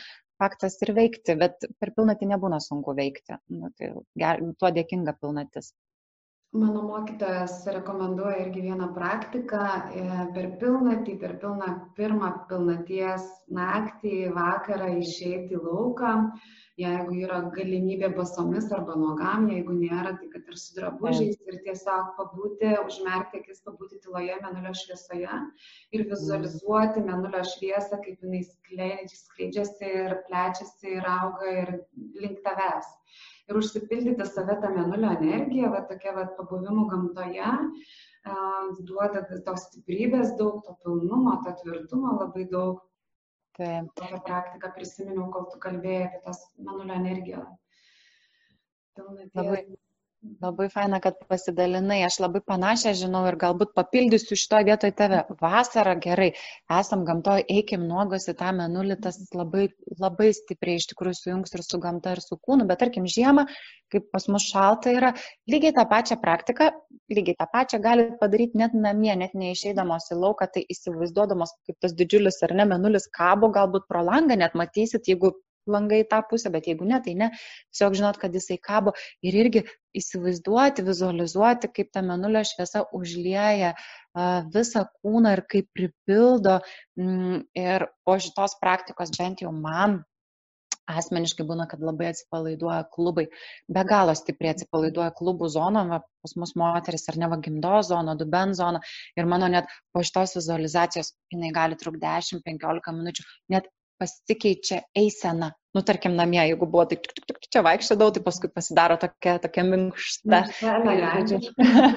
faktas 0.42 0.80
ir 0.86 0.96
veikti, 0.98 1.38
bet 1.44 1.70
per 1.80 1.94
pilnatį 1.98 2.34
nebūna 2.34 2.60
sunku 2.64 2.98
veikti. 2.98 3.38
Nu, 3.54 3.70
tai 3.78 3.94
ger, 4.24 4.44
tuo 4.58 4.74
dėkinga 4.80 5.18
pilnatis. 5.22 5.74
Mano 6.52 6.82
mokytojas 6.84 7.62
rekomenduoja 7.72 8.42
irgi 8.42 8.66
vieną 8.66 8.90
praktiką 8.92 9.60
e, 9.96 10.02
per 10.36 10.50
pilnatį, 10.60 11.14
per 11.22 11.38
pilną, 11.40 11.70
pirmą 11.96 12.32
pilnaties 12.50 13.30
naktį, 13.56 14.18
vakarą 14.36 14.90
išeiti 14.98 15.56
į 15.56 15.62
lauką 15.64 16.12
jeigu 16.80 17.16
yra 17.26 17.40
galimybė 17.56 18.12
basomis 18.16 18.70
arba 18.72 18.96
nuogam, 19.00 19.48
jeigu 19.52 19.74
nėra, 19.76 20.14
tai 20.20 20.30
kad 20.34 20.48
ir 20.48 20.60
su 20.60 20.76
drabužiais 20.78 21.40
ir 21.50 21.58
tiesiog 21.66 22.14
pabūti, 22.20 22.72
užmerkti 22.86 23.42
akis, 23.42 23.64
pabūti 23.66 24.00
tyloje 24.04 24.38
menulio 24.44 24.72
šviesoje 24.82 25.40
ir 25.98 26.06
vizualizuoti 26.12 27.04
menulio 27.08 27.44
šviesą, 27.54 28.00
kaip 28.06 28.24
jinai 28.24 28.44
skleidžiasi 28.48 29.92
ir 30.06 30.18
plečiasi 30.30 30.96
ir 30.98 31.12
auga 31.18 31.56
ir 31.64 31.74
link 32.22 32.40
tavęs. 32.46 32.88
Ir 33.50 33.58
užsipildyti 33.60 34.26
save 34.30 34.56
tą 34.64 34.70
menulio 34.72 35.12
energiją, 35.18 35.74
va 35.74 35.82
tokia 35.90 36.14
va 36.16 36.30
pabuvimų 36.38 36.86
gamtoje, 36.94 37.50
duoda 38.88 39.26
tos 39.28 39.68
stiprybės 39.68 40.38
daug, 40.40 40.62
to 40.64 40.78
pilnumo, 40.86 41.42
to 41.44 41.56
tvirtumo 41.64 42.16
labai 42.22 42.48
daug. 42.54 42.80
Tokią 43.58 44.20
praktiką 44.28 44.72
prisiminiau, 44.76 45.28
kol 45.34 45.48
tu 45.52 45.60
kalbėjai 45.66 46.06
apie 46.08 46.20
tas 46.28 46.40
manulio 46.68 46.96
energiją. 46.96 47.44
Labai, 49.36 49.62
labai 50.42 50.68
faina, 50.70 51.00
kad 51.02 51.18
pasidalinai. 51.30 52.02
Aš 52.06 52.20
labai 52.24 52.42
panašią 52.52 52.94
žinau 53.00 53.24
ir 53.30 53.38
galbūt 53.42 53.74
papildysiu 53.78 54.38
šitoje 54.38 54.68
vietoje 54.70 54.94
tave. 54.98 55.22
Vasara 55.42 55.96
gerai, 56.06 56.30
esam 56.80 57.06
gamtoje, 57.08 57.46
eikim 57.56 57.88
nuogos 57.90 58.30
į 58.32 58.36
tą 58.42 58.52
menulį, 58.58 59.00
tas 59.06 59.18
labai, 59.38 59.68
labai 60.02 60.32
stipriai 60.38 60.82
iš 60.82 60.90
tikrųjų 60.92 61.20
sujungs 61.20 61.58
ir 61.58 61.66
su 61.66 61.82
gamta, 61.82 62.16
ir 62.16 62.24
su 62.26 62.38
kūnu. 62.38 62.68
Bet 62.70 62.82
tarkim, 62.84 63.10
žiemą, 63.18 63.48
kaip 63.94 64.10
pas 64.14 64.28
mus 64.32 64.46
šalta 64.52 64.94
yra, 64.94 65.14
lygiai 65.52 65.76
tą 65.78 65.88
pačią 65.90 66.20
praktiką, 66.22 66.72
lygiai 67.12 67.38
tą 67.40 67.48
pačią 67.54 67.82
galite 67.84 68.18
padaryti 68.22 68.62
net 68.62 68.78
namie, 68.78 69.14
net 69.24 69.34
neišeidamos 69.38 70.12
į 70.14 70.20
lauką, 70.22 70.52
tai 70.54 70.66
įsivaizduodamos, 70.76 71.58
kaip 71.68 71.82
tas 71.84 71.98
didžiulis 71.98 72.42
ar 72.46 72.56
ne 72.62 72.70
menulis 72.76 73.10
kabo, 73.18 73.52
galbūt 73.58 73.90
pro 73.90 74.06
langą 74.06 74.38
net 74.40 74.54
matysit, 74.60 75.10
jeigu 75.10 75.34
langai 75.70 76.02
tą 76.10 76.22
pusę, 76.30 76.52
bet 76.54 76.68
jeigu 76.70 76.88
ne, 76.90 77.00
tai 77.06 77.16
ne, 77.20 77.30
tiesiog 77.72 77.98
žinot, 78.00 78.20
kad 78.22 78.36
jisai 78.36 78.58
kabo. 78.62 78.94
Ir 79.26 79.38
irgi 79.44 79.64
įsivaizduoti, 79.98 80.86
vizualizuoti, 80.88 81.72
kaip 81.76 81.92
ta 81.94 82.04
menulio 82.06 82.44
šviesa 82.48 82.86
užlieja 82.98 83.74
visą 84.54 84.86
kūną 85.02 85.36
ir 85.38 85.44
kaip 85.52 85.68
pripildo. 85.78 86.60
Mm, 87.00 87.44
ir 87.58 87.90
po 88.08 88.18
šitos 88.20 88.58
praktikos 88.62 89.14
bent 89.18 89.46
jau 89.46 89.52
man 89.56 90.02
asmeniškai 91.00 91.46
būna, 91.48 91.68
kad 91.72 91.84
labai 91.84 92.10
atsipalaiduoja 92.12 92.84
klubai, 92.96 93.28
be 93.72 93.84
galo 93.88 94.16
stipriai 94.18 94.56
atsipalaiduoja 94.56 95.12
klubų 95.18 95.50
zona, 95.54 95.84
va, 95.88 96.02
pas 96.24 96.36
mus 96.40 96.56
moteris 96.60 97.08
ar 97.12 97.20
ne 97.22 97.30
va 97.32 97.38
gimdo 97.46 97.82
zona, 97.88 98.16
duben 98.20 98.56
zona. 98.58 98.82
Ir 99.20 99.30
mano 99.34 99.50
net 99.52 99.70
po 99.94 100.04
šitos 100.08 100.36
vizualizacijos 100.40 101.14
jinai 101.34 101.54
gali 101.56 101.80
trukti 101.80 102.04
10-15 102.06 102.98
minučių, 102.98 103.28
net 103.56 103.70
pasikeičia 104.02 104.82
eisena. 104.98 105.52
Nu, 105.76 105.86
tarkim, 105.88 106.18
namie, 106.20 106.42
jeigu 106.50 106.68
buvo, 106.68 106.84
tai 106.90 106.98
tik, 107.00 107.14
tik, 107.16 107.28
tik 107.32 107.50
čia 107.56 107.64
vaikščiodavau, 107.64 108.12
tai 108.18 108.24
paskui 108.26 108.52
pasidaro 108.52 108.98
tokia, 109.00 109.38
tokia 109.46 109.64
minkšta. 109.70 110.44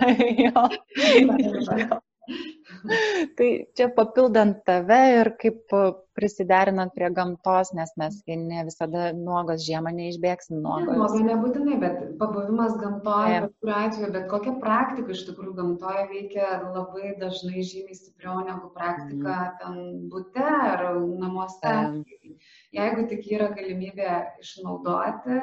jo. 0.45 2.03
tai 3.39 3.49
čia 3.77 3.91
papildant 3.97 4.63
tave 4.67 5.01
ir 5.21 5.31
kaip 5.41 5.77
prisiderinant 6.15 6.95
prie 6.95 7.09
gamtos, 7.11 7.73
nes 7.75 7.91
mes 7.99 8.21
ne 8.27 8.63
visada 8.69 9.09
nuogos 9.19 9.65
žiemą 9.67 9.91
neišbėgsim 9.97 10.61
nuogos. 10.63 10.95
Nuogo 10.95 11.23
nebūtinai, 11.27 11.79
bet 11.83 11.97
pabuvimas 12.21 12.77
gamtoje, 12.79 13.41
bet 13.47 13.55
kuriuo 13.61 13.79
atveju, 13.81 14.11
bet 14.17 14.29
kokia 14.31 14.55
praktika 14.63 15.15
iš 15.17 15.25
tikrųjų 15.31 15.57
gamtoje 15.59 16.07
veikia 16.13 16.51
labai 16.63 17.15
dažnai 17.21 17.67
žymiai 17.67 17.99
stipriau 17.99 18.45
negu 18.47 18.71
praktika 18.77 19.35
mm. 19.35 19.57
ten 19.63 19.81
būte 20.13 20.45
ar 20.45 20.87
namuose. 21.25 21.75
Mm. 21.75 22.37
Jeigu 22.75 23.09
tik 23.11 23.27
yra 23.35 23.51
galimybė 23.55 24.15
išnaudoti, 24.43 25.41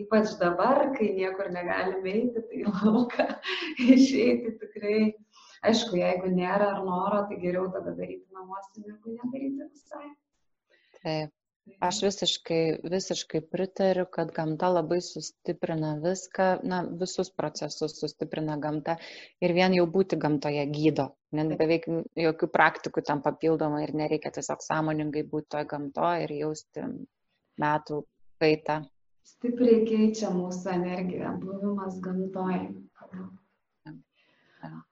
ypač 0.00 0.36
dabar, 0.40 0.90
kai 0.96 1.10
niekur 1.16 1.48
negalime 1.52 2.12
eiti, 2.12 2.44
tai 2.50 2.62
lauką 2.68 3.26
išeiti 3.96 4.56
tikrai 4.60 5.00
Aišku, 5.68 5.98
jeigu 6.00 6.30
nėra 6.32 6.70
ar 6.74 6.80
noro, 6.86 7.24
tai 7.28 7.36
geriau 7.42 7.66
tada 7.74 7.92
daryti 7.96 8.24
namuose, 8.36 8.80
negu 8.80 9.16
nedaryti 9.18 9.66
visai. 9.66 10.08
Taip. 11.02 11.36
Aš 11.86 11.98
visiškai, 12.02 12.62
visiškai 12.92 13.40
pritariu, 13.52 14.06
kad 14.16 14.32
gamta 14.36 14.70
labai 14.72 14.98
sustiprina 15.04 15.90
viską, 16.02 16.46
na, 16.72 16.80
visus 17.02 17.30
procesus 17.40 17.94
sustiprina 18.00 18.56
gamta 18.64 18.96
ir 19.44 19.54
vien 19.58 19.76
jau 19.76 19.84
būti 19.96 20.18
gamtoje 20.24 20.64
gydo. 20.72 21.06
Net 21.36 21.52
beveik 21.60 21.86
jokių 22.24 22.48
praktikų 22.56 23.04
tam 23.10 23.22
papildomai 23.26 23.84
ir 23.86 23.94
nereikia 24.02 24.32
tiesiog 24.38 24.64
sąmoningai 24.66 25.22
būti 25.34 25.52
toje 25.56 25.68
gamtoje 25.74 26.24
ir 26.26 26.34
jausti 26.40 26.86
metų 27.64 28.00
kaitą. 28.42 28.80
Stipriai 29.30 29.84
keičia 29.86 30.32
mūsų 30.34 30.74
energiją, 30.74 31.36
buvimas 31.44 32.00
gamtoje. 32.02 32.64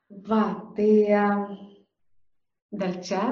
Va, 0.08 0.42
tai 0.76 0.90
dėl 2.72 2.94
čia. 3.04 3.24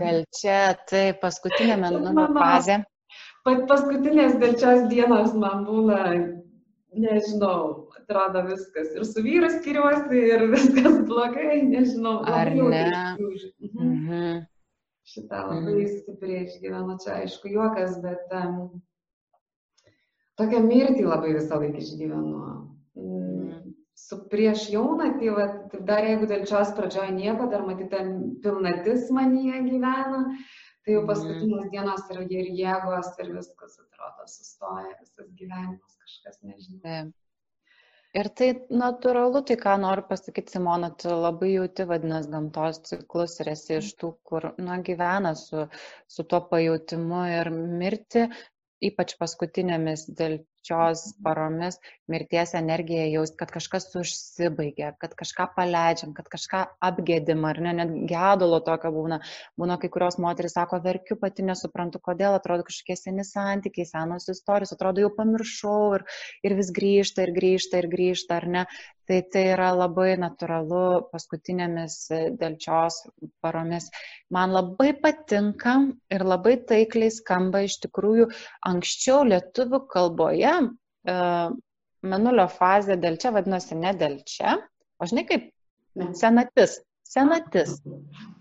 Dėl 0.00 0.24
čia, 0.36 0.58
tai 0.90 1.06
paskutinė 1.22 1.78
mano 1.84 2.26
fazė. 2.36 2.82
Pat 3.46 3.62
paskutinės 3.70 4.36
dėl 4.42 4.56
šios 4.60 4.88
dienos 4.90 5.32
man 5.38 5.64
būna, 5.68 6.00
nežinau, 6.98 7.88
atrodo 8.00 8.42
viskas. 8.48 8.90
Ir 8.96 9.06
su 9.08 9.22
vyru 9.24 9.48
skiriuosi, 9.54 10.20
ir 10.34 10.44
viskas 10.54 11.00
blogai, 11.08 11.62
nežinau. 11.64 12.18
Ar 12.26 12.52
ne? 12.52 12.84
Mhm. 13.22 13.86
Mhm. 13.86 14.44
Šitą 15.06 15.44
labai 15.46 15.78
mhm. 15.78 15.98
stipriai 16.00 16.44
išgyvenu, 16.48 16.98
čia 17.04 17.20
aišku 17.22 17.52
juokas, 17.52 18.00
bet 18.02 18.32
um, 18.34 18.56
tokią 20.36 20.64
mirtį 20.66 21.06
labai 21.06 21.36
visą 21.36 21.60
laiką 21.62 21.78
išgyvenu. 21.78 22.40
Mm 24.26 24.32
prieš 24.32 24.68
jaunatį, 24.72 25.32
va, 25.36 25.46
dar 25.88 26.06
jeigu 26.06 26.28
dėl 26.30 26.46
šios 26.48 26.72
pradžioje 26.76 27.12
nieko, 27.16 27.48
dar 27.52 27.66
matyti 27.66 28.00
pilnatis 28.44 29.10
manyje 29.14 29.62
gyvena, 29.68 30.22
tai 30.86 30.96
jau 30.96 31.02
mhm. 31.02 31.10
paskutinės 31.10 31.68
dienos 31.74 32.08
yra 32.14 32.24
ir 32.38 32.50
jėgos 32.62 33.12
ir 33.22 33.30
viskas 33.36 33.78
atrodo 33.82 34.26
sustoja, 34.30 34.96
visas 35.02 35.30
gyvenimas 35.38 35.94
kažkas 36.02 36.42
nežinau. 36.42 36.82
Taip. 36.86 37.14
Ir 38.16 38.30
tai 38.32 38.46
natūralu, 38.72 39.42
tai 39.44 39.58
ką 39.60 39.74
noriu 39.82 40.06
pasakyti, 40.08 40.54
Simona, 40.54 40.88
tu 41.02 41.10
labai 41.12 41.50
jauti, 41.50 41.84
vadinasi, 41.90 42.30
gamtos 42.32 42.78
ciklus 42.88 43.34
ir 43.44 43.50
esi 43.52 43.74
iš 43.76 43.90
tų, 44.00 44.14
kur, 44.24 44.46
na, 44.56 44.78
gyvena 44.86 45.34
su, 45.36 45.66
su 46.08 46.24
tuo 46.24 46.40
pajūtimu 46.48 47.26
ir 47.34 47.50
mirti, 47.52 48.24
ypač 48.88 49.18
paskutinėmis 49.20 50.06
dėl 50.16 50.38
delčios 50.66 51.14
paromis 51.22 51.78
mirties 52.08 52.54
energiją 52.54 53.06
jaust, 53.10 53.36
kad 53.38 53.50
kažkas 53.50 53.94
užsibaigia, 53.96 54.92
kad 54.98 55.14
kažką 55.14 55.48
paleidžiam, 55.56 56.14
kad 56.14 56.28
kažką 56.30 56.64
apgėdim, 56.80 57.44
ar 57.44 57.60
ne, 57.60 57.72
net 57.72 57.94
gedulo 58.10 58.60
tokio 58.60 58.92
būna. 58.94 59.20
Būna 59.58 59.78
kai 59.78 59.88
kurios 59.90 60.18
moteris 60.18 60.54
sako, 60.54 60.80
verkiu 60.82 61.16
pati 61.16 61.42
nesuprantu, 61.42 61.98
kodėl, 61.98 62.36
atrodo 62.38 62.66
kažkokie 62.66 62.96
seni 62.96 63.24
santykiai, 63.24 63.86
senos 63.86 64.28
istorijos, 64.28 64.72
atrodo 64.72 65.02
jau 65.02 65.10
pamiršau 65.16 65.96
ir, 65.98 66.06
ir 66.46 66.56
vis 66.58 66.70
grįžta 66.70 67.26
ir 67.26 67.34
grįžta 67.34 67.82
ir 67.82 67.90
grįžta, 67.90 68.40
ar 68.40 68.48
ne. 68.48 68.66
Tai 69.06 69.20
tai 69.30 69.42
yra 69.52 69.68
labai 69.70 70.16
natūralu 70.18 71.06
paskutinėmis 71.12 72.08
delčios 72.40 72.96
paromis. 73.38 73.86
Man 74.34 74.50
labai 74.50 74.88
patinka 74.98 75.76
ir 76.10 76.24
labai 76.26 76.56
taikliai 76.66 77.14
skamba 77.14 77.62
iš 77.68 77.78
tikrųjų 77.84 78.26
anksčiau 78.66 79.20
lietuvių 79.30 79.84
kalboje 79.92 80.55
e, 80.64 81.14
menulio 82.06 82.48
fazė 82.52 82.98
delčia 83.02 83.32
vadinosi 83.34 83.78
ne 83.78 83.92
delčia, 83.98 84.56
o 85.00 85.08
žinai 85.08 85.26
kaip 85.28 85.48
senatis. 86.18 86.80
Senatis. 87.06 87.78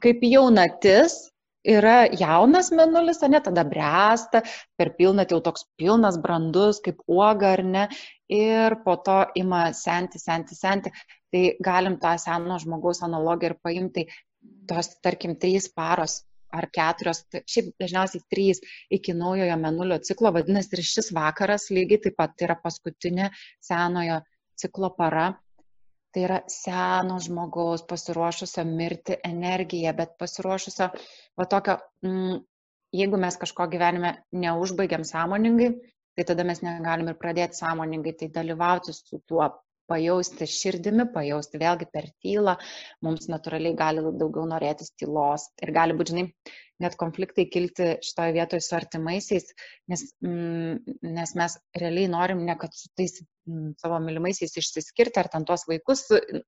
Kaip 0.01 0.24
jaunatis 0.26 1.18
yra 1.66 2.05
jaunas 2.13 2.72
menulis, 2.74 3.22
ne, 3.30 3.41
tada 3.41 3.66
bręsta, 3.68 4.41
per 4.78 4.93
pilnatį 4.97 5.36
jau 5.36 5.41
toks 5.47 5.66
pilnas, 5.80 6.18
brandus, 6.22 6.82
kaip 6.86 7.01
uoga 7.09 7.53
ar 7.57 7.63
ne, 7.66 7.88
ir 8.30 8.78
po 8.86 8.97
to 9.05 9.20
ima 9.41 9.68
senti, 9.74 10.22
senti, 10.22 10.57
senti. 10.57 10.93
Tai 11.34 11.43
galim 11.68 11.97
tą 12.01 12.16
seno 12.22 12.59
žmogaus 12.61 13.01
analogiją 13.05 13.53
ir 13.53 13.57
paimti, 13.66 14.05
tos, 14.70 14.93
tarkim, 15.05 15.36
trys 15.41 15.68
paros 15.74 16.24
ar 16.60 16.68
keturios, 16.78 17.24
tai 17.32 17.41
šiaip 17.51 17.72
dažniausiai 17.82 18.24
trys 18.32 18.62
iki 18.97 19.16
naujojo 19.18 19.58
menulio 19.62 19.99
ciklo, 20.10 20.32
vadinasi 20.36 20.78
ir 20.78 20.84
šis 20.91 21.12
vakaras 21.16 21.70
lygiai 21.76 22.03
taip 22.06 22.18
pat 22.22 22.45
yra 22.47 22.58
paskutinė 22.64 23.32
senojo 23.70 24.22
ciklo 24.62 24.91
para. 24.97 25.34
Tai 26.16 26.22
yra 26.24 26.38
seno 26.47 27.18
žmogaus 27.20 27.82
pasiruošusio 27.89 28.64
mirti 28.70 29.18
energija, 29.28 29.91
bet 29.97 30.14
pasiruošusio, 30.22 30.88
va 31.36 31.47
tokio, 31.51 31.76
mm, 32.08 32.38
jeigu 32.95 33.20
mes 33.20 33.36
kažko 33.41 33.68
gyvenime 33.74 34.14
neužbaigiam 34.32 35.03
sąmoningai, 35.03 35.74
tai 36.16 36.24
tada 36.30 36.45
mes 36.47 36.64
negalim 36.64 37.12
ir 37.12 37.20
pradėti 37.20 37.60
sąmoningai 37.60 38.16
tai 38.22 38.32
dalyvauti 38.38 38.95
su 38.95 39.20
tuo 39.28 39.49
pajausti 39.91 40.47
širdimi, 40.49 41.07
pajausti 41.13 41.61
vėlgi 41.61 41.88
per 41.93 42.09
tylą, 42.23 42.55
mums 43.05 43.29
natūraliai 43.31 43.77
gali 43.77 44.03
daugiau 44.05 44.45
norėtis 44.49 44.93
tylos. 44.99 45.49
Ir 45.65 45.73
gali 45.75 45.97
būti, 45.97 46.15
žinai, 46.15 46.55
net 46.83 46.97
konfliktai 46.99 47.47
kilti 47.51 47.93
šitoje 48.03 48.36
vietoje 48.36 48.65
su 48.65 48.75
artimaisiais, 48.77 49.47
nes, 49.91 50.07
mm, 50.25 50.97
nes 51.15 51.36
mes 51.39 51.57
realiai 51.79 52.11
norim 52.11 52.43
ne 52.47 52.57
kad 52.59 52.75
su 52.75 52.91
tais 52.97 53.21
savo 53.81 53.99
mylimaisiais 54.01 54.55
išsiskirti 54.57 55.21
ar 55.21 55.29
ten 55.31 55.45
tuos 55.45 55.65
vaikus 55.69 56.05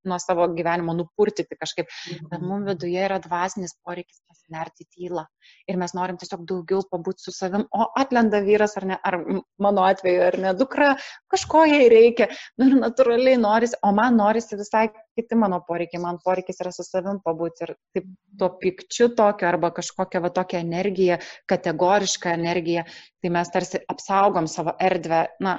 nuo 0.07 0.17
savo 0.21 0.47
gyvenimo 0.57 0.95
nupurtyti 0.97 1.57
kažkaip, 1.59 1.91
bet 2.31 2.41
mums 2.41 2.67
viduje 2.71 3.03
yra 3.05 3.19
dvasinis 3.23 3.75
poreikis 3.85 4.21
pasinerti 4.27 4.87
tylą. 4.95 5.25
Ir 5.69 5.77
mes 5.79 5.93
norim 5.95 6.17
tiesiog 6.19 6.45
daugiau 6.49 6.81
pabūti 6.91 7.27
su 7.27 7.33
savim, 7.35 7.67
o 7.71 7.87
atlenda 8.01 8.41
vyras 8.45 8.75
ar 8.79 8.87
ne, 8.89 8.97
ar 9.03 9.19
mano 9.61 9.85
atveju, 9.87 10.23
ar 10.27 10.39
ne, 10.41 10.53
dukra, 10.57 10.95
kažko 11.31 11.65
jai 11.69 11.85
reikia. 11.93 12.29
Nu, 12.57 12.69
ir 12.71 12.79
natūraliai 12.81 13.37
norisi, 13.41 13.77
o 13.83 13.93
man 13.95 14.17
norisi 14.19 14.57
visai 14.59 14.87
kiti 15.17 15.37
mano 15.39 15.61
poreikiai, 15.67 16.01
man 16.01 16.19
poreikis 16.23 16.61
yra 16.63 16.73
su 16.73 16.85
savim 16.87 17.21
pabūti 17.25 17.65
ir 17.67 17.75
taip 17.95 18.11
tuo 18.39 18.51
pikčiu 18.61 19.09
tokio 19.17 19.49
arba 19.49 19.71
kažkokią 19.77 20.21
va 20.25 20.33
tokią 20.33 20.61
energiją, 20.65 21.21
kategorišką 21.49 22.35
energiją, 22.37 22.85
tai 23.21 23.33
mes 23.33 23.53
tarsi 23.53 23.81
apsaugom 23.93 24.49
savo 24.51 24.75
erdvę, 24.89 25.23
na, 25.43 25.57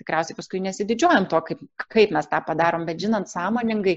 tikriausiai 0.00 0.36
paskui 0.38 0.60
nesididžiuojam 0.64 1.28
to, 1.30 1.40
kaip, 1.48 1.62
kaip 1.92 2.12
mes 2.14 2.28
tą 2.30 2.40
padarom, 2.46 2.86
bet 2.88 3.00
žinant 3.02 3.30
sąmoningai, 3.30 3.96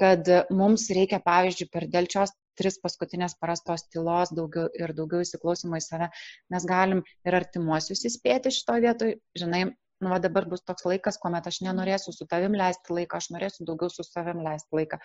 kad 0.00 0.28
mums 0.54 0.88
reikia, 0.96 1.20
pavyzdžiui, 1.24 1.70
per 1.72 1.88
dėlčios 1.92 2.34
tris 2.56 2.78
paskutinės 2.82 3.36
parastos 3.40 3.84
tylos 3.92 4.32
daugiau 4.36 4.70
ir 4.80 4.94
daugiau 4.96 5.24
įsiklausimo 5.24 5.78
į 5.78 5.84
save, 5.84 6.10
mes 6.54 6.68
galim 6.68 7.02
ir 7.28 7.36
artimuosius 7.40 8.06
įspėti 8.10 8.54
šito 8.54 8.78
vietoj, 8.84 9.16
žinai, 9.38 9.66
nu, 10.00 10.12
va 10.12 10.20
dabar 10.22 10.48
bus 10.48 10.64
toks 10.64 10.86
laikas, 10.88 11.20
kuomet 11.20 11.48
aš 11.48 11.60
nenorėsiu 11.66 12.14
su 12.16 12.28
tavim 12.30 12.56
leisti 12.56 12.96
laiką, 12.96 13.20
aš 13.20 13.30
norėsiu 13.36 13.68
daugiau 13.68 13.92
su 13.92 14.06
savim 14.06 14.42
leisti 14.44 14.80
laiką. 14.80 15.00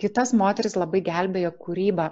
Kitas 0.00 0.32
moteris 0.32 0.78
labai 0.80 1.02
gelbėjo 1.04 1.52
kūrybą 1.60 2.08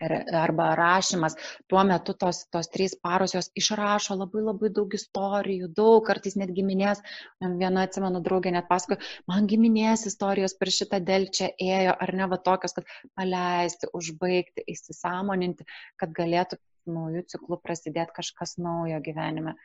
arba 0.00 0.74
rašymas. 0.76 1.36
Tuo 1.68 1.82
metu 1.88 2.14
tos, 2.14 2.44
tos 2.52 2.68
trys 2.72 2.96
paros 3.02 3.34
jos 3.34 3.48
išrašo 3.56 4.16
labai 4.18 4.42
labai 4.44 4.70
daug 4.78 4.92
istorijų, 4.98 5.70
daug, 5.76 6.02
kartais 6.06 6.36
net 6.36 6.52
giminės. 6.56 7.02
Viena, 7.40 7.86
atsimenu, 7.86 8.20
draugė 8.24 8.52
net 8.54 8.68
pasako, 8.68 8.98
man 9.30 9.48
giminės 9.50 10.06
istorijos 10.10 10.56
per 10.60 10.72
šitą 10.74 11.00
delčią 11.00 11.52
ėjo, 11.56 11.96
ar 11.96 12.14
ne 12.14 12.28
va 12.32 12.40
tokios, 12.50 12.76
kad 12.76 12.88
paleisti, 13.16 13.90
užbaigti, 13.96 14.66
įsisamoninti, 14.74 15.66
kad 15.96 16.12
galėtų 16.16 16.60
naujų 16.86 17.24
ciklų 17.32 17.58
prasidėti 17.64 18.14
kažkas 18.20 18.56
naujo 18.62 19.00
gyvenime. 19.02 19.56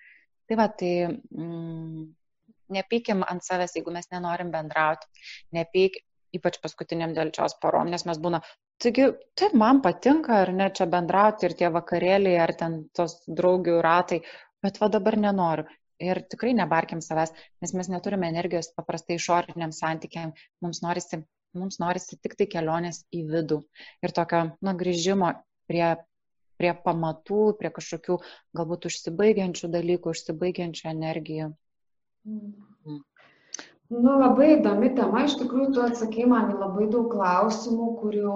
Tai 0.50 0.58
va, 0.60 0.68
tai 0.68 0.94
mm, 1.08 2.08
nepykim 2.76 3.26
ant 3.28 3.46
savęs, 3.46 3.76
jeigu 3.78 3.94
mes 3.94 4.10
nenorim 4.12 4.52
bendrauti, 4.54 5.08
nepyk, 5.56 6.02
ypač 6.36 6.58
paskutiniam 6.64 7.14
dėlčios 7.16 7.58
porom, 7.62 7.92
nes 7.92 8.06
mes 8.08 8.20
būna, 8.24 8.42
taigi, 8.84 9.10
taip, 9.40 9.54
man 9.58 9.82
patinka 9.86 10.40
ar 10.44 10.54
ne 10.56 10.70
čia 10.78 10.88
bendrauti 10.90 11.48
ir 11.48 11.58
tie 11.60 11.70
vakarėliai, 11.74 12.40
ar 12.46 12.56
ten 12.62 12.80
tos 12.98 13.20
draugių 13.40 13.78
ratai, 13.86 14.22
bet 14.66 14.82
va 14.82 14.90
dabar 14.96 15.18
nenoriu. 15.28 15.68
Ir 16.02 16.24
tikrai 16.34 16.56
nebarkim 16.58 17.02
savęs, 17.06 17.34
nes 17.62 17.76
mes 17.78 17.90
neturime 17.94 18.30
energijos 18.32 18.72
paprastai 18.74 19.20
išoriniam 19.20 19.74
santykiam, 19.78 20.32
mums 20.66 20.82
norisi, 20.82 21.22
mums 21.54 21.78
norisi 21.84 22.18
tik 22.18 22.34
tai 22.40 22.48
kelionės 22.50 23.04
į 23.14 23.28
vidų 23.30 23.60
ir 24.02 24.16
tokio, 24.18 24.48
na, 24.66 24.74
grįžimo 24.78 25.36
prie 25.70 25.92
prie 26.62 26.74
pamatų, 26.86 27.42
prie 27.58 27.72
kažkokių 27.74 28.20
galbūt 28.58 28.86
užsibaigiančių 28.92 29.70
dalykų, 29.74 30.14
užsibaigiančių 30.14 30.90
energijų. 30.92 31.48
Mm. 32.30 33.00
Nu, 33.92 34.12
labai 34.16 34.54
įdomi 34.54 34.94
tema, 34.96 35.26
iš 35.28 35.34
tikrųjų 35.42 35.74
tu 35.76 35.82
atsakei 35.84 36.24
man 36.32 36.54
į 36.54 36.60
labai 36.62 36.86
daug 36.94 37.10
klausimų, 37.12 37.88
kurių, 38.00 38.36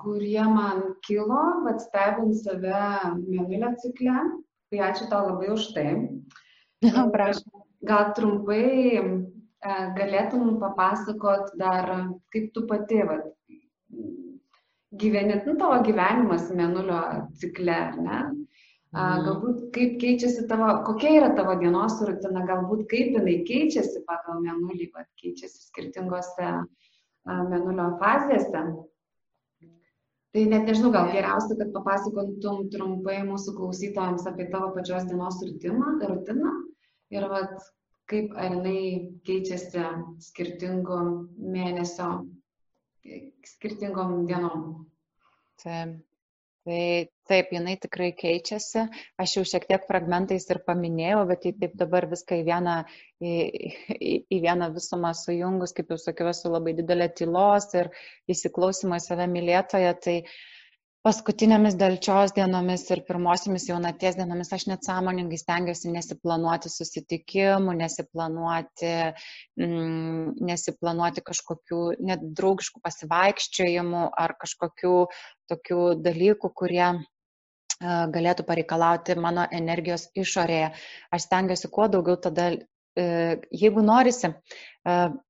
kurie 0.00 0.44
man 0.48 0.80
kilo, 1.04 1.40
bet 1.66 1.82
stebint 1.84 2.38
save 2.38 2.78
mėnulio 3.18 3.74
cikle. 3.82 4.22
Tai 4.72 4.80
ačiū 4.86 5.08
tau 5.10 5.26
labai 5.26 5.50
už 5.52 5.66
tai. 5.76 5.90
Prašau. 7.14 7.66
Gal 7.88 8.14
trumpai 8.16 8.64
e, 8.96 9.02
galėtum 9.98 10.56
papasakot 10.62 11.52
dar, 11.60 11.92
kaip 12.32 12.48
tu 12.56 12.64
pati 12.70 13.04
vat, 13.06 13.28
gyveni, 14.98 15.36
nu, 15.44 15.54
tavo 15.60 15.78
gyvenimas 15.84 16.48
mėnulio 16.48 17.02
cikle, 17.38 17.76
ar 17.76 18.00
ne? 18.08 18.22
Mhm. 18.96 19.24
galbūt 19.26 19.56
kaip 19.74 19.96
keičiasi 20.00 20.46
tavo, 20.48 20.68
kokia 20.86 21.10
yra 21.18 21.30
tavo 21.36 21.58
dienos 21.60 21.98
rutina, 22.08 22.40
galbūt 22.48 22.86
kaip 22.88 23.18
jinai 23.18 23.34
keičiasi 23.44 24.00
pagal 24.08 24.40
mėnulį, 24.40 24.86
bet 24.94 25.08
keičiasi 25.20 25.66
skirtingose 25.66 26.46
a, 26.48 26.62
mėnulio 27.50 27.90
fazėse. 28.00 28.62
Tai 30.32 30.44
net 30.52 30.64
nežinau, 30.68 30.92
gal 30.92 31.12
geriausia, 31.12 31.56
kad 31.60 31.74
papasakotum 31.74 32.68
trumpai 32.72 33.18
mūsų 33.28 33.54
klausytojams 33.58 34.24
apie 34.28 34.48
tavo 34.52 34.72
pačios 34.72 35.04
dienos 35.08 35.36
rutiną, 35.44 35.98
rutiną 36.08 36.54
ir 37.12 37.28
vat, 37.28 37.54
kaip 38.08 38.32
ar 38.40 38.56
jinai 38.56 39.12
keičiasi 39.28 39.84
skirtingų 40.30 41.00
mėnesio 41.36 42.10
skirtingom 43.44 44.22
dienom. 44.28 44.68
Taip. 45.60 46.07
Tai 46.68 46.80
taip, 47.30 47.52
jinai 47.54 47.78
tikrai 47.80 48.10
keičiasi. 48.16 48.82
Aš 49.22 49.36
jau 49.38 49.44
šiek 49.48 49.64
tiek 49.70 49.86
fragmentais 49.88 50.44
ir 50.52 50.60
paminėjau, 50.66 51.22
bet 51.30 51.40
tai 51.46 51.52
taip 51.62 51.78
dabar 51.80 52.04
viską 52.10 52.42
į 52.42 52.44
vieną, 52.50 52.74
į, 53.24 53.32
į, 53.96 54.12
į 54.36 54.40
vieną 54.44 54.68
visumą 54.74 55.14
sujungus, 55.16 55.72
kaip 55.78 55.94
jau 55.94 56.00
sakiau, 56.02 56.28
esu 56.34 56.52
labai 56.52 56.76
didelė 56.76 57.08
tylos 57.22 57.70
ir 57.78 57.88
įsiklausimo 58.34 59.00
į 59.00 59.06
save 59.06 59.30
mylėtoje. 59.32 59.94
Tai 60.04 60.16
uh, 60.20 60.36
paskutinėmis 61.06 61.76
delčios 61.78 62.32
dienomis 62.36 62.84
ir 62.90 63.02
pirmosiomis 63.08 63.68
jaunaties 63.68 64.16
dienomis 64.18 64.50
aš 64.54 64.66
net 64.70 64.86
sąmoningai 64.86 65.38
stengiuosi 65.40 65.92
nesiplanuoti 65.94 66.72
susitikimų, 66.72 67.76
nesiplanuoti, 67.82 68.94
mm, 69.60 70.32
nesiplanuoti 70.50 71.24
kažkokių 71.28 71.82
net 72.10 72.24
draugiškų 72.40 72.82
pasivaikščiojimų 72.88 74.08
ar 74.24 74.34
kažkokių 74.42 74.96
tokių 75.52 75.84
dalykų, 76.08 76.52
kurie 76.62 76.90
galėtų 77.78 78.42
pareikalauti 78.46 79.14
mano 79.14 79.44
energijos 79.54 80.08
išorėje. 80.18 80.72
Aš 81.14 81.28
stengiuosi 81.28 81.70
kuo 81.70 81.86
daugiau 81.88 82.18
tada 82.18 82.50
jeigu 82.98 83.82
norisi, 83.84 84.32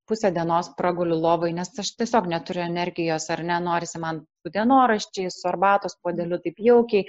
pusę 0.08 0.30
dienos 0.32 0.70
praguliu 0.78 1.16
lovai, 1.20 1.50
nes 1.56 1.70
aš 1.82 1.90
tiesiog 1.98 2.28
neturiu 2.30 2.62
energijos 2.64 3.26
ar 3.34 3.42
nenorisi 3.44 4.00
man 4.00 4.20
su 4.42 4.52
dienoraščiais, 4.54 5.40
su 5.40 5.48
arbatos 5.50 5.96
podeliu 6.04 6.38
taip 6.44 6.60
jaukiai, 6.64 7.08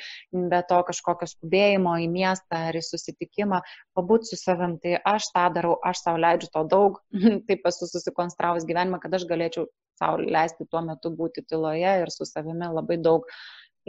be 0.51 0.61
to 0.71 0.79
kažkokio 0.89 1.29
skubėjimo 1.31 1.95
į 2.03 2.07
miestą 2.11 2.63
ar 2.69 2.79
į 2.79 2.83
susitikimą, 2.87 3.61
pabūti 3.97 4.31
su 4.31 4.39
savim, 4.41 4.77
tai 4.83 4.97
aš 5.13 5.29
tą 5.35 5.45
darau, 5.55 5.77
aš 5.91 6.03
savo 6.05 6.23
leidžiu 6.25 6.51
to 6.55 6.65
daug, 6.73 6.99
taip 7.47 7.69
esu 7.71 7.87
susikonstravus 7.91 8.67
gyvenimą, 8.69 8.99
kad 9.03 9.15
aš 9.19 9.27
galėčiau 9.29 9.69
savo 9.99 10.23
leisti 10.23 10.67
tuo 10.71 10.83
metu 10.85 11.13
būti 11.15 11.45
tyloje 11.47 11.95
ir 12.03 12.11
su 12.13 12.27
savimi 12.27 12.71
labai 12.73 12.99
daug. 13.09 13.27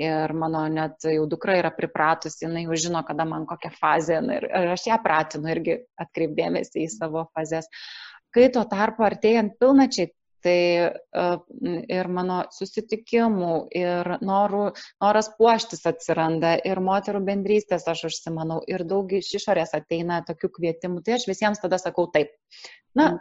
Ir 0.00 0.32
mano 0.32 0.62
net 0.72 1.04
jau 1.04 1.26
dukra 1.28 1.58
yra 1.60 1.70
pripratusi, 1.76 2.46
jinai 2.46 2.62
jau 2.64 2.78
žino, 2.86 3.02
kada 3.04 3.26
man 3.28 3.44
kokia 3.48 3.68
fazė 3.74 4.20
ir, 4.36 4.46
ir 4.48 4.70
aš 4.72 4.86
ją 4.88 4.96
pratinu 5.04 5.50
irgi 5.52 5.76
atkreipdėmėsi 6.00 6.86
į 6.86 6.92
savo 6.94 7.26
fazės. 7.36 7.68
Kai 8.32 8.46
tuo 8.54 8.62
tarpu 8.70 9.04
artėjant 9.04 9.58
pilnačiai, 9.60 10.12
tai 10.40 10.88
uh, 10.88 11.36
ir 11.92 12.08
mano 12.08 12.38
susitikimų, 12.54 13.52
ir 13.76 14.10
norų, 14.24 14.62
noras 15.02 15.30
puoštis 15.36 15.84
atsiranda, 15.90 16.54
ir 16.64 16.80
moterų 16.80 17.20
bendrystės 17.26 17.84
aš 17.90 18.06
užsimanau, 18.08 18.60
ir 18.70 18.86
daug 18.88 19.12
iš 19.20 19.34
išorės 19.40 19.76
ateina 19.76 20.22
tokių 20.26 20.52
kvietimų, 20.56 21.04
tai 21.04 21.18
aš 21.18 21.28
visiems 21.28 21.60
tada 21.60 21.80
sakau 21.82 22.08
taip. 22.14 22.32
Na, 22.96 23.12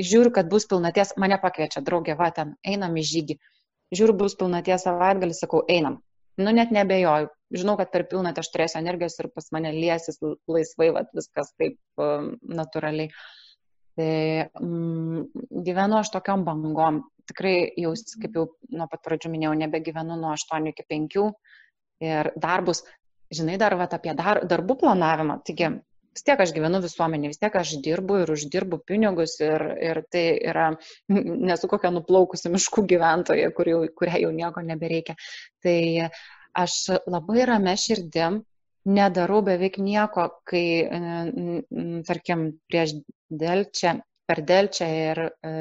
žiūriu, 0.00 0.32
kad 0.34 0.48
bus 0.50 0.66
pilnaties, 0.70 1.14
mane 1.20 1.36
pakviečia 1.42 1.84
draugė, 1.84 2.16
va, 2.18 2.32
ten 2.34 2.56
einam 2.66 2.96
į 2.98 3.04
žygį. 3.12 3.38
Žiūriu, 3.94 4.16
bus 4.20 4.36
pilnaties 4.36 4.84
savaitgalį, 4.84 5.36
sakau, 5.36 5.62
einam. 5.72 6.00
Nu, 6.38 6.52
net 6.54 6.70
nebejoju. 6.74 7.30
Žinau, 7.56 7.74
kad 7.80 7.90
per 7.90 8.04
pilnatį 8.10 8.42
aš 8.42 8.50
turėsiu 8.52 8.78
energijos 8.82 9.16
ir 9.18 9.30
pas 9.34 9.46
mane 9.56 9.72
liesis 9.74 10.20
laisvai, 10.22 10.90
va, 10.94 11.02
viskas 11.16 11.54
taip 11.58 11.78
um, 12.04 12.34
natūraliai. 12.60 13.08
Tai 13.98 14.10
mm, 14.60 15.24
gyvenu 15.66 15.98
aš 15.98 16.12
tokiom 16.14 16.44
bangom. 16.46 17.00
Tikrai 17.28 17.56
jau, 17.80 17.94
kaip 18.22 18.36
jau 18.38 18.44
nuo 18.70 18.86
pat 18.92 19.02
pradžių 19.04 19.32
minėjau, 19.32 19.56
nebegyvenu 19.64 20.20
nuo 20.20 20.30
8 20.36 20.70
iki 20.70 20.84
5 20.92 21.18
ir 22.06 22.30
darbus, 22.38 22.84
žinai, 23.34 23.58
dar 23.60 23.74
vat, 23.80 23.96
apie 23.96 24.14
dar, 24.16 24.44
darbų 24.48 24.78
planavimą. 24.84 25.40
Taigi, 25.48 25.72
vis 26.18 26.26
tiek 26.26 26.40
aš 26.42 26.52
gyvenu 26.56 26.80
visuomenė, 26.82 27.30
vis 27.30 27.38
tiek 27.38 27.54
aš 27.60 27.76
dirbu 27.84 28.22
ir 28.24 28.32
uždirbu 28.34 28.80
pinigus 28.88 29.38
ir, 29.44 29.64
ir 29.78 30.02
tai 30.10 30.24
yra, 30.50 30.72
nesu 31.50 31.70
kokia 31.70 31.92
nuplaukusi 31.94 32.50
miškų 32.50 32.86
gyventoja, 32.90 33.52
kur 33.54 33.70
jau, 33.70 33.80
kuriai 33.94 34.24
jau 34.26 34.34
nieko 34.34 34.64
nebereikia. 34.66 35.14
Tai 35.62 35.78
aš 36.58 36.78
labai 37.06 37.46
ramę 37.46 37.76
širdim 37.78 38.42
nedarau 38.88 39.42
beveik 39.46 39.78
nieko, 39.78 40.26
kai, 40.48 40.88
tarkim, 42.08 42.44
prieš 42.70 42.96
delčią, 43.28 43.98
per 44.28 44.42
delčią 44.44 44.88
ir 44.94 45.20
e, 45.24 45.52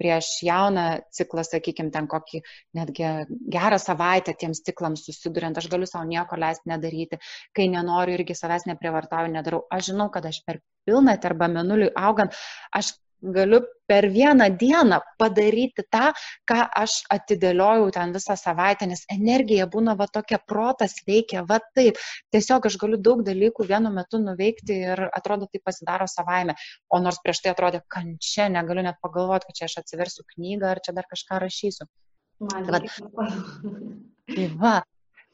prieš 0.00 0.28
jauną 0.46 0.86
ciklą, 1.16 1.44
sakykime, 1.48 1.92
ten 1.94 2.08
kokį 2.10 2.42
netgi 2.78 3.08
gerą 3.56 3.78
savaitę 3.82 4.34
tiems 4.38 4.62
ciklams 4.66 5.06
susiduriant, 5.08 5.58
aš 5.58 5.70
galiu 5.72 5.88
savo 5.88 6.04
nieko 6.08 6.38
leisti 6.40 6.72
nedaryti, 6.72 7.20
kai 7.56 7.70
nenoriu 7.72 8.18
irgi 8.18 8.36
savęs 8.36 8.68
neprievartauju, 8.70 9.32
nedarau. 9.36 9.64
Aš 9.72 9.92
žinau, 9.92 10.10
kad 10.12 10.28
aš 10.28 10.42
per 10.46 10.60
pilnatį 10.88 11.30
arba 11.30 11.48
menuliui 11.52 11.92
augant, 11.96 12.36
aš 12.74 12.92
galiu 13.22 13.62
per 13.86 14.08
vieną 14.10 14.48
dieną 14.58 14.98
padaryti 15.18 15.84
tą, 15.90 16.10
ką 16.48 16.58
aš 16.82 16.98
atidėliojau 17.12 17.90
ten 17.94 18.12
visą 18.16 18.36
savaitę, 18.38 18.86
nes 18.90 19.04
energija 19.12 19.66
būna 19.70 19.94
va 19.98 20.08
tokia, 20.10 20.40
protas 20.52 20.96
veikia, 21.06 21.44
va 21.48 21.60
taip. 21.76 22.00
Tiesiog 22.34 22.66
aš 22.70 22.78
galiu 22.82 22.98
daug 22.98 23.24
dalykų 23.26 23.66
vienu 23.68 23.92
metu 23.94 24.20
nuveikti 24.22 24.78
ir 24.92 25.04
atrodo 25.10 25.48
tai 25.52 25.62
pasidaro 25.64 26.08
savaime. 26.10 26.56
O 26.90 27.00
nors 27.02 27.20
prieš 27.24 27.44
tai 27.44 27.54
atrodė 27.54 27.82
kančia, 27.88 28.48
negaliu 28.52 28.86
net 28.86 28.98
pagalvoti, 29.04 29.50
kad 29.50 29.60
čia 29.60 29.68
aš 29.70 29.82
atsiversiu 29.84 30.26
knygą 30.34 30.72
ar 30.72 30.82
čia 30.84 30.96
dar 30.96 31.08
kažką 31.10 31.42
rašysiu. 31.46 31.88
Man 32.42 32.66
tai 32.66 32.88
va, 33.14 33.28
tai 34.34 34.46
va, 34.58 34.76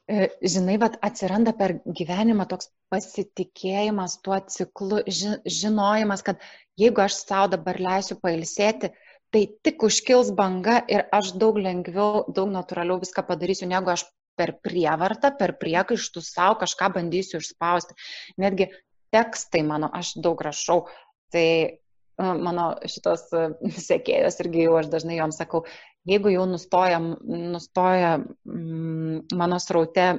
žinai, 0.08 0.78
vat, 0.80 0.96
atsiranda 1.04 1.52
per 1.56 1.78
gyvenimą 1.84 2.46
toks 2.48 2.70
pasitikėjimas 2.92 4.18
tuo 4.24 4.38
ciklu, 4.48 5.02
ži, 5.04 5.36
žinojimas, 5.44 6.24
kad 6.24 6.40
jeigu 6.80 7.04
aš 7.04 7.20
savo 7.26 7.50
dabar 7.56 7.80
leisiu 7.82 8.16
pailsėti, 8.22 8.92
tai 9.34 9.42
tik 9.66 9.84
užkils 9.84 10.30
banga 10.36 10.78
ir 10.88 11.04
aš 11.12 11.34
daug 11.40 11.58
lengviau, 11.60 12.24
daug 12.32 12.48
natūraliau 12.54 13.02
viską 13.02 13.26
padarysiu, 13.28 13.68
negu 13.68 13.92
aš 13.92 14.06
per 14.38 14.54
prievartą, 14.64 15.34
per 15.36 15.56
priekaištų 15.60 16.22
savo 16.24 16.60
kažką 16.62 16.92
bandysiu 16.94 17.42
išspausti. 17.42 17.96
Netgi 18.40 18.70
tekstai 19.14 19.64
mano, 19.66 19.90
aš 19.92 20.14
daug 20.24 20.40
rašau, 20.44 20.86
tai 21.34 21.44
e, 21.44 21.68
mano 22.18 22.70
šitos 22.88 23.26
e, 23.34 23.44
sekėjos 23.90 24.40
irgi 24.44 24.68
jau 24.68 24.78
aš 24.80 24.88
dažnai 24.94 25.18
joms 25.18 25.40
sakau, 25.42 25.66
jeigu 26.08 26.32
jau 26.32 26.44
nustoja, 26.48 26.98
nustoja 26.98 28.12
mm, 28.18 29.34
mano 29.38 29.58
sraute 29.62 30.10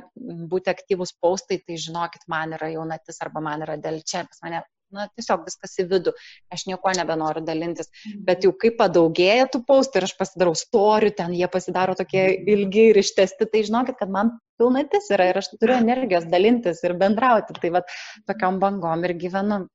būti 0.52 0.72
aktyvus 0.74 1.16
paustai, 1.22 1.62
tai 1.66 1.80
žinokit, 1.82 2.28
man 2.32 2.58
yra 2.58 2.72
jaunatis 2.76 3.22
arba 3.26 3.44
man 3.44 3.66
yra 3.66 3.80
dėl 3.82 4.04
čia, 4.06 4.26
pas 4.30 4.44
mane 4.46 4.64
na, 4.96 5.06
tiesiog 5.16 5.46
viskas 5.48 5.76
į 5.82 5.86
vidų, 5.92 6.14
aš 6.54 6.66
nieko 6.70 6.94
nebenoriu 6.98 7.44
dalintis. 7.46 7.90
Mhm. 7.92 8.22
Bet 8.28 8.46
jau 8.46 8.54
kai 8.62 8.72
padaugėja 8.78 9.50
tų 9.54 9.64
paustų 9.68 10.02
ir 10.02 10.10
aš 10.10 10.16
pasidarau 10.20 10.56
storių, 10.58 11.14
ten 11.18 11.36
jie 11.38 11.50
pasidaro 11.52 11.96
tokie 12.00 12.24
mhm. 12.26 12.54
ilgi 12.56 12.86
ir 12.92 13.02
ištesti, 13.04 13.50
tai 13.50 13.66
žinokit, 13.68 14.00
kad 14.02 14.14
man 14.14 14.38
pilnatis 14.60 15.10
yra 15.14 15.30
ir 15.30 15.40
aš 15.40 15.54
turiu 15.56 15.78
energijos 15.78 16.28
dalintis 16.32 16.82
ir 16.84 16.98
bendrauti. 17.00 17.56
Tai 17.62 17.76
va 17.78 17.84
tokiam 18.30 18.60
bangom 18.64 19.06
ir 19.08 19.16
gyvenu. 19.22 19.66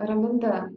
Raminta, 0.00 0.68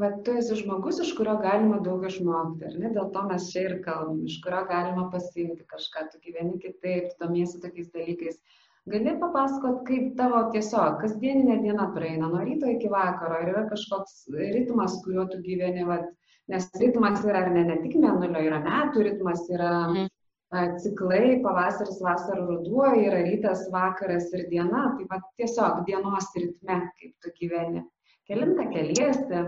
va, 0.00 0.10
tu 0.24 0.34
esi 0.38 0.56
žmogus, 0.58 0.98
iš 1.00 1.12
kurio 1.16 1.36
galima 1.40 1.78
daug 1.84 2.02
išmokti, 2.04 2.66
ar 2.68 2.74
ne? 2.80 2.90
Dėl 2.96 3.06
to 3.14 3.22
mes 3.28 3.46
čia 3.52 3.62
ir 3.68 3.76
kalbam, 3.86 4.18
iš 4.28 4.36
kurio 4.44 4.64
galima 4.68 5.06
pasiimti 5.12 5.64
kažką, 5.70 6.08
tu 6.12 6.20
gyveni 6.26 6.58
kitaip, 6.60 7.08
tu 7.12 7.24
domiesi 7.24 7.62
tokiais 7.62 7.88
dalykais. 7.94 8.36
Gali 8.92 9.14
papasakot, 9.20 9.78
kaip 9.88 10.10
tavo 10.18 10.42
tiesiog 10.52 10.98
kasdieninė 11.00 11.62
diena 11.62 11.86
praeina 11.94 12.28
nuo 12.28 12.42
ryto 12.44 12.68
iki 12.68 12.90
vakaro, 12.92 13.38
ar 13.38 13.48
yra 13.54 13.62
kažkoks 13.70 14.26
ritmas, 14.34 14.98
kuriuo 15.06 15.24
tu 15.32 15.40
gyveni, 15.46 15.86
va, 15.88 16.02
nes 16.52 16.68
ritmas 16.82 17.24
yra 17.24 17.46
ar 17.46 17.50
ne, 17.54 17.64
ne 17.70 17.78
tik 17.86 17.96
mėnulio, 17.96 18.44
yra 18.50 18.60
metų 18.66 19.06
ritmas, 19.08 19.46
yra 19.48 19.72
mm. 19.86 20.12
ciklai, 20.84 21.40
pavasaris, 21.48 21.96
vasara, 22.04 22.44
ruduo, 22.44 22.90
yra 23.06 23.24
rytas, 23.24 23.64
vakaras 23.72 24.28
ir 24.36 24.44
diena, 24.52 24.90
tai 24.98 25.08
va 25.08 25.22
tiesiog 25.40 25.80
dienos 25.88 26.28
ritme, 26.36 26.82
kaip 27.00 27.16
tu 27.24 27.32
gyveni 27.40 27.86
kelintą 28.28 28.68
keliesi, 28.72 29.40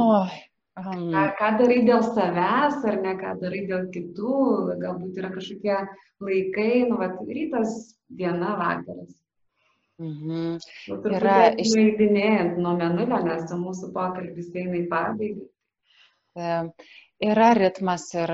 oh, 0.00 0.34
um. 0.80 1.06
ką, 1.12 1.24
ką 1.38 1.50
darai 1.60 1.80
dėl 1.88 2.04
savęs 2.06 2.84
ar 2.90 3.00
ne, 3.04 3.14
ką 3.20 3.36
darai 3.42 3.64
dėl 3.70 3.88
kitų, 3.94 4.36
galbūt 4.82 5.18
yra 5.20 5.32
kažkokie 5.34 5.78
laikai, 6.24 6.84
nu, 6.88 7.00
va, 7.00 7.10
rytas, 7.28 7.96
diena, 8.08 8.54
vakaras. 8.60 9.16
Mhm. 10.00 10.56
Nu, 10.88 10.98
yra 11.12 11.50
išleidinėjant 11.60 12.56
nuo 12.62 12.72
menulio, 12.78 13.18
nes 13.26 13.52
mūsų 13.52 13.90
pokalbis 13.96 14.48
eina 14.56 14.78
į 14.80 14.86
pabaigą. 14.92 15.48
Yra 17.20 17.50
ritmas 17.52 18.06
ir 18.16 18.30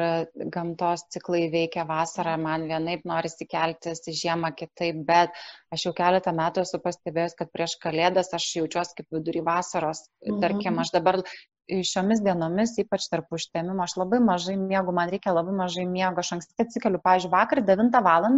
gamtos 0.55 1.03
ciklai 1.11 1.49
veikia 1.51 1.83
vasarą, 1.89 2.37
man 2.39 2.69
vienaip 2.71 3.03
norisi 3.11 3.47
keltis 3.51 4.05
žiemą 4.07 4.53
kitaip, 4.61 5.01
bet 5.09 5.41
aš 5.75 5.89
jau 5.89 5.93
keletą 6.01 6.31
metų 6.39 6.63
esu 6.63 6.79
pastebėjęs, 6.85 7.35
kad 7.41 7.51
prieš 7.57 7.75
kalėdas 7.83 8.31
aš 8.39 8.47
jaučiuosi 8.61 9.01
kaip 9.01 9.19
vidury 9.19 9.43
vasaros. 9.49 10.05
Mhm. 10.23 10.39
Tarkim, 10.45 10.79
aš 10.85 10.95
dabar 10.95 11.19
šiomis 11.67 12.21
dienomis, 12.23 12.75
ypač 12.81 13.07
tarp 13.11 13.33
užtemimo, 13.35 13.83
aš 13.83 13.97
labai 13.99 14.21
mažai 14.23 14.55
miegu, 14.59 14.93
man 14.95 15.11
reikia 15.11 15.35
labai 15.35 15.55
mažai 15.57 15.87
miego, 15.89 16.23
aš 16.23 16.37
anksti 16.37 16.65
atsikeliu, 16.65 17.01
pavyzdžiui, 17.03 17.33
vakar 17.33 17.63
9 17.67 18.01
val. 18.07 18.29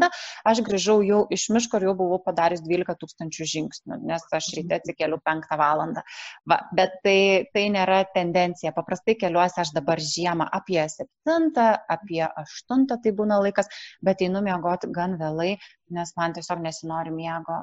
aš 0.49 0.63
grįžau 0.67 1.03
jau 1.05 1.21
iš 1.31 1.49
miško 1.55 1.79
ir 1.79 1.89
jau 1.89 1.95
buvau 1.99 2.19
padaręs 2.25 2.63
12 2.65 2.97
tūkstančių 3.03 3.49
žingsnių, 3.53 4.01
nes 4.09 4.25
aš 4.41 4.51
ryte 4.57 4.79
atsikeliu 4.81 5.21
5 5.25 5.59
val. 5.61 5.85
Va, 6.49 6.59
bet 6.75 6.97
tai, 7.05 7.19
tai 7.55 7.69
nėra 7.75 8.03
tendencija. 8.15 8.73
Paprastai 8.77 9.15
keliuosi 9.21 9.61
aš 9.63 9.73
dabar 9.77 10.01
žiemą 10.01 10.49
apie 10.61 10.81
7, 10.89 11.51
apie 11.97 12.25
8 12.25 12.87
tai 12.89 13.13
būna 13.21 13.41
laikas, 13.45 13.69
bet 14.03 14.25
einu 14.25 14.43
miegoti 14.45 14.91
gan 14.95 15.19
vėlai, 15.21 15.57
nes 15.95 16.13
man 16.17 16.35
tiesiog 16.37 16.65
nesinori 16.65 17.13
miego. 17.15 17.63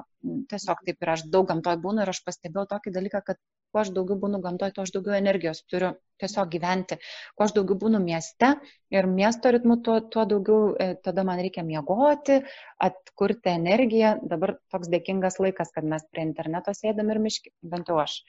Tiesiog 0.50 0.82
taip 0.86 1.02
ir 1.02 1.14
aš 1.16 1.26
daug 1.30 1.46
gamtoj 1.50 1.76
būnu 1.82 2.02
ir 2.02 2.14
aš 2.14 2.22
pastebėjau 2.26 2.66
tokį 2.72 2.94
dalyką, 2.96 3.22
kad 3.26 3.38
kuo 3.70 3.82
aš 3.82 3.92
daugiau 3.96 4.18
būnu 4.24 4.40
gamtoje, 4.44 4.74
tuo 4.76 4.84
aš 4.86 4.92
daugiau 4.96 5.16
energijos 5.18 5.62
turiu 5.70 5.92
tiesiog 6.22 6.50
gyventi. 6.54 6.98
Kuo 7.36 7.46
aš 7.46 7.54
daugiau 7.56 7.78
būnu 7.84 8.00
mieste 8.04 8.52
ir 8.94 9.08
miesto 9.10 9.52
ritmu, 9.54 9.78
tuo, 9.86 9.98
tuo 10.12 10.26
daugiau 10.28 10.74
e, 10.80 10.88
tada 11.06 11.24
man 11.28 11.42
reikia 11.42 11.64
miegoti, 11.66 12.40
atkurti 12.88 13.52
energiją. 13.54 14.16
Dabar 14.34 14.56
toks 14.72 14.92
dėkingas 14.92 15.40
laikas, 15.42 15.72
kad 15.76 15.88
mes 15.94 16.06
prie 16.10 16.26
interneto 16.28 16.74
sėdam 16.76 17.12
ir 17.14 17.22
miški, 17.28 17.52
bent 17.74 17.92
jau 17.92 17.98
aš 18.04 18.20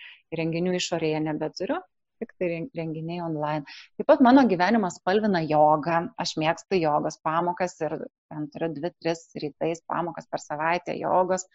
renginių 0.42 0.76
išorėje 0.82 1.24
nebeturiu. 1.30 1.80
Tik 2.22 2.34
tai 2.40 2.50
renginiai 2.76 3.24
online. 3.26 3.66
Taip 3.98 4.10
pat 4.10 4.24
mano 4.26 4.44
gyvenimas 4.50 5.00
spalvina 5.02 5.42
jogą, 5.46 6.04
aš 6.20 6.36
mėgstu 6.42 6.80
jogos 6.82 7.20
pamokas 7.26 7.78
ir 7.84 7.98
ten 8.28 8.48
turiu 8.54 8.72
dvi, 8.76 8.94
tris 9.02 9.26
rytais 9.42 9.84
pamokas 9.88 10.30
per 10.32 10.44
savaitę 10.44 10.98
jogos, 11.00 11.48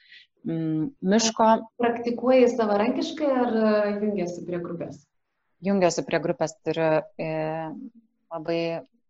mm, 0.46 0.86
miško. 1.14 1.50
Praktikuoji 1.82 2.52
savarankiškai 2.54 3.32
ar 3.44 3.58
e, 3.62 3.74
jungiasi 4.02 4.46
prie 4.48 4.62
grupės? 4.62 5.02
Jungiuosi 5.62 6.02
prie 6.02 6.18
grupės, 6.18 6.56
turiu 6.66 6.88
e, 7.22 7.32
labai 8.32 8.62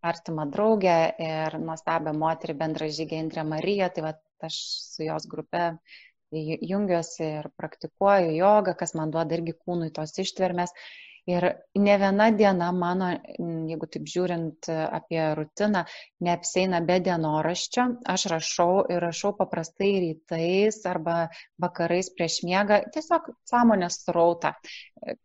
artimą 0.02 0.48
draugę 0.52 0.96
ir 1.22 1.58
nuostabią 1.62 2.12
moterį 2.18 2.56
bendražygę 2.58 3.20
Indrę 3.22 3.44
Mariją, 3.46 3.88
tai 3.94 4.04
va 4.08 4.16
aš 4.42 4.56
su 4.82 5.06
jos 5.06 5.28
grupe 5.30 5.62
jungiuosi 6.32 7.22
ir 7.38 7.48
praktikuoju 7.60 8.32
jogą, 8.36 8.74
kas 8.78 8.94
man 8.98 9.12
duoda 9.14 9.36
irgi 9.36 9.54
kūnui 9.54 9.92
tos 9.94 10.16
ištvermės. 10.18 10.72
Ir 11.30 11.44
ne 11.78 11.92
viena 12.02 12.24
diena 12.34 12.72
mano, 12.74 13.08
jeigu 13.38 13.86
taip 13.94 14.08
žiūrint 14.10 14.66
apie 14.74 15.20
rutiną, 15.38 15.84
neapseina 16.26 16.80
be 16.86 16.96
dienoraščio. 17.08 17.84
Aš 18.10 18.24
rašau 18.32 18.80
ir 18.90 18.98
rašau 19.04 19.30
paprastai 19.38 19.90
rytais 20.02 20.80
arba 20.90 21.28
vakarais 21.62 22.08
prieš 22.16 22.40
miegą, 22.48 22.80
tiesiog 22.96 23.28
sąmonės 23.52 24.00
rautą. 24.16 24.50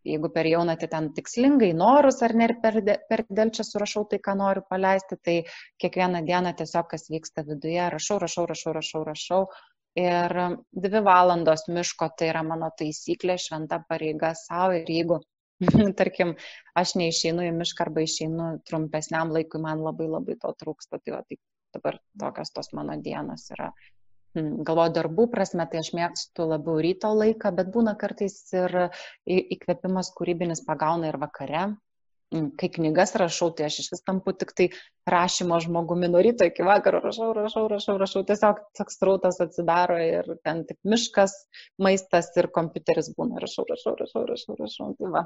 Jeigu 0.06 0.30
per 0.36 0.50
jaunatį 0.52 0.90
ten 0.92 1.08
tikslingai 1.18 1.72
norus 1.80 2.22
ar 2.28 2.36
ne 2.38 2.46
ir 2.46 2.54
per, 2.62 2.78
per 3.10 3.24
dėl 3.40 3.50
čia 3.58 3.66
surašau 3.66 4.06
tai, 4.12 4.20
ką 4.28 4.36
noriu 4.38 4.62
paleisti, 4.70 5.18
tai 5.18 5.36
kiekvieną 5.82 6.22
dieną 6.28 6.52
tiesiog 6.62 6.92
kas 6.92 7.10
vyksta 7.10 7.42
viduje, 7.48 7.90
rašau, 7.96 8.20
rašau, 8.22 8.46
rašau, 8.52 8.76
rašau, 8.78 9.02
rašau. 9.10 9.42
Ir 9.98 10.38
dvi 10.86 11.02
valandos 11.02 11.66
miško 11.74 12.12
tai 12.20 12.30
yra 12.30 12.46
mano 12.46 12.70
taisyklė, 12.78 13.40
šventa 13.42 13.82
pareiga 13.90 14.36
savo 14.38 14.78
ir 14.78 14.94
jeigu 14.94 15.18
tarkim, 16.00 16.36
aš 16.78 16.96
neišeinu 17.00 17.46
į 17.48 17.54
mišką 17.58 17.88
arba 17.88 18.04
išeinu 18.06 18.50
trumpesniam 18.68 19.34
laikui, 19.34 19.62
man 19.64 19.84
labai 19.86 20.10
labai 20.12 20.38
to 20.42 20.54
trūksta. 20.62 21.02
Tai, 21.02 21.16
va, 21.18 21.22
tai 21.28 21.40
dabar 21.76 22.02
tokios 22.20 22.54
tos 22.54 22.74
mano 22.78 22.98
dienos 23.02 23.48
yra. 23.56 23.72
Hmm, 24.38 24.62
galvoju, 24.68 24.94
darbų 24.94 25.26
prasme, 25.34 25.66
tai 25.72 25.82
aš 25.82 25.94
mėgstu 25.98 26.46
labiau 26.46 26.78
ryto 26.84 27.10
laiką, 27.16 27.52
bet 27.58 27.72
būna 27.74 27.96
kartais 27.98 28.38
ir 28.54 28.76
įkvėpimas 29.26 30.12
kūrybinis 30.18 30.62
pagauna 30.68 31.10
ir 31.10 31.18
vakare. 31.22 31.64
Kai 32.28 32.68
knygas 32.68 33.14
rašau, 33.16 33.54
tai 33.56 33.70
aš 33.70 33.78
iš 33.82 33.86
vis 33.94 34.02
tampu 34.04 34.34
tik 34.36 34.50
tai 34.56 34.66
rašymo 35.08 35.62
žmogumi 35.64 36.10
nuo 36.12 36.20
ryto 36.26 36.44
iki 36.50 36.66
vakaro 36.68 37.00
rašau, 37.06 37.30
rašau, 37.38 37.70
rašau, 37.72 37.96
rašau. 38.02 38.24
Tiesiog 38.28 38.60
toks 38.76 39.00
rautas 39.08 39.40
atsidaro 39.46 39.96
ir 40.04 40.28
ten 40.44 40.66
tik 40.68 40.76
miškas, 40.84 41.38
maistas 41.80 42.28
ir 42.36 42.50
kompiuteris 42.58 43.14
būna. 43.16 43.40
Rašau, 43.46 43.64
rašau, 43.72 43.96
rašau, 44.02 44.26
rašau, 44.34 44.58
rašau. 44.60 44.90
Tai 45.00 45.14
va. 45.16 45.24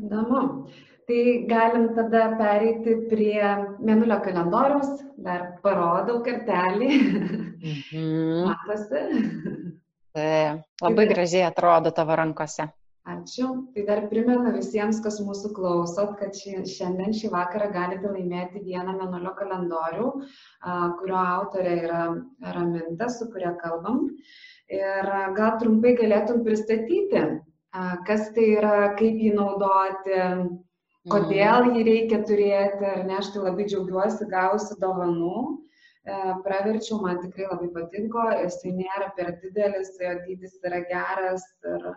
Įdomu. 0.00 0.42
Tai 1.10 1.22
galim 1.52 1.86
tada 2.00 2.24
pereiti 2.40 2.96
prie 3.12 3.44
mėnulio 3.76 4.22
kalendoriaus. 4.24 5.04
Dar 5.20 5.46
parodau 5.60 6.22
kartelį. 6.24 6.90
Mhm. 7.60 8.04
Matosi. 8.48 9.06
Tai 10.16 10.34
labai 10.80 11.10
gražiai 11.12 11.44
atrodo 11.52 11.92
tavo 11.92 12.16
rankose. 12.16 12.72
Ačiū. 13.10 13.46
Tai 13.74 13.82
dar 13.88 14.04
primenu 14.10 14.52
visiems, 14.54 15.00
kas 15.04 15.18
mūsų 15.24 15.50
klausot, 15.56 16.12
kad 16.20 16.36
šiandien 16.36 17.14
šį 17.16 17.30
vakarą 17.32 17.70
galite 17.74 18.10
laimėti 18.12 18.62
vieną 18.66 18.94
menulio 18.98 19.32
kalendorių, 19.38 20.10
kurio 21.00 21.18
autorė 21.20 21.74
yra 21.84 22.02
Raminta, 22.56 23.08
su 23.10 23.30
kuria 23.32 23.54
kalbam. 23.62 24.04
Ir 24.70 25.10
gal 25.38 25.56
trumpai 25.62 25.96
galėtum 25.98 26.44
pristatyti, 26.46 27.24
kas 28.06 28.28
tai 28.36 28.46
yra, 28.60 28.74
kaip 29.00 29.18
jį 29.24 29.32
naudoti, 29.38 30.20
kodėl 31.10 31.64
mhm. 31.64 31.76
jį 31.76 31.86
reikia 31.88 32.22
turėti, 32.28 32.86
ar 32.92 33.04
ne, 33.08 33.18
aš 33.18 33.32
tai 33.34 33.44
labai 33.48 33.66
džiaugiuosi 33.66 34.28
gausi 34.30 34.78
dovanų. 34.82 35.46
E, 36.08 36.16
praverčiau, 36.44 37.00
man 37.02 37.18
tikrai 37.20 37.46
labai 37.50 37.68
patiko, 37.74 38.22
jisai 38.40 38.72
nėra 38.76 39.10
per 39.16 39.34
didelis, 39.42 39.92
jo 40.00 40.12
dydis 40.24 40.54
yra 40.64 40.80
geras 40.88 41.44
ir 41.68 41.90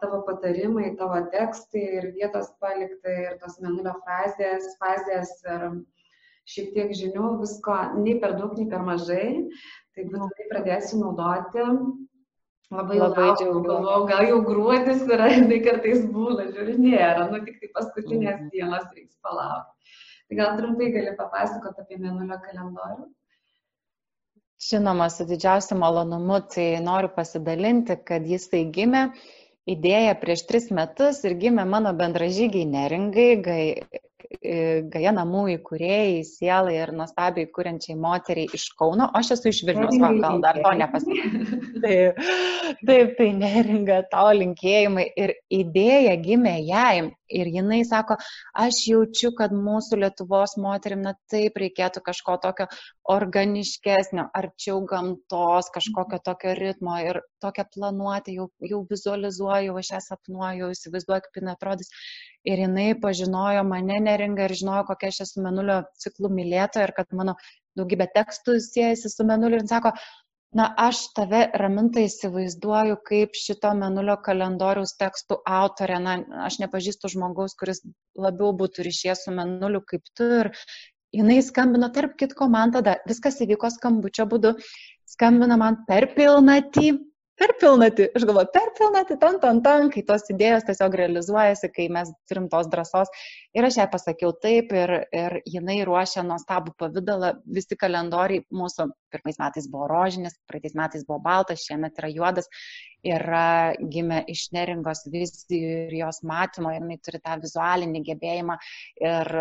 tavo 0.00 0.20
patarimai, 0.26 0.94
tavo 0.98 1.18
tekstai 1.32 1.84
ir 1.98 2.10
vietos 2.16 2.50
palikta 2.60 3.12
ir 3.24 3.36
tos 3.42 3.58
menulio 3.64 3.94
frazės, 4.04 4.70
fazės 4.80 5.32
ir 5.46 5.68
šiek 6.54 6.72
tiek 6.74 6.92
žinių, 6.98 7.36
visko 7.40 7.76
nei 8.00 8.18
per 8.20 8.36
daug, 8.38 8.56
nei 8.58 8.68
per 8.70 8.84
mažai. 8.84 9.28
Tai 9.94 10.08
būtinai 10.10 10.48
pradėsiu 10.50 11.00
naudoti. 11.00 11.64
Labai, 12.74 12.96
labai 12.98 13.26
džiaugiuosi. 13.38 14.06
Gal 14.10 14.24
jau 14.26 14.38
gruodis 14.42 15.02
yra, 15.06 15.28
tai 15.50 15.58
kartais 15.62 16.00
būna, 16.10 16.48
žiūri, 16.54 16.78
nėra, 16.80 17.28
nu 17.30 17.42
tik 17.46 17.60
tai 17.60 17.70
paskutinės 17.76 18.40
mhm. 18.40 18.48
dienos 18.54 18.88
reiks 18.96 19.14
palaukti. 19.22 19.92
Tai 20.24 20.38
gal 20.40 20.56
trumpai 20.58 20.88
gali 20.94 21.12
papasakoti 21.18 21.84
apie 21.84 22.00
menulio 22.00 22.40
kalendorių? 22.42 23.06
Žinoma, 24.64 25.10
su 25.12 25.26
didžiausiu 25.28 25.76
malonumu, 25.76 26.38
tai 26.54 26.80
noriu 26.82 27.10
pasidalinti, 27.12 27.98
kad 28.08 28.24
jis 28.26 28.48
tai 28.48 28.62
gimė 28.72 29.10
idėja 29.70 30.14
prieš 30.20 30.46
tris 30.48 30.70
metus 30.74 31.22
ir 31.24 31.36
gimė 31.40 31.64
mano 31.68 31.94
bendražygiai 31.96 32.66
neringai, 32.68 33.30
gai, 33.44 33.64
Gaja 34.90 35.12
namų 35.14 35.44
įkūrėjai, 35.54 36.22
sielai 36.26 36.74
ir 36.78 36.92
nuostabiai 36.96 37.46
kuriančiai 37.54 37.96
moteriai 38.00 38.48
iš 38.56 38.66
Kauno, 38.78 39.06
o 39.06 39.20
aš 39.20 39.34
esu 39.36 39.50
iš 39.52 39.60
Vilnius, 39.68 39.98
va, 40.02 40.10
gal 40.20 40.40
dar 40.42 40.58
to 40.64 40.72
nepasakė. 40.80 41.30
Taip, 41.84 42.20
taip, 42.88 43.10
tai 43.18 43.28
neringa 43.36 43.98
tau 44.10 44.30
linkėjimai 44.32 45.04
ir 45.20 45.34
idėja 45.52 46.14
gimė 46.24 46.54
jai 46.64 47.10
ir 47.28 47.48
jinai 47.52 47.80
sako, 47.88 48.16
aš 48.64 48.80
jaučiu, 48.88 49.30
kad 49.38 49.54
mūsų 49.56 49.98
Lietuvos 50.02 50.56
moterim, 50.60 51.02
na 51.06 51.14
taip 51.32 51.56
reikėtų 51.60 52.02
kažko 52.04 52.36
tokio 52.42 52.66
organiškesnio, 53.14 54.26
arčiau 54.40 54.82
gamtos, 54.90 55.70
kažkokio 55.74 56.20
tokio 56.24 56.54
ritmo 56.58 56.96
ir 57.04 57.20
tokią 57.44 57.66
planuotę 57.74 58.34
jau, 58.36 58.48
jau 58.64 58.84
vizualizuoju, 58.90 59.76
aš 59.80 59.92
ją 59.96 60.00
sapnuoju, 60.08 60.70
įsivaizduoju, 60.76 61.26
kaip 61.26 61.42
jinai 61.42 61.56
atrodys. 61.56 61.92
Ir 62.44 62.60
jinai 62.60 62.90
pažinojo 63.00 63.64
mane 63.68 64.00
neringą 64.04 64.48
ir 64.48 64.56
žinojo, 64.60 64.84
kokia 64.90 65.12
aš 65.12 65.22
esu 65.24 65.44
menulio 65.44 65.82
ciklų 66.04 66.32
mylėtoja 66.38 66.90
ir 66.90 66.96
kad 66.96 67.14
mano 67.16 67.38
daugybė 67.78 68.06
tekstų 68.14 68.58
siejasi 68.62 69.10
su 69.10 69.26
menuliu 69.26 69.58
ir 69.58 69.66
sako, 69.70 69.94
na 70.54 70.68
aš 70.78 71.00
tave 71.16 71.40
raminta 71.60 72.02
įsivaizduoju 72.06 72.96
kaip 73.08 73.34
šito 73.38 73.72
mėnulio 73.78 74.16
kalendoriaus 74.26 74.94
tekstų 75.00 75.40
autorė 75.58 75.98
na 76.04 76.16
aš 76.46 76.60
nepažįstu 76.62 77.10
žmogaus 77.16 77.56
kuris 77.58 77.82
labiau 78.26 78.52
būtų 78.60 78.86
ryšyje 78.88 79.16
su 79.18 79.34
mėnuliu 79.34 79.82
kaip 79.92 80.06
tu 80.14 80.28
ir 80.42 80.52
jinai 81.14 81.40
skambino 81.46 81.90
tarp 81.94 82.14
kitko 82.20 82.48
man 82.50 82.74
tada 82.74 82.98
viskas 83.08 83.40
įvyko 83.44 83.70
skambučio 83.74 84.26
būdu. 84.30 84.54
Skambino 85.14 85.58
man 85.60 85.82
per 85.88 86.08
pilnatį 86.14 86.94
per 87.40 87.52
pilnatį, 87.60 88.06
aš 88.16 88.24
galvoju, 88.28 88.50
per 88.54 88.70
pilnatį, 88.78 89.16
tan, 89.22 89.38
tan, 89.42 89.60
tan, 89.64 89.88
kai 89.92 90.04
tos 90.06 90.26
idėjos 90.30 90.66
tiesiog 90.68 90.94
realizuojasi, 91.00 91.70
kai 91.74 91.86
mes 91.92 92.12
turim 92.30 92.46
tos 92.52 92.68
drąsos. 92.70 93.10
Ir 93.56 93.66
aš 93.66 93.78
ją 93.80 93.86
pasakiau 93.90 94.32
taip 94.44 94.72
ir, 94.76 94.92
ir 95.14 95.36
jinai 95.50 95.80
ruošia 95.88 96.24
nuostabų 96.26 96.74
pavydalą, 96.80 97.34
visi 97.58 97.78
kalendoriai 97.80 98.44
mūsų 98.54 98.88
pirmais 99.14 99.38
metais 99.42 99.68
buvo 99.70 99.88
rožinis, 99.90 100.38
praeitais 100.50 100.76
metais 100.78 101.06
buvo 101.08 101.20
baltas, 101.26 101.66
šiemet 101.66 101.98
yra 102.02 102.10
juodas, 102.14 102.50
yra 103.04 103.74
gimę 103.78 104.22
iš 104.30 104.48
neringos 104.54 105.04
vizijų 105.12 105.78
ir 105.88 105.96
jos 106.04 106.22
matymo, 106.26 106.72
ir 106.74 106.82
jinai 106.82 106.98
turi 107.02 107.22
tą 107.22 107.38
vizualinį 107.42 108.04
gebėjimą. 108.10 108.58
Ir 109.02 109.32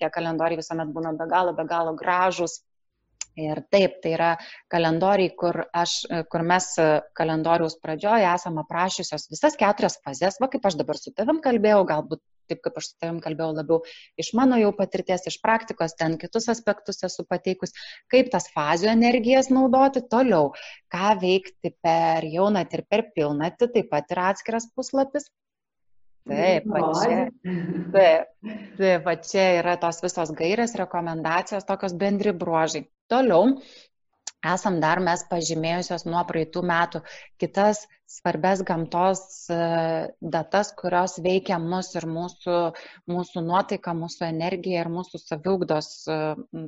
tie 0.00 0.12
kalendoriai 0.16 0.60
visuomet 0.60 0.92
būna 0.96 1.16
be 1.20 1.28
galo, 1.30 1.56
be 1.56 1.68
galo 1.68 1.96
gražus 1.98 2.62
Ir 3.40 3.58
taip, 3.74 3.96
tai 4.02 4.12
yra 4.14 4.28
kalendoriai, 4.70 5.32
kur, 5.38 5.64
aš, 5.74 5.96
kur 6.30 6.44
mes 6.46 6.68
kalendoriaus 7.18 7.74
pradžioje 7.82 8.28
esame 8.30 8.62
aprašiusios 8.62 9.26
visas 9.32 9.58
keturias 9.58 9.98
fazes, 10.04 10.38
va 10.42 10.50
kaip 10.52 10.68
aš 10.68 10.78
dabar 10.78 11.00
su 11.00 11.10
tavim 11.16 11.40
kalbėjau, 11.42 11.82
galbūt 11.88 12.22
taip 12.48 12.60
kaip 12.64 12.78
aš 12.78 12.90
su 12.90 12.96
tavim 13.02 13.20
kalbėjau 13.24 13.52
labiau 13.56 13.80
iš 14.20 14.30
mano 14.38 14.58
jau 14.60 14.70
patirties, 14.76 15.26
iš 15.30 15.38
praktikos, 15.42 15.96
ten 15.98 16.18
kitus 16.20 16.48
aspektus 16.52 17.02
esu 17.08 17.24
pateikus, 17.28 17.74
kaip 18.12 18.30
tas 18.34 18.50
fazių 18.54 18.90
energijas 18.92 19.50
naudoti 19.52 20.04
toliau, 20.14 20.52
ką 20.92 21.14
veikti 21.22 21.74
per 21.84 22.28
jaunatį 22.28 22.80
ir 22.80 22.84
per 22.90 23.06
pilnatį, 23.16 23.70
taip 23.78 23.90
pat 23.94 24.14
yra 24.14 24.30
atskiras 24.34 24.68
puslapis. 24.76 25.30
Taip, 26.24 26.64
va 26.72 26.80
čia, 26.96 27.16
taip, 27.92 28.52
taip, 28.78 29.02
va 29.04 29.12
čia 29.20 29.42
yra 29.58 29.74
tos 29.80 29.98
visos 30.00 30.30
gairės, 30.38 30.72
rekomendacijos, 30.80 31.66
tokios 31.68 31.92
bendri 32.00 32.32
bruožai. 32.32 32.86
Toliau 33.12 33.58
esam 34.52 34.78
dar 34.80 35.00
mes 35.04 35.22
pažymėjusios 35.30 36.04
nuo 36.08 36.22
praeitų 36.28 36.62
metų 36.68 37.00
kitas 37.40 37.84
svarbes 38.14 38.62
gamtos 38.68 39.22
e, 39.52 39.58
datas, 40.36 40.72
kurios 40.80 41.16
veikia 41.24 41.58
mus 41.62 41.94
ir 41.98 42.06
mūsų, 42.16 42.58
mūsų 43.10 43.44
nuotaiką, 43.48 43.94
mūsų 44.02 44.26
energiją 44.28 44.84
ir 44.84 44.92
mūsų 44.96 45.22
saviugdos, 45.22 45.88
e, 46.06 46.18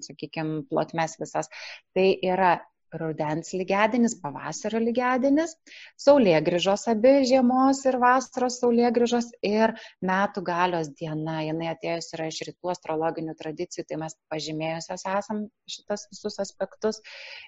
sakykime, 0.08 0.62
plotmes 0.70 1.18
visas. 1.20 1.52
Tai 1.94 2.06
yra 2.32 2.56
rudens 3.00 3.52
lygedienis, 3.56 4.16
pavasario 4.22 4.80
lygedienis, 4.82 5.54
saulėgrįžos 6.02 6.86
abi 6.92 7.14
žiemos 7.28 7.82
ir 7.88 7.98
vasaros 8.02 8.58
saulėgrįžos 8.62 9.30
ir 9.46 9.74
metų 10.04 10.42
galios 10.46 10.90
diena. 10.98 11.40
Jis 11.46 11.72
atėjus 11.72 12.10
yra 12.16 12.28
iš 12.30 12.40
rytų 12.48 12.72
astrologinių 12.72 13.34
tradicijų, 13.38 13.86
tai 13.88 14.00
mes 14.00 14.16
pažymėjusios 14.32 15.06
esam 15.12 15.44
šitas 15.70 16.06
visus 16.12 16.38
aspektus. 16.42 17.00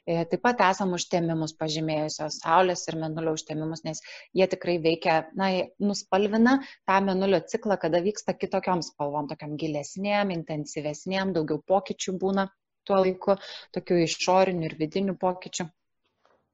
E, 0.06 0.24
taip 0.30 0.42
pat 0.44 0.62
esam 0.68 0.94
užtemimus 0.96 1.54
pažymėjusios 1.58 2.40
Saulės 2.42 2.86
ir 2.90 2.98
Menulio 3.00 3.34
užtemimus, 3.38 3.84
nes 3.86 4.02
jie 4.36 4.46
tikrai 4.50 4.78
veikia, 4.84 5.18
na, 5.38 5.50
nuspalvina 5.82 6.58
tą 6.88 7.00
Menulio 7.06 7.40
ciklą, 7.52 7.78
kada 7.80 8.02
vyksta 8.04 8.36
kitokiam 8.38 8.84
spalvom, 8.84 9.28
tokiam 9.30 9.56
gilesnėm, 9.60 10.32
intensyvesnėm, 10.38 11.34
daugiau 11.36 11.62
pokyčių 11.72 12.16
būna 12.22 12.48
tuo 12.88 13.00
laiku, 13.04 13.36
tokių 13.76 14.02
išorinių 14.04 14.70
ir 14.70 14.76
vidinių 14.82 15.16
pokyčių. 15.24 15.68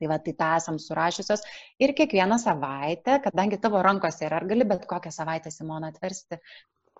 Tai 0.02 0.10
va, 0.10 0.18
tai 0.22 0.34
tą 0.38 0.52
esam 0.58 0.78
surašysios. 0.82 1.44
Ir 1.86 1.94
kiekvieną 1.98 2.38
savaitę, 2.42 3.20
kadangi 3.26 3.60
tavo 3.66 3.82
rankose 3.86 4.26
yra, 4.28 4.40
ar 4.42 4.48
gali 4.50 4.66
bet 4.74 4.88
kokią 4.90 5.12
savaitę 5.14 5.52
Simoną 5.54 5.92
atversti, 5.94 6.40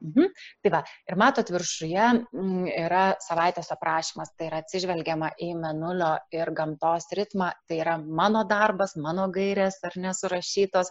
Mhm. 0.02 0.30
Tai 0.62 0.70
va, 0.74 0.80
ir 1.08 1.16
matot, 1.20 1.50
viršuje 1.54 2.06
mm, 2.12 2.64
yra 2.82 3.02
savaitės 3.22 3.70
aprašymas, 3.74 4.32
tai 4.38 4.48
yra 4.50 4.60
atsižvelgiama 4.64 5.30
į 5.46 5.52
menulio 5.60 6.10
ir 6.34 6.50
gamtos 6.58 7.06
ritmą, 7.18 7.52
tai 7.70 7.78
yra 7.84 7.94
mano 8.20 8.42
darbas, 8.50 8.96
mano 9.06 9.28
gairės 9.36 9.78
ar 9.86 9.96
nesurašytos. 10.06 10.90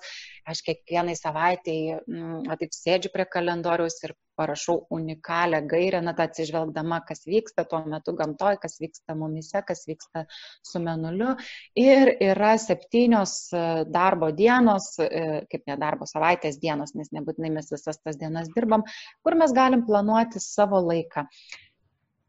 Aš 0.54 0.64
kiekvienai 0.70 1.18
savaitėjai, 1.20 2.00
mm, 2.08 2.54
taip 2.64 2.78
sėdžiu 2.78 3.12
prie 3.14 3.28
kalendoriaus 3.38 4.00
ir 4.08 4.16
parašau 4.40 4.76
unikalią 4.94 5.62
gairę, 5.70 6.02
na, 6.06 6.14
tą 6.18 6.28
atsižvelgdama, 6.28 7.02
kas 7.08 7.26
vyksta 7.30 7.66
tuo 7.70 7.84
metu 7.90 8.16
gamtoje, 8.18 8.60
kas 8.62 8.80
vyksta 8.82 9.16
mumise, 9.18 9.64
kas 9.68 9.86
vyksta 9.90 10.26
su 10.66 10.82
menuliu. 10.84 11.34
Ir 11.80 12.14
yra 12.32 12.54
septynios 12.62 13.36
e, 13.54 13.66
darbo 13.94 14.32
dienos, 14.36 14.94
e, 15.04 15.44
kaip 15.52 15.68
ne 15.70 15.78
darbo 15.82 16.08
savaitės 16.10 16.60
dienos, 16.62 16.96
nes 17.00 17.14
nebūtinai 17.16 17.54
mes 17.60 17.70
visas 17.74 18.02
tas 18.02 18.20
dienas 18.22 18.50
dirbam, 18.56 18.86
kur 19.24 19.38
mes 19.40 19.54
galim 19.56 19.86
planuoti 19.88 20.42
savo 20.44 20.82
laiką. 20.88 21.28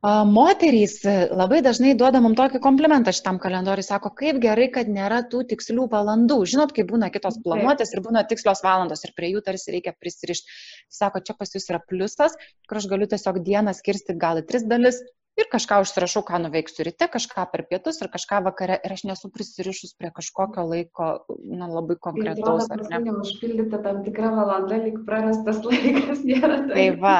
Moterys 0.05 0.99
e, 1.09 1.13
labai 1.33 1.63
dažnai 1.65 1.95
duoda 1.97 2.21
mums 2.21 2.37
tokį 2.37 2.59
komplimentą 2.65 3.13
šitam 3.17 3.39
kalendoriui, 3.41 3.87
sako, 3.87 4.11
kaip 4.19 4.37
gerai, 4.43 4.67
kad 4.75 4.91
nėra 4.93 5.23
tų 5.33 5.41
tikslių 5.55 5.87
valandų. 5.95 6.37
Žinot, 6.53 6.75
kaip 6.77 6.91
būna 6.91 7.09
kitos 7.15 7.39
planuotės 7.47 7.95
ir 7.97 8.03
būna 8.05 8.27
tikslios 8.29 8.61
valandos 8.67 9.07
ir 9.09 9.15
prie 9.17 9.33
jų 9.33 9.41
tarsi 9.47 9.73
reikia 9.73 9.95
prisirišti. 9.97 10.59
Sako, 10.93 11.25
čia 11.25 11.39
pas 11.39 11.57
jūs 11.57 11.71
yra 11.73 11.81
pliusas, 11.81 12.37
kur 12.69 12.83
aš 12.83 12.91
galiu 12.93 13.09
tiesiog 13.09 13.41
dieną 13.49 13.73
skirsti 13.79 14.19
gal 14.21 14.43
į 14.43 14.45
tris 14.51 14.69
dalis 14.69 15.01
ir 15.41 15.49
kažką 15.53 15.81
užsirašau, 15.85 16.23
ką 16.29 16.41
nuveiksiu 16.45 16.87
ryte, 16.89 17.09
kažką 17.11 17.47
per 17.53 17.65
pietus 17.71 18.01
ir 18.03 18.11
kažką 18.13 18.41
vakare 18.47 18.79
ir 18.87 18.95
aš 18.95 19.05
nesu 19.09 19.31
prisirišus 19.35 19.95
prie 19.99 20.11
kažkokio 20.15 20.67
laiko, 20.71 21.09
na, 21.45 21.69
labai 21.71 21.97
konkretaus. 22.07 22.69
Tai 22.71 22.79
ar 22.79 23.03
ne? 23.05 23.17
Užpildyti 23.25 23.83
tam 23.87 24.03
tikrą 24.07 24.33
valandą, 24.39 24.81
lik 24.87 25.01
prarastas 25.09 25.63
laikas 25.69 26.25
nėra. 26.27 26.61
Tai, 26.69 26.75
tai 26.77 26.89
va, 27.03 27.19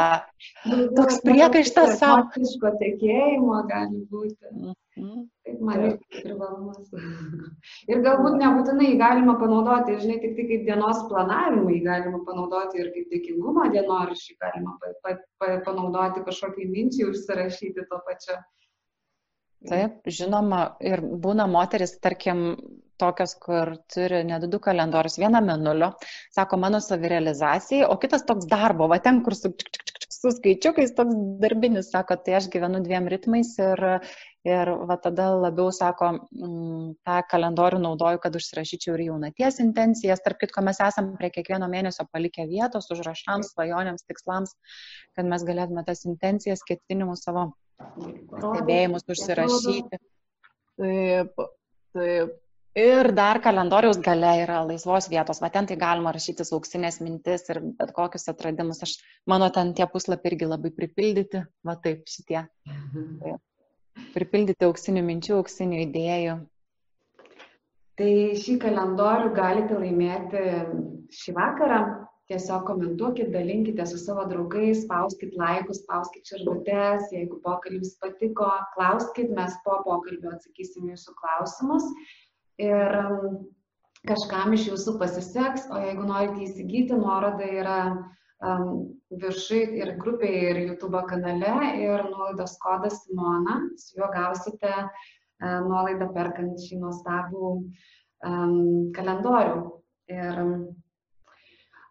toks 0.99 1.23
priekaištas 1.27 1.99
savo. 2.03 2.29
Visiško 2.39 2.75
tekėjimo 2.83 3.63
gali 3.71 4.05
būti. 4.11 4.55
Mm. 5.01 5.25
Taip, 5.45 5.59
man 5.61 5.83
irgi 5.85 6.23
privalumas. 6.23 6.87
ir 7.93 8.01
galbūt 8.07 8.39
nebūtinai 8.41 8.95
galima 9.01 9.35
panaudoti, 9.41 9.99
žinai, 10.01 10.17
tik 10.23 10.39
tai 10.39 10.47
kaip 10.49 10.65
dienos 10.69 11.03
planavimui 11.11 11.83
galima 11.85 12.23
panaudoti 12.25 12.81
ir 12.81 12.89
kaip 12.95 13.13
dėkingumo 13.13 13.67
dienoraštį 13.75 14.39
galima 14.41 14.79
pa, 14.81 14.95
pa, 15.05 15.17
pa, 15.43 15.51
panaudoti 15.67 16.25
kažkokį 16.25 16.71
minčių 16.73 17.11
užsirašyti 17.13 17.85
to 17.91 18.01
pačiu. 18.09 18.39
Taip, 19.69 20.01
žinoma, 20.13 20.65
ir 20.85 21.01
būna 21.01 21.47
moteris, 21.49 21.95
tarkim, 22.05 22.43
tokios, 23.01 23.37
kur 23.41 23.75
turi 23.93 24.23
net 24.29 24.45
du 24.53 24.61
kalendorius, 24.65 25.17
vieną 25.21 25.41
menulio, 25.45 25.93
sako 26.37 26.59
mano 26.63 26.81
savirealizacijai, 26.85 27.87
o 27.89 27.97
kitas 28.01 28.25
toks 28.29 28.49
darbo, 28.51 28.89
va 28.93 29.01
ten, 29.05 29.23
kur 29.27 29.37
su, 29.37 29.51
su 30.13 30.33
skaičiukais 30.37 30.95
toks 30.97 31.17
darbinis, 31.43 31.91
sako, 31.93 32.17
tai 32.25 32.39
aš 32.41 32.51
gyvenu 32.53 32.85
dviem 32.85 33.09
ritmais 33.13 33.55
ir, 33.61 33.85
Ir 34.45 34.69
va 34.85 34.99
tada 35.01 35.31
labiau, 35.41 35.71
sako, 35.73 36.11
mm, 36.37 36.89
tą 37.09 37.15
kalendorių 37.31 37.79
naudoju, 37.81 38.19
kad 38.21 38.35
užsirašyčiau 38.37 38.93
ir 38.99 39.03
jaunaties 39.07 39.57
intencijas. 39.65 40.21
Tarp 40.25 40.43
kitko, 40.43 40.61
mes 40.67 40.83
esam 40.85 41.15
prie 41.17 41.31
kiekvieno 41.33 41.65
mėnesio 41.73 42.05
palikę 42.13 42.45
vietos 42.51 42.91
užrašams, 42.93 43.55
svajonėms, 43.55 44.05
tikslams, 44.05 44.53
kad 45.17 45.31
mes 45.31 45.47
galėtume 45.49 45.85
tas 45.87 46.05
intencijas, 46.05 46.65
ketinimus 46.69 47.25
savo 47.25 47.47
stebėjimus 47.97 49.09
užsirašyti. 49.17 50.01
Taip, 50.83 51.41
taip. 51.97 52.37
Ir 52.85 53.11
dar 53.17 53.39
kalendoriaus 53.41 54.03
gale 54.05 54.35
yra 54.43 54.61
laisvos 54.67 55.09
vietos, 55.09 55.41
va 55.41 55.49
ten 55.57 55.71
tai 55.71 55.79
galima 55.81 56.13
rašyti 56.13 56.45
auksinės 56.59 57.01
mintis 57.01 57.49
ir 57.49 57.63
bet 57.81 57.97
kokius 57.97 58.29
atradimus. 58.29 58.85
Aš, 58.85 58.99
mano 59.31 59.49
ten 59.55 59.73
tie 59.79 59.89
puslapiai 59.89 60.35
irgi 60.35 60.53
labai 60.53 60.75
pripildyti, 60.75 61.47
va 61.65 61.79
taip 61.81 62.05
šitie. 62.13 62.45
Mhm. 62.69 63.11
Taip 63.25 63.43
pripildyti 64.15 64.67
auksinių 64.67 65.03
minčių, 65.07 65.39
auksinių 65.41 65.81
idėjų. 65.89 66.39
Tai 67.99 68.15
šį 68.43 68.57
kalendorių 68.63 69.31
galite 69.37 69.79
laimėti 69.79 70.43
šį 71.15 71.37
vakarą. 71.37 71.85
Tiesiog 72.25 72.63
komentuokit, 72.65 73.29
dalinkite 73.35 73.85
su 73.85 73.99
savo 74.01 74.23
draugais, 74.31 74.79
spauskit 74.87 75.35
laikus, 75.37 75.83
spauskit 75.83 76.31
širdutės, 76.31 77.11
jeigu 77.13 77.37
pokalbis 77.45 77.91
patiko, 78.01 78.49
klauskit, 78.73 79.29
mes 79.37 79.53
po 79.67 79.77
pokalbio 79.85 80.33
atsakysim 80.33 80.89
jūsų 80.89 81.13
klausimus. 81.19 81.85
Ir 82.65 82.97
um, 83.03 83.43
kažkam 84.09 84.57
iš 84.57 84.71
jūsų 84.71 84.97
pasiseks, 85.03 85.69
o 85.69 85.83
jeigu 85.85 86.09
norite 86.09 86.41
įsigyti, 86.47 86.97
nuoroda 86.97 87.45
yra 87.61 87.79
viršui 89.25 89.63
ir 89.81 89.95
grupėje, 90.01 90.41
ir 90.51 90.63
YouTube 90.69 91.01
kanale 91.11 91.55
ir 91.81 92.07
nuolaidos 92.11 92.57
kodas 92.63 93.03
Simona, 93.05 93.61
su 93.81 94.01
juo 94.01 94.11
gausite 94.15 94.73
nuolaidą 95.41 96.09
perkant 96.15 96.61
šį 96.63 96.81
nuostabų 96.83 97.51
um, 97.55 98.57
kalendorių. 98.97 99.61
Ir 100.13 100.41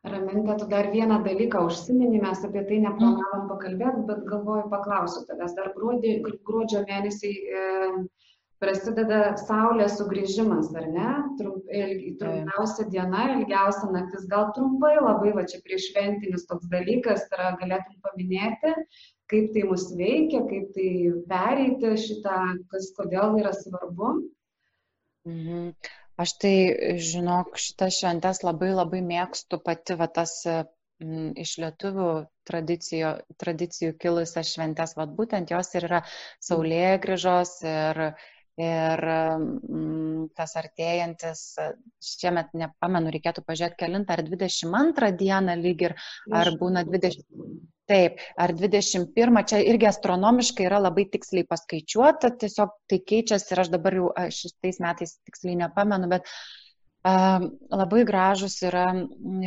Ramintė, 0.04 0.58
tu 0.60 0.66
dar 0.68 0.90
vieną 0.92 1.22
dalyką 1.24 1.62
užsiminį, 1.64 2.18
mes 2.26 2.42
apie 2.44 2.66
tai 2.68 2.82
neplanavom 2.84 3.46
pakalbėti, 3.48 4.02
bet 4.10 4.26
galvoju, 4.28 4.66
paklausiu 4.74 5.22
tavęs. 5.30 5.54
Dar 5.56 5.70
gruodį, 5.78 6.18
gruodžio 6.50 6.82
mėnesį 6.90 7.32
e, 7.32 7.62
prasideda 8.62 9.34
Saulės 9.42 9.98
sugrįžimas, 10.00 10.70
ar 10.78 10.86
ne? 10.92 11.10
Trump, 11.40 11.66
ilgi, 11.82 12.14
trumpiausia 12.20 12.86
diena, 12.94 13.26
ilgiausia 13.38 13.90
naktis, 13.94 14.28
gal 14.32 14.52
trumpai 14.58 14.94
labai, 15.00 15.34
va 15.38 15.48
čia 15.50 15.62
prieš 15.66 15.90
šventinis 15.92 16.46
toks 16.50 16.70
dalykas 16.72 17.26
yra, 17.32 17.54
galėtum 17.62 17.98
paminėti, 18.06 18.76
kaip 19.32 19.50
tai 19.56 19.66
mus 19.72 19.90
veikia, 19.98 20.46
kaip 20.52 20.70
tai 20.78 20.92
pereiti 21.32 21.96
šitą, 22.06 22.38
kas 22.72 22.94
kodėl 23.00 23.40
yra 23.42 23.56
svarbu. 23.58 24.16
Mhm. 25.30 25.76
Aš 26.24 26.36
tai, 26.38 26.56
žinok, 27.02 27.56
šitas 27.58 27.98
šventes 27.98 28.44
labai 28.46 28.70
labai 28.76 29.00
mėgstu 29.02 29.58
pati, 29.66 29.96
va 29.98 30.06
tas 30.18 30.36
m, 30.46 31.32
iš 31.42 31.56
lietuvių 31.64 32.10
tradicijų, 32.50 33.14
tradicijų 33.42 33.96
kilusias 34.04 34.52
šventes, 34.54 34.94
va 35.00 35.08
būtent 35.20 35.54
jos 35.56 35.74
ir 35.74 35.88
yra 35.90 36.04
saulėgrįžos 36.48 37.56
ir 37.66 38.04
Ir 38.62 39.02
mm, 39.02 40.28
tas 40.38 40.52
artėjantis, 40.60 41.40
šiemet 42.06 42.52
nepamenu, 42.54 43.10
reikėtų 43.16 43.42
pažiūrėti 43.48 43.80
kelintą 43.80 44.14
ar 44.14 44.22
22 44.28 45.10
dieną 45.18 45.56
lyg 45.58 45.82
ir, 45.88 45.96
ar 46.30 46.52
būna 46.60 46.84
20. 46.86 47.26
Taip, 47.90 48.22
ar 48.40 48.54
21, 48.56 49.40
čia 49.50 49.58
irgi 49.60 49.90
astronomiškai 49.90 50.68
yra 50.70 50.78
labai 50.80 51.04
tiksliai 51.12 51.44
paskaičiuota, 51.50 52.30
tiesiog 52.40 52.78
tai 52.88 53.02
keičiasi 53.12 53.52
ir 53.52 53.62
aš 53.66 53.72
dabar 53.74 53.98
jau 53.98 54.12
šitais 54.32 54.80
metais 54.86 55.18
tiksliai 55.28 55.58
nepamenu, 55.66 56.08
bet 56.14 56.30
Labai 57.04 58.06
gražus 58.08 58.54
yra 58.64 58.86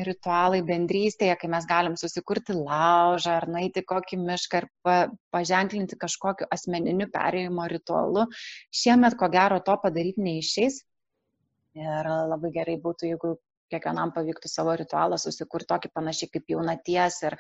ritualai 0.05 0.59
bendrystėje, 0.61 1.37
kai 1.41 1.49
mes 1.49 1.65
galim 1.65 1.95
susikurti 1.97 2.53
laužą 2.53 3.39
ar 3.39 3.47
naiti 3.49 3.81
kokį 3.81 4.19
mišką 4.21 4.61
ir 4.61 4.67
pa, 4.85 4.97
paženklinti 5.33 5.97
kažkokiu 5.97 6.51
asmeniniu 6.53 7.09
perėjimo 7.15 7.65
ritualu. 7.73 8.27
Šiemet, 8.83 9.17
ko 9.17 9.31
gero, 9.33 9.63
to 9.65 9.77
padaryti 9.81 10.21
neišeis. 10.27 10.83
Ir 11.81 12.11
labai 12.29 12.53
gerai 12.53 12.77
būtų, 12.83 13.09
jeigu 13.15 13.33
kiekvienam 13.73 14.13
pavyktų 14.13 14.53
savo 14.53 14.77
ritualą 14.77 15.17
susikurti 15.19 15.71
tokį 15.73 15.93
panašiai 15.97 16.31
kaip 16.37 16.53
jaunaties 16.53 17.23
ir, 17.25 17.39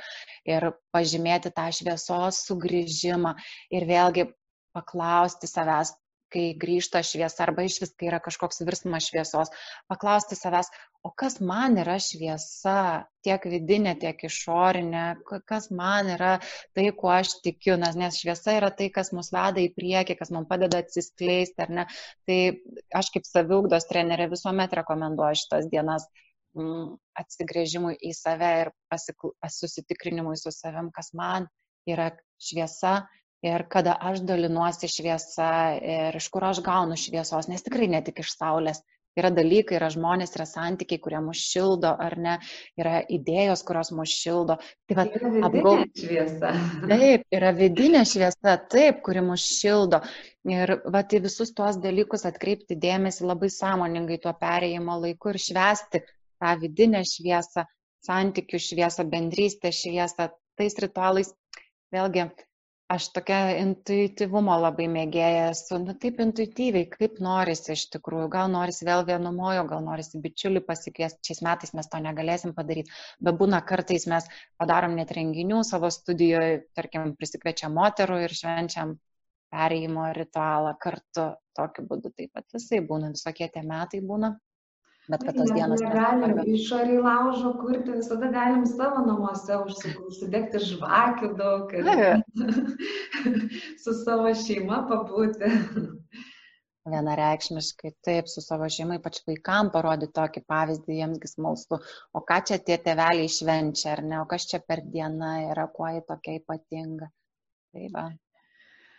ir 0.49 0.71
pažymėti 0.97 1.53
tą 1.55 1.69
šviesos 1.77 2.41
sugrįžimą 2.49 3.37
ir 3.77 3.87
vėlgi 3.89 4.31
paklausti 4.77 5.49
savęs, 5.49 5.93
kai 6.33 6.47
grįžta 6.59 7.03
šviesa 7.07 7.45
arba 7.47 7.65
iš 7.67 7.79
vis, 7.83 7.93
kai 7.99 8.09
yra 8.11 8.21
kažkoks 8.23 8.63
virsmas 8.67 9.07
šviesos, 9.09 9.53
paklausti 9.91 10.39
savęs, 10.39 10.71
o 11.07 11.13
kas 11.15 11.39
man 11.45 11.79
yra 11.79 11.97
šviesa, 12.03 13.07
tiek 13.27 13.47
vidinė, 13.51 13.95
tiek 14.01 14.25
išorinė, 14.27 15.05
kas 15.47 15.69
man 15.71 16.11
yra 16.17 16.33
tai, 16.75 16.89
kuo 16.99 17.13
aš 17.15 17.37
tikiu, 17.45 17.77
nes, 17.79 18.19
šviesa 18.19 18.57
yra 18.59 18.73
tai, 18.75 18.89
kas 18.95 19.13
mus 19.15 19.31
veda 19.35 19.63
į 19.63 19.71
priekį, 19.77 20.19
kas 20.19 20.33
man 20.35 20.49
padeda 20.51 20.83
atsiskleisti, 20.83 21.63
ar 21.63 21.75
ne. 21.81 21.87
Tai 22.27 22.39
aš 23.03 23.13
kaip 23.15 23.29
saviugdos 23.29 23.87
trenerė 23.91 24.31
visuomet 24.33 24.75
rekomenduoju 24.81 25.43
šitas 25.45 25.71
dienas 25.71 26.09
mm, 26.59 26.97
atsigrėžimui 27.23 27.95
į 28.03 28.15
save 28.17 28.51
ir 28.65 28.73
susitikrinimui 29.61 30.35
su 30.41 30.55
savim, 30.55 30.91
kas 30.95 31.13
man 31.15 31.47
yra 31.87 32.11
šviesa 32.43 33.05
ir 33.45 33.65
kada 33.73 33.97
aš 34.11 34.23
dalinuosi 34.29 34.89
šviesa 34.91 35.49
ir 35.95 36.17
iš 36.21 36.29
kur 36.33 36.47
aš 36.49 36.63
gaunu 36.65 36.97
šviesos, 37.01 37.49
nes 37.53 37.65
tikrai 37.67 37.89
ne 37.93 38.03
tik 38.05 38.23
iš 38.25 38.37
saulės. 38.37 38.83
Yra 39.17 39.31
dalykai, 39.33 39.79
yra 39.79 39.89
žmonės, 39.89 40.35
yra 40.37 40.45
santykiai, 40.45 41.01
kurie 41.01 41.23
mus 41.25 41.41
šildo, 41.41 41.89
ar 41.89 42.19
ne, 42.21 42.35
yra 42.77 42.99
idėjos, 43.17 43.63
kurios 43.65 43.89
mus 43.97 44.13
šildo. 44.13 44.59
Tai 44.85 44.97
va, 44.99 45.07
apgau... 45.49 45.73
šviesa. 45.97 46.51
Taip, 46.91 47.25
yra 47.39 47.55
vidinė 47.57 48.03
šviesa, 48.05 48.59
taip, 48.75 49.01
kuri 49.07 49.23
mus 49.25 49.47
šildo. 49.57 50.03
Ir 50.53 50.75
va, 50.85 51.01
tai 51.01 51.23
visus 51.25 51.55
tuos 51.57 51.81
dalykus 51.81 52.29
atkreipti 52.29 52.77
dėmesį 52.83 53.25
labai 53.31 53.49
sąmoningai 53.55 54.21
tuo 54.21 54.37
perėjimo 54.37 54.99
laiku 55.07 55.33
ir 55.33 55.41
švesti 55.47 56.05
tą 56.37 56.53
vidinę 56.61 57.01
šviesą, 57.09 57.65
santykių 58.05 58.61
šviesą, 58.69 59.07
bendrystę 59.17 59.73
šviesą, 59.73 60.29
tais 60.61 60.77
ritualais. 60.85 61.33
Vėlgi, 61.95 62.29
aš 62.95 63.09
tokia 63.17 63.39
intuityvumo 63.61 64.55
labai 64.63 64.87
mėgėja 64.91 65.49
esu, 65.51 65.79
nu 65.83 65.95
taip 66.03 66.21
intuityviai, 66.23 66.87
kaip 66.93 67.19
norisi 67.27 67.73
iš 67.75 67.87
tikrųjų, 67.97 68.29
gal 68.35 68.51
norisi 68.53 68.87
vėl 68.87 69.03
vienumojo, 69.09 69.65
gal 69.73 69.83
norisi 69.87 70.21
bičiulį 70.23 70.63
pasikviesti, 70.69 71.25
šiais 71.29 71.43
metais 71.47 71.75
mes 71.79 71.91
to 71.91 72.01
negalėsim 72.05 72.55
padaryti, 72.59 72.95
bet 73.29 73.41
būna 73.41 73.61
kartais 73.67 74.07
mes 74.13 74.31
padarom 74.63 74.95
net 75.01 75.11
renginių 75.19 75.65
savo 75.67 75.91
studijoje, 75.99 76.63
tarkim, 76.79 77.17
prisikviečiam 77.19 77.75
moterų 77.75 78.23
ir 78.29 78.37
švenčiam 78.39 78.95
perėjimo 79.55 80.11
ritualą 80.15 80.77
kartu, 80.83 81.33
tokiu 81.59 81.87
būdu 81.91 82.15
taip 82.15 82.35
pat 82.39 82.47
visai 82.55 82.83
būna, 82.87 83.11
visokie 83.19 83.51
tie 83.51 83.67
metai 83.67 84.03
būna. 84.13 84.37
Bet 85.07 85.23
kad 85.23 85.37
tos 85.39 85.53
dienos. 85.55 85.83
Negalim 85.83 86.41
išoriai 86.51 86.99
laužo 87.03 87.53
kurti, 87.61 87.95
visada 87.95 88.31
galim 88.35 88.65
savo 88.67 89.05
namuose 89.07 89.59
užsidegti 89.63 90.63
žvakių 90.71 91.31
daug 91.39 91.75
ir 91.79 91.91
su 93.85 93.95
savo 94.01 94.33
šeima 94.41 94.81
pabūti. 94.91 95.53
Vienareikšmiškai 96.91 97.93
taip, 98.07 98.29
su 98.31 98.43
savo 98.43 98.67
šeima, 98.71 98.99
ypač 99.01 99.23
vaikam 99.27 99.71
parodyti 99.75 100.15
tokį 100.19 100.43
pavyzdį, 100.51 100.99
jiemsgi 101.01 101.31
smalsu, 101.33 101.81
o 102.15 102.23
ką 102.27 102.43
čia 102.51 102.61
tie 102.63 102.79
tėveliai 102.83 103.31
švenčia, 103.39 103.95
ar 103.97 104.05
ne, 104.07 104.21
o 104.23 104.29
kas 104.31 104.47
čia 104.51 104.63
per 104.63 104.85
dieną 104.93 105.33
yra, 105.53 105.67
kuo 105.79 105.91
jį 105.91 106.05
tokia 106.11 106.39
ypatinga. 106.43 107.11
Tai 107.75 107.91
va. 107.95 108.07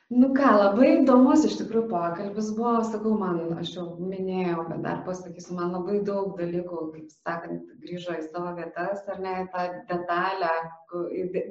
Nu 0.07 0.29
ką, 0.31 0.51
labai 0.55 0.89
įdomus 1.01 1.41
iš 1.43 1.57
tikrųjų 1.59 1.89
pokalbis 1.91 2.53
buvo, 2.55 2.77
sakau, 2.87 3.17
man, 3.19 3.41
aš 3.59 3.73
jau 3.75 3.81
minėjau, 3.99 4.61
bet 4.69 4.79
dar 4.85 5.01
pasakysiu, 5.03 5.57
man 5.57 5.73
labai 5.75 5.97
daug 6.07 6.37
dalykų, 6.37 6.77
kaip 6.93 7.09
sakant, 7.11 7.65
grįžo 7.83 8.15
į 8.15 8.23
savo 8.29 8.53
vietas, 8.55 9.01
ar 9.11 9.19
ne, 9.19 9.33
tą 9.51 9.65
detalę, 9.89 10.53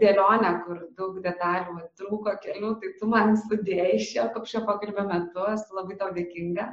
dėlionę, 0.01 0.55
kur 0.65 0.81
daug 0.97 1.21
detalių 1.27 1.85
trūko 2.01 2.33
kelių, 2.47 2.73
tai 2.81 2.95
tu 2.97 3.13
man 3.13 3.37
sudėjai 3.43 4.01
šio, 4.09 4.25
šio 4.49 4.65
pokalbio 4.65 5.05
metu, 5.13 5.45
esu 5.53 5.77
labai 5.77 6.01
tau 6.01 6.09
dėkinga. 6.17 6.71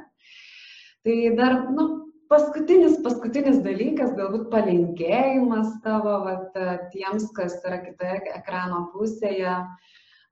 Tai 1.04 1.20
dar, 1.36 1.60
nu, 1.68 1.88
paskutinis, 2.32 2.96
paskutinis 3.04 3.60
dalykas, 3.66 4.16
galbūt 4.16 4.48
palinkėjimas 4.56 5.76
tavo, 5.84 6.22
vat, 6.30 6.56
tiems, 6.96 7.28
kas 7.36 7.60
yra 7.60 7.84
kitoje 7.84 8.22
ekrano 8.38 8.86
pusėje 8.96 9.58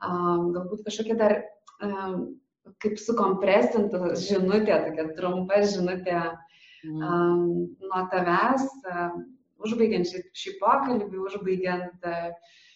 galbūt 0.02 0.84
kažkokia 0.86 1.16
dar 1.20 1.36
kaip 2.82 2.98
sukompresinta 3.00 4.12
žinutė, 4.18 4.76
tokia 4.86 5.08
trumpa 5.16 5.62
žinutė 5.66 6.18
mm. 6.20 7.50
nuo 7.82 8.02
tavęs, 8.12 8.68
užbaigiant 9.62 10.08
šį, 10.10 10.22
šį 10.42 10.54
pokalbį, 10.62 11.22
užbaigiant 11.26 12.06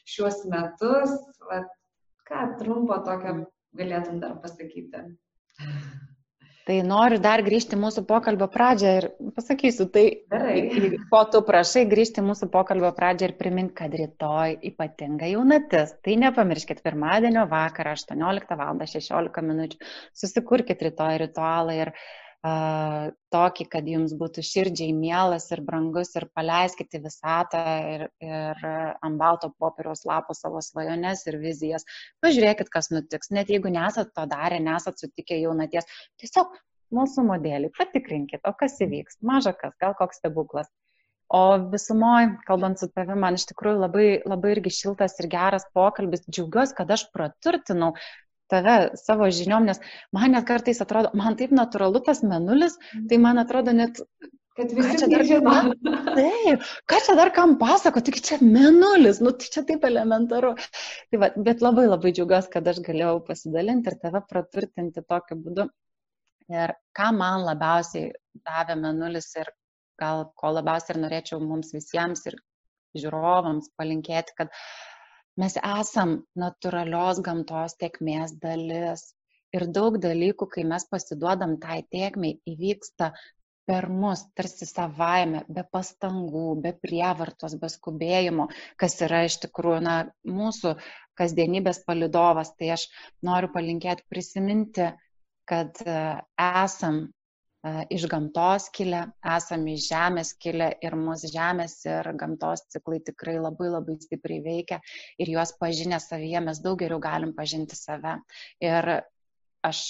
šiuos 0.06 0.42
metus, 0.50 1.14
vat, 1.50 1.70
ką 2.26 2.48
trumpo 2.60 2.98
tokio 3.06 3.38
galėtum 3.78 4.20
dar 4.22 4.38
pasakyti? 4.42 5.06
Tai 6.66 6.76
noriu 6.82 7.20
dar 7.22 7.44
grįžti 7.46 7.78
mūsų 7.78 8.02
pokalbio 8.08 8.48
pradžią 8.50 8.92
ir 8.98 9.04
pasakysiu, 9.36 9.86
tai 9.94 10.02
Gerai. 10.32 10.98
ko 11.12 11.20
tu 11.30 11.40
prašai 11.46 11.84
grįžti 11.86 12.24
mūsų 12.26 12.48
pokalbio 12.50 12.90
pradžią 12.96 13.28
ir 13.30 13.36
priminti, 13.38 13.76
kad 13.78 13.94
rytoj 13.94 14.56
ypatinga 14.72 15.30
jaunatis. 15.30 15.94
Tai 16.02 16.18
nepamirškit 16.24 16.82
pirmadienio 16.82 17.46
vakarą 17.52 17.94
18 17.94 18.58
val. 18.58 18.82
16 18.82 19.42
min. 19.46 19.78
Susikurkit 20.16 20.82
rytoj 20.88 21.20
ritualą 21.22 21.78
ir 21.84 21.94
uh, 21.94 22.25
tokį, 22.44 23.66
kad 23.72 23.88
jums 23.88 24.12
būtų 24.18 24.42
širdžiai 24.44 24.92
mielas 24.94 25.48
ir 25.50 25.62
brangus 25.66 26.14
ir 26.16 26.28
paleiskite 26.36 27.00
visatą 27.02 27.62
ir, 27.94 28.06
ir 28.22 28.62
ant 28.66 29.18
balto 29.18 29.50
popieriaus 29.58 30.04
lapo 30.06 30.34
savo 30.34 30.60
svajones 30.62 31.26
ir 31.26 31.38
vizijas. 31.42 31.86
Pažiūrėkit, 32.22 32.70
kas 32.70 32.90
nutiks. 32.90 33.30
Net 33.30 33.50
jeigu 33.50 33.72
nesat 33.72 34.12
to 34.14 34.26
darę, 34.30 34.60
nesat 34.60 35.00
sutikę 35.00 35.38
jaunaties, 35.40 35.88
tiesiog 36.20 36.54
smalsumo 36.90 37.38
dėlį 37.42 37.72
patikrinkit, 37.76 38.44
o 38.46 38.52
kas 38.52 38.78
įvyks. 38.80 39.18
Maža 39.22 39.54
kas, 39.56 39.74
gal 39.82 39.96
koks 39.98 40.20
stebuklas. 40.22 40.70
O 41.34 41.58
visumoje, 41.72 42.36
kalbant 42.46 42.78
su 42.78 42.86
tavimi, 42.86 43.18
man 43.18 43.34
iš 43.34 43.48
tikrųjų 43.50 43.80
labai, 43.80 44.06
labai 44.30 44.52
irgi 44.54 44.70
šiltas 44.76 45.16
ir 45.18 45.26
geras 45.32 45.66
pokalbis. 45.74 46.22
Džiaugiuosi, 46.30 46.76
kad 46.78 46.92
aš 46.94 47.08
praturtinau 47.10 47.96
tave 48.52 48.76
savo 49.00 49.28
žiniom, 49.40 49.66
nes 49.68 49.82
man 50.16 50.36
net 50.36 50.46
kartais 50.48 50.82
atrodo, 50.84 51.12
man 51.18 51.38
taip 51.40 51.54
natūralu 51.56 52.02
tas 52.06 52.22
menulis, 52.26 52.78
tai 53.10 53.20
man 53.22 53.42
atrodo 53.42 53.74
net 53.76 54.02
Kad 54.56 54.72
visi 54.72 54.96
čia 55.00 55.06
dar 55.12 55.22
žino. 55.28 55.52
Taip, 56.16 56.62
ką 56.88 56.98
čia 57.04 57.14
dar 57.18 57.30
kam 57.36 57.58
pasako, 57.60 58.00
tik 58.04 58.22
čia 58.24 58.38
menulis, 58.40 59.18
nu 59.20 59.34
tai 59.36 59.50
čia 59.52 59.62
taip 59.68 59.84
elementaru. 59.84 60.54
Tai 61.12 61.20
va, 61.20 61.28
bet 61.48 61.60
labai 61.64 61.84
labai 61.90 62.14
džiaugiuosi, 62.16 62.52
kad 62.54 62.70
aš 62.72 62.80
galėjau 62.86 63.18
pasidalinti 63.26 63.92
ir 63.92 63.98
tave 64.00 64.22
praturtinti 64.30 65.04
tokiu 65.04 65.36
būdu. 65.42 65.68
Ir 66.56 66.72
ką 66.96 67.10
man 67.18 67.44
labiausiai 67.44 68.14
davė 68.48 68.78
menulis 68.80 69.28
ir 69.36 69.52
gal 70.00 70.24
ko 70.40 70.54
labiausiai 70.56 70.96
ir 70.96 71.02
norėčiau 71.04 71.42
mums 71.44 71.76
visiems 71.76 72.24
ir 72.30 72.40
žiūrovams 72.96 73.74
palinkėti, 73.76 74.38
kad 74.40 74.56
mes 75.40 75.56
esam 75.60 76.18
natūralios 76.42 77.20
gamtos 77.24 77.76
tiekmės 77.80 78.36
dalis. 78.42 79.12
Ir 79.54 79.64
daug 79.72 79.96
dalykų, 80.02 80.48
kai 80.52 80.64
mes 80.68 80.84
pasiduodam 80.90 81.56
tai 81.62 81.78
tiekmei, 81.94 82.36
įvyksta 82.50 83.12
per 83.66 83.88
mus, 83.90 84.22
tarsi 84.38 84.66
savaime, 84.68 85.42
be 85.50 85.64
pastangų, 85.74 86.44
be 86.62 86.72
prievartos, 86.82 87.56
be 87.62 87.70
skubėjimo, 87.72 88.48
kas 88.80 88.98
yra 89.06 89.24
iš 89.26 89.40
tikrųjų 89.46 89.80
na, 89.86 89.96
mūsų 90.38 90.76
kasdienybės 91.18 91.82
palidovas. 91.88 92.52
Tai 92.58 92.72
aš 92.76 92.86
noriu 93.26 93.50
palinkėti 93.54 94.06
prisiminti, 94.12 94.90
kad 95.50 95.82
e, 95.86 95.98
esam 96.42 97.06
iš 97.90 98.06
gamtos 98.10 98.68
kilę, 98.74 99.02
esam 99.36 99.66
iš 99.72 99.88
žemės 99.90 100.32
kilę 100.42 100.70
ir 100.84 100.96
mūsų 100.98 101.30
žemės 101.32 101.76
ir 101.88 102.08
gamtos 102.20 102.66
ciklai 102.72 103.00
tikrai 103.04 103.36
labai 103.40 103.70
labai 103.72 103.96
stipriai 104.02 104.42
veikia 104.44 104.80
ir 105.18 105.32
juos 105.34 105.54
pažinę 105.60 106.00
savyje 106.02 106.42
mes 106.44 106.62
daug 106.64 106.78
geriau 106.80 107.00
galim 107.02 107.34
pažinti 107.36 107.78
save. 107.78 108.18
Ir 108.62 108.90
aš 109.66 109.82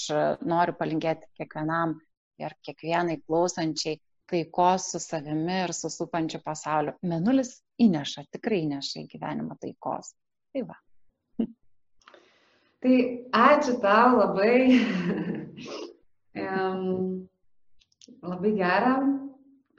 noriu 0.46 0.76
palinkėti 0.78 1.28
kiekvienam 1.40 1.98
ir 2.40 2.56
kiekvienai 2.64 3.20
klausančiai 3.26 4.00
taikos 4.30 4.90
su 4.92 5.00
savimi 5.02 5.60
ir 5.64 5.74
su 5.76 5.90
supančiu 5.92 6.40
pasauliu. 6.44 6.96
Menulis 7.02 7.56
įneša, 7.82 8.26
tikrai 8.34 8.64
įneša 8.64 9.04
į 9.04 9.06
gyvenimą 9.12 9.58
taikos. 9.62 10.14
Tai 10.52 10.66
va. 10.70 10.80
Tai 12.82 12.96
ačiū 13.32 13.78
tau 13.82 14.18
labai. 14.20 14.58
um, 16.36 17.28
labai 18.26 18.54
gera 18.58 18.94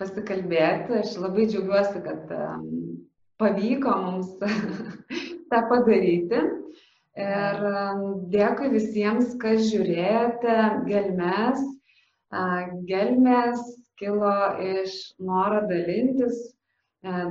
pasikalbėti. 0.01 1.01
Aš 1.01 1.15
labai 1.21 1.47
džiaugiuosi, 1.49 2.03
kad 2.05 2.35
pavyko 3.41 3.95
mums 4.03 4.35
tą 5.51 5.63
padaryti. 5.71 6.43
Ir 7.17 7.63
dėkui 8.29 8.67
visiems, 8.75 9.33
kas 9.41 9.63
žiūrėjote 9.71 10.57
gelmes 10.85 11.63
Gelmės 12.87 13.59
kilo 13.99 14.31
iš 14.59 14.95
noro 15.27 15.61
dalintis, 15.69 16.35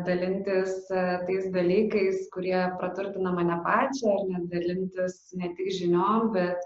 dalintis 0.06 0.72
tais 0.88 1.50
dalykais, 1.52 2.22
kurie 2.32 2.56
praturtina 2.80 3.32
mane 3.36 3.58
pačią, 3.66 4.14
ar 4.14 4.22
net 4.30 4.48
dalintis 4.54 5.18
ne 5.36 5.52
tik 5.58 5.68
žiniom, 5.80 6.32
bet 6.32 6.64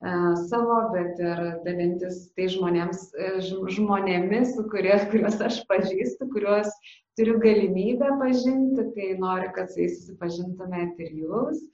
savo, 0.00 0.78
bet 0.94 1.18
ir 1.18 1.40
dalintis 1.64 2.30
tai 2.36 2.46
žmonėms, 2.46 3.10
e, 3.18 3.30
žmonėmis, 3.74 4.54
kurie, 4.70 4.94
kuriuos 5.10 5.40
aš 5.42 5.64
pažįstu, 5.66 6.28
kuriuos 6.30 6.70
turiu 7.18 7.38
galimybę 7.42 8.12
pažinti, 8.20 8.84
tai 8.94 9.16
noriu, 9.18 9.50
kad 9.54 9.70
su 9.72 9.82
jais 9.82 9.98
susipažintumėte 9.98 11.02
ir 11.02 11.16
jūs. 11.24 11.64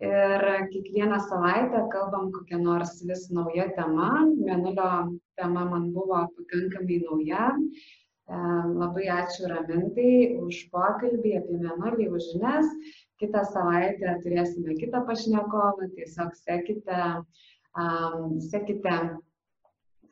Ir 0.00 0.44
kiekvieną 0.70 1.18
savaitę 1.26 1.82
kalbam 1.92 2.30
kokią 2.32 2.60
nors 2.62 3.02
vis 3.04 3.28
naują 3.34 3.66
temą. 3.76 4.30
Mėnulio 4.38 5.18
tema 5.36 5.64
man 5.66 5.90
buvo 5.92 6.22
pakankamai 6.38 7.00
nauja. 7.02 7.50
Labai 8.28 9.08
ačiū 9.10 9.48
Ramintai 9.50 10.38
už 10.38 10.68
pokalbį 10.70 11.34
apie 11.40 11.58
mėnulį, 11.64 12.08
už 12.14 12.30
žinias. 12.32 12.70
Kitą 13.18 13.42
savaitę 13.50 14.14
turėsime 14.22 14.78
kitą 14.78 15.02
pašnekovą, 15.08 15.88
tiesiog 15.96 16.36
sekite 16.38 16.94
uh, 16.94 17.48
um, 17.76 18.38
sekite 18.40 18.94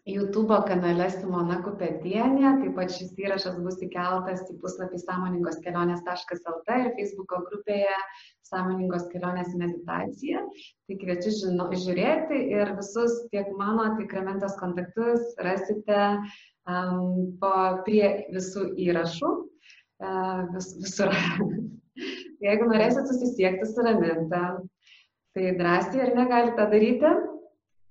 YouTube 0.07 0.55
kanale 0.69 1.09
Simona 1.11 1.57
Kupetienė, 1.65 2.45
taip 2.61 2.77
pat 2.77 2.93
šis 2.95 3.11
įrašas 3.19 3.57
bus 3.59 3.81
įkeltas 3.83 4.45
į 4.53 4.55
puslapį 4.63 5.01
sąmoningos 5.03 5.59
kelionės.lt 5.65 6.77
ir 6.79 6.93
Facebook 6.95 7.35
grupėje 7.49 7.97
sąmoningos 8.47 9.09
kelionės 9.11 9.51
meditacija. 9.59 10.45
Tai 10.87 10.99
kviečiu 11.03 11.35
žino, 11.41 11.67
žiūrėti 11.75 12.39
ir 12.55 12.71
visus 12.79 13.19
tiek 13.35 13.51
mano, 13.59 13.89
tiek 13.99 14.15
Rementos 14.15 14.55
kontaktus 14.63 15.35
rasite 15.43 16.01
um, 16.71 17.35
po, 17.43 17.53
prie 17.83 18.31
visų 18.31 18.71
įrašų. 18.87 19.35
Uh, 19.97 20.47
vis, 20.55 20.75
visur. 20.85 21.11
Jeigu 22.47 22.67
norėsit 22.71 23.09
susisiekti 23.11 23.67
su 23.67 23.83
Ramenta, 23.83 24.43
tai 25.35 25.55
drąsiai 25.59 26.05
ar 26.05 26.13
negalite 26.15 26.67
daryti? 26.71 27.19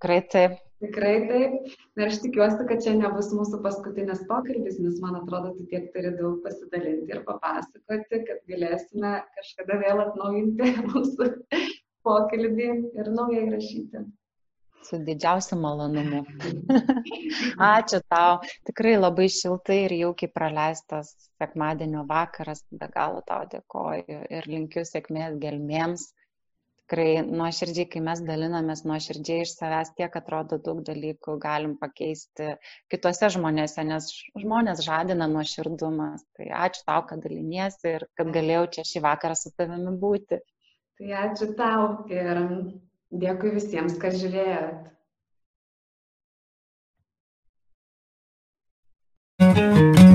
Tikrai 0.05 0.21
taip. 0.29 0.57
Tikrai 0.83 1.13
taip. 1.25 1.53
Ir 1.97 2.11
aš 2.11 2.19
tikiuosi, 2.21 2.65
kad 2.69 2.83
čia 2.85 2.91
nebus 2.93 3.31
mūsų 3.33 3.57
paskutinis 3.63 4.19
pokalbis, 4.29 4.75
nes 4.77 4.99
man 5.01 5.15
atrodo, 5.17 5.55
tu 5.57 5.63
tiek 5.71 5.87
turi 5.95 6.11
daug 6.19 6.43
pasidalinti 6.43 7.15
ir 7.15 7.23
papasakoti, 7.25 8.19
kad 8.27 8.43
galėsime 8.51 9.13
kažkada 9.39 9.79
vėl 9.81 10.03
atnaujinti 10.03 10.75
mūsų 10.91 11.31
pokalbį 12.05 12.67
ir 13.01 13.09
naujai 13.15 13.47
rašyti. 13.55 14.03
Su 14.85 14.99
didžiausiu 15.01 15.57
malonumu. 15.57 16.21
Ačiū 17.71 18.03
tau. 18.05 18.35
Tikrai 18.69 18.93
labai 18.99 19.25
šiltai 19.33 19.79
ir 19.87 19.95
jaukiai 20.03 20.29
praleistas 20.29 21.15
sekmadienio 21.41 22.05
vakaras. 22.11 22.61
Be 22.69 22.91
galo 22.93 23.25
tau 23.25 23.49
dėkoju 23.49 24.21
ir 24.37 24.51
linkiu 24.53 24.85
sėkmės 24.85 25.41
gelmėms 25.41 26.11
tikrai 26.85 27.25
nuoširdžiai, 27.25 27.87
kai 27.89 28.01
mes 28.05 28.21
dalinamės 28.21 28.83
nuoširdžiai 28.85 29.43
iš 29.43 29.55
savęs, 29.57 29.91
tiek 29.97 30.13
atrodo 30.15 30.57
daug 30.61 30.83
dalykų 30.85 31.37
galim 31.41 31.75
pakeisti 31.81 32.55
kitose 32.91 33.29
žmonėse, 33.33 33.83
nes 33.83 34.11
žmonės 34.37 34.83
žadina 34.85 35.27
nuoširdumas. 35.27 36.23
Tai 36.37 36.49
ačiū 36.67 36.85
tau, 36.85 37.05
kad 37.09 37.23
daliniesi 37.25 37.95
ir 37.95 38.07
kad 38.15 38.29
galėjau 38.29 38.67
čia 38.77 38.85
šį 38.85 39.05
vakarą 39.07 39.35
su 39.35 39.51
tavimi 39.57 39.97
būti. 39.97 40.41
Tai 40.99 41.13
ačiū 41.25 41.53
tau 41.57 42.05
ir 42.13 42.43
dėkui 43.11 43.55
visiems, 43.57 43.97
kad 43.97 44.13
žiūrėjot. 44.13 44.91
thank 49.37 49.99
you 49.99 50.14